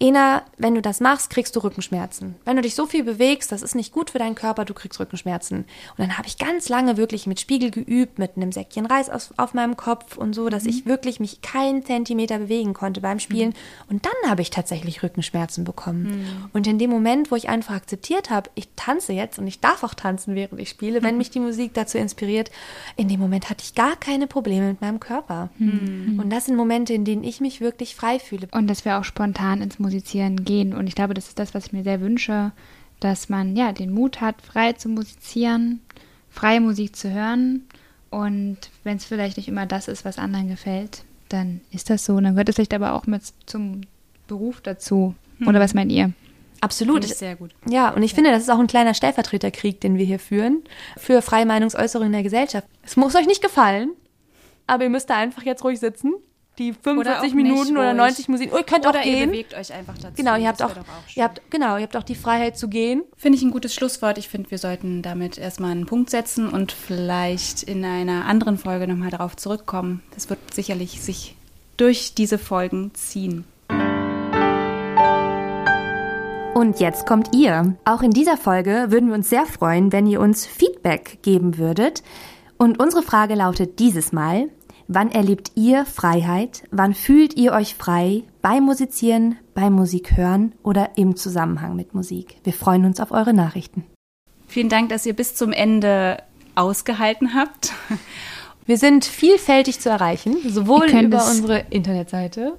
Ena, 0.00 0.42
wenn 0.58 0.74
du 0.74 0.82
das 0.82 1.00
machst, 1.00 1.30
kriegst 1.30 1.54
du 1.54 1.60
Rückenschmerzen. 1.60 2.34
Wenn 2.44 2.56
du 2.56 2.62
dich 2.62 2.74
so 2.74 2.84
viel 2.84 3.04
bewegst, 3.04 3.52
das 3.52 3.62
ist 3.62 3.76
nicht 3.76 3.92
gut 3.92 4.10
für 4.10 4.18
deinen 4.18 4.34
Körper, 4.34 4.64
du 4.64 4.74
kriegst 4.74 4.98
Rückenschmerzen. 4.98 5.58
Und 5.58 5.98
dann 5.98 6.18
habe 6.18 6.26
ich 6.26 6.36
ganz 6.36 6.68
lange 6.68 6.96
wirklich 6.96 7.28
mit 7.28 7.38
Spiegel 7.38 7.70
geübt, 7.70 8.18
mit 8.18 8.36
einem 8.36 8.50
Säckchen 8.50 8.86
Reis 8.86 9.08
aus, 9.08 9.30
auf 9.36 9.54
meinem 9.54 9.76
Kopf 9.76 10.16
und 10.16 10.34
so, 10.34 10.48
dass 10.48 10.66
ich 10.66 10.84
wirklich 10.84 11.20
mich 11.20 11.42
keinen 11.42 11.84
Zentimeter 11.84 12.38
bewegen 12.38 12.74
konnte 12.74 13.00
beim 13.00 13.20
Spielen. 13.20 13.54
Und 13.88 14.04
dann 14.04 14.30
habe 14.30 14.42
ich 14.42 14.50
tatsächlich 14.50 15.04
Rückenschmerzen 15.04 15.62
bekommen. 15.62 16.26
Und 16.52 16.66
in 16.66 16.78
dem 16.80 16.90
Moment, 16.90 17.30
wo 17.30 17.36
ich 17.36 17.48
einfach 17.48 17.76
akzeptiert 17.76 18.30
habe, 18.30 18.50
ich 18.56 18.68
tanze 18.74 19.12
jetzt 19.12 19.38
und 19.38 19.46
ich 19.46 19.60
darf 19.60 19.84
auch 19.84 19.94
tanzen, 19.94 20.34
während 20.34 20.60
ich 20.60 20.70
spiele, 20.70 21.04
wenn 21.04 21.18
mich 21.18 21.30
die 21.30 21.40
Musik 21.40 21.72
dazu 21.72 21.98
inspiriert, 21.98 22.50
in 22.96 23.06
dem 23.06 23.20
Moment 23.20 23.48
hatte 23.48 23.62
ich 23.62 23.76
gar 23.76 23.94
keine 23.94 24.26
Probleme 24.26 24.66
mit 24.66 24.80
meinem 24.80 24.98
Körper. 24.98 25.50
Und 25.60 26.30
das 26.30 26.46
sind 26.46 26.56
Momente, 26.56 26.92
in 26.92 27.04
denen 27.04 27.22
ich 27.22 27.40
mich 27.40 27.60
wirklich 27.60 27.94
frei 27.94 28.18
fühle. 28.18 28.48
Und 28.50 28.66
dass 28.66 28.84
wir 28.84 28.98
auch 28.98 29.04
spontan 29.04 29.62
ins 29.62 29.78
Musizieren 29.84 30.44
gehen. 30.44 30.74
Und 30.74 30.86
ich 30.86 30.94
glaube, 30.94 31.14
das 31.14 31.28
ist 31.28 31.38
das, 31.38 31.54
was 31.54 31.66
ich 31.66 31.72
mir 31.72 31.84
sehr 31.84 32.00
wünsche, 32.00 32.52
dass 33.00 33.28
man 33.28 33.56
ja 33.56 33.72
den 33.72 33.92
Mut 33.92 34.20
hat, 34.20 34.40
frei 34.42 34.72
zu 34.72 34.88
musizieren, 34.88 35.80
freie 36.30 36.60
Musik 36.60 36.96
zu 36.96 37.12
hören. 37.12 37.64
Und 38.10 38.58
wenn 38.82 38.96
es 38.96 39.04
vielleicht 39.04 39.36
nicht 39.36 39.48
immer 39.48 39.66
das 39.66 39.88
ist, 39.88 40.04
was 40.04 40.18
anderen 40.18 40.48
gefällt, 40.48 41.04
dann 41.28 41.60
ist 41.70 41.90
das 41.90 42.04
so. 42.04 42.14
Und 42.14 42.24
dann 42.24 42.34
gehört 42.34 42.48
es 42.48 42.56
vielleicht 42.56 42.74
aber 42.74 42.94
auch 42.94 43.06
mit 43.06 43.22
zum 43.46 43.82
Beruf 44.26 44.60
dazu. 44.60 45.14
Oder 45.46 45.60
was 45.60 45.74
meint 45.74 45.92
ihr? 45.92 46.12
Absolut. 46.60 47.02
Finde 47.02 47.08
ich 47.08 47.18
sehr 47.18 47.36
gut. 47.36 47.50
Ja, 47.68 47.90
und 47.90 48.02
ich 48.02 48.14
finde, 48.14 48.30
das 48.30 48.44
ist 48.44 48.48
auch 48.48 48.58
ein 48.58 48.66
kleiner 48.66 48.94
Stellvertreterkrieg, 48.94 49.80
den 49.80 49.98
wir 49.98 50.06
hier 50.06 50.18
führen, 50.18 50.62
für 50.96 51.20
freie 51.20 51.44
Meinungsäußerung 51.44 52.06
in 52.06 52.12
der 52.12 52.22
Gesellschaft. 52.22 52.66
Es 52.82 52.96
muss 52.96 53.14
euch 53.14 53.26
nicht 53.26 53.42
gefallen, 53.42 53.90
aber 54.66 54.84
ihr 54.84 54.90
müsst 54.90 55.10
da 55.10 55.16
einfach 55.16 55.42
jetzt 55.42 55.62
ruhig 55.62 55.78
sitzen. 55.78 56.14
Die 56.58 56.72
45 56.72 57.32
auch 57.32 57.34
Minuten 57.34 57.60
nicht 57.62 57.72
oder 57.72 57.88
ruhig. 57.88 57.96
90 57.96 58.28
Musik. 58.28 58.50
Oh, 58.52 58.58
ihr 58.58 58.62
könnt 58.64 58.86
Oder 58.86 59.00
auch 59.00 59.04
ihr 59.04 59.12
gehen. 59.12 59.30
bewegt 59.30 59.54
euch 59.54 59.72
einfach 59.72 59.94
dazu. 59.94 60.14
Genau, 60.16 60.36
ihr 60.36 60.46
habt 60.46 60.62
auch, 60.62 60.72
schön. 60.72 60.84
ihr 61.16 61.24
habt, 61.24 61.42
genau, 61.50 61.76
ihr 61.76 61.82
habt 61.82 61.96
auch 61.96 62.04
die 62.04 62.14
Freiheit 62.14 62.56
zu 62.56 62.68
gehen. 62.68 63.02
Finde 63.16 63.38
ich 63.38 63.42
ein 63.44 63.50
gutes 63.50 63.74
Schlusswort. 63.74 64.18
Ich 64.18 64.28
finde, 64.28 64.50
wir 64.52 64.58
sollten 64.58 65.02
damit 65.02 65.36
erstmal 65.36 65.72
einen 65.72 65.86
Punkt 65.86 66.10
setzen 66.10 66.48
und 66.48 66.70
vielleicht 66.70 67.64
in 67.64 67.84
einer 67.84 68.26
anderen 68.26 68.56
Folge 68.56 68.86
nochmal 68.86 69.10
darauf 69.10 69.36
zurückkommen. 69.36 70.02
Das 70.14 70.30
wird 70.30 70.38
sicherlich 70.54 71.02
sich 71.02 71.34
durch 71.76 72.14
diese 72.14 72.38
Folgen 72.38 72.92
ziehen. 72.94 73.44
Und 76.54 76.78
jetzt 76.78 77.04
kommt 77.04 77.34
ihr. 77.34 77.76
Auch 77.84 78.02
in 78.02 78.12
dieser 78.12 78.36
Folge 78.36 78.86
würden 78.90 79.08
wir 79.08 79.16
uns 79.16 79.28
sehr 79.28 79.44
freuen, 79.44 79.90
wenn 79.92 80.06
ihr 80.06 80.20
uns 80.20 80.46
Feedback 80.46 81.18
geben 81.22 81.58
würdet. 81.58 82.04
Und 82.58 82.80
unsere 82.80 83.02
Frage 83.02 83.34
lautet 83.34 83.80
dieses 83.80 84.12
Mal, 84.12 84.48
wann 84.88 85.10
erlebt 85.10 85.52
ihr 85.54 85.84
Freiheit? 85.86 86.64
Wann 86.70 86.94
fühlt 86.94 87.36
ihr 87.36 87.52
euch 87.52 87.74
frei 87.74 88.22
beim 88.42 88.64
Musizieren, 88.64 89.36
beim 89.54 89.72
Musik 89.72 90.16
hören 90.16 90.52
oder 90.62 90.90
im 90.96 91.16
Zusammenhang 91.16 91.76
mit 91.76 91.94
Musik? 91.94 92.36
Wir 92.44 92.52
freuen 92.52 92.84
uns 92.84 93.00
auf 93.00 93.10
eure 93.10 93.34
Nachrichten. 93.34 93.84
Vielen 94.46 94.68
Dank, 94.68 94.88
dass 94.88 95.06
ihr 95.06 95.14
bis 95.14 95.34
zum 95.34 95.52
Ende 95.52 96.22
ausgehalten 96.54 97.34
habt. 97.34 97.72
Wir 98.66 98.78
sind 98.78 99.04
vielfältig 99.04 99.80
zu 99.80 99.90
erreichen, 99.90 100.36
sowohl 100.48 100.86
über 100.86 101.26
unsere 101.28 101.66
Internetseite, 101.68 102.54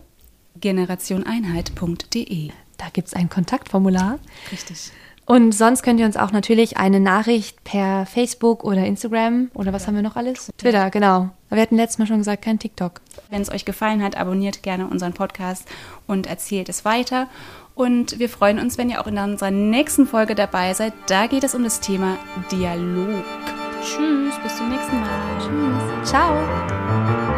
Generationeinheit.de. 0.59 2.51
da 2.77 2.85
gibt 2.93 3.07
es 3.07 3.13
ein 3.15 3.27
Kontaktformular, 3.27 4.19
Richtig. 4.51 4.91
Und 5.25 5.53
sonst 5.53 5.81
könnt 5.81 5.99
ihr 5.99 6.05
uns 6.05 6.17
auch 6.17 6.31
natürlich 6.31 6.77
eine 6.77 6.99
Nachricht 6.99 7.63
per 7.63 8.05
Facebook 8.05 8.63
oder 8.63 8.85
Instagram 8.85 9.49
oder 9.55 9.73
was 9.73 9.87
haben 9.87 9.95
wir 9.95 10.03
noch 10.03 10.15
alles? 10.15 10.51
Twitter, 10.57 10.91
genau. 10.91 11.31
Wir 11.55 11.61
hatten 11.61 11.77
letztes 11.77 11.97
Mal 11.97 12.05
schon 12.05 12.19
gesagt, 12.19 12.43
kein 12.43 12.59
TikTok. 12.59 13.01
Wenn 13.29 13.41
es 13.41 13.51
euch 13.51 13.65
gefallen 13.65 14.03
hat, 14.03 14.17
abonniert 14.17 14.63
gerne 14.63 14.87
unseren 14.87 15.13
Podcast 15.13 15.67
und 16.07 16.27
erzählt 16.27 16.69
es 16.69 16.85
weiter. 16.85 17.27
Und 17.73 18.19
wir 18.19 18.29
freuen 18.29 18.59
uns, 18.59 18.77
wenn 18.77 18.89
ihr 18.89 19.01
auch 19.01 19.07
in 19.07 19.17
unserer 19.17 19.51
nächsten 19.51 20.07
Folge 20.07 20.35
dabei 20.35 20.73
seid. 20.73 20.93
Da 21.07 21.27
geht 21.27 21.43
es 21.43 21.55
um 21.55 21.63
das 21.63 21.81
Thema 21.81 22.17
Dialog. 22.51 23.23
Tschüss, 23.81 24.35
bis 24.41 24.57
zum 24.57 24.69
nächsten 24.69 24.99
Mal. 24.99 25.39
Tschüss. 25.39 26.09
Ciao! 26.09 27.34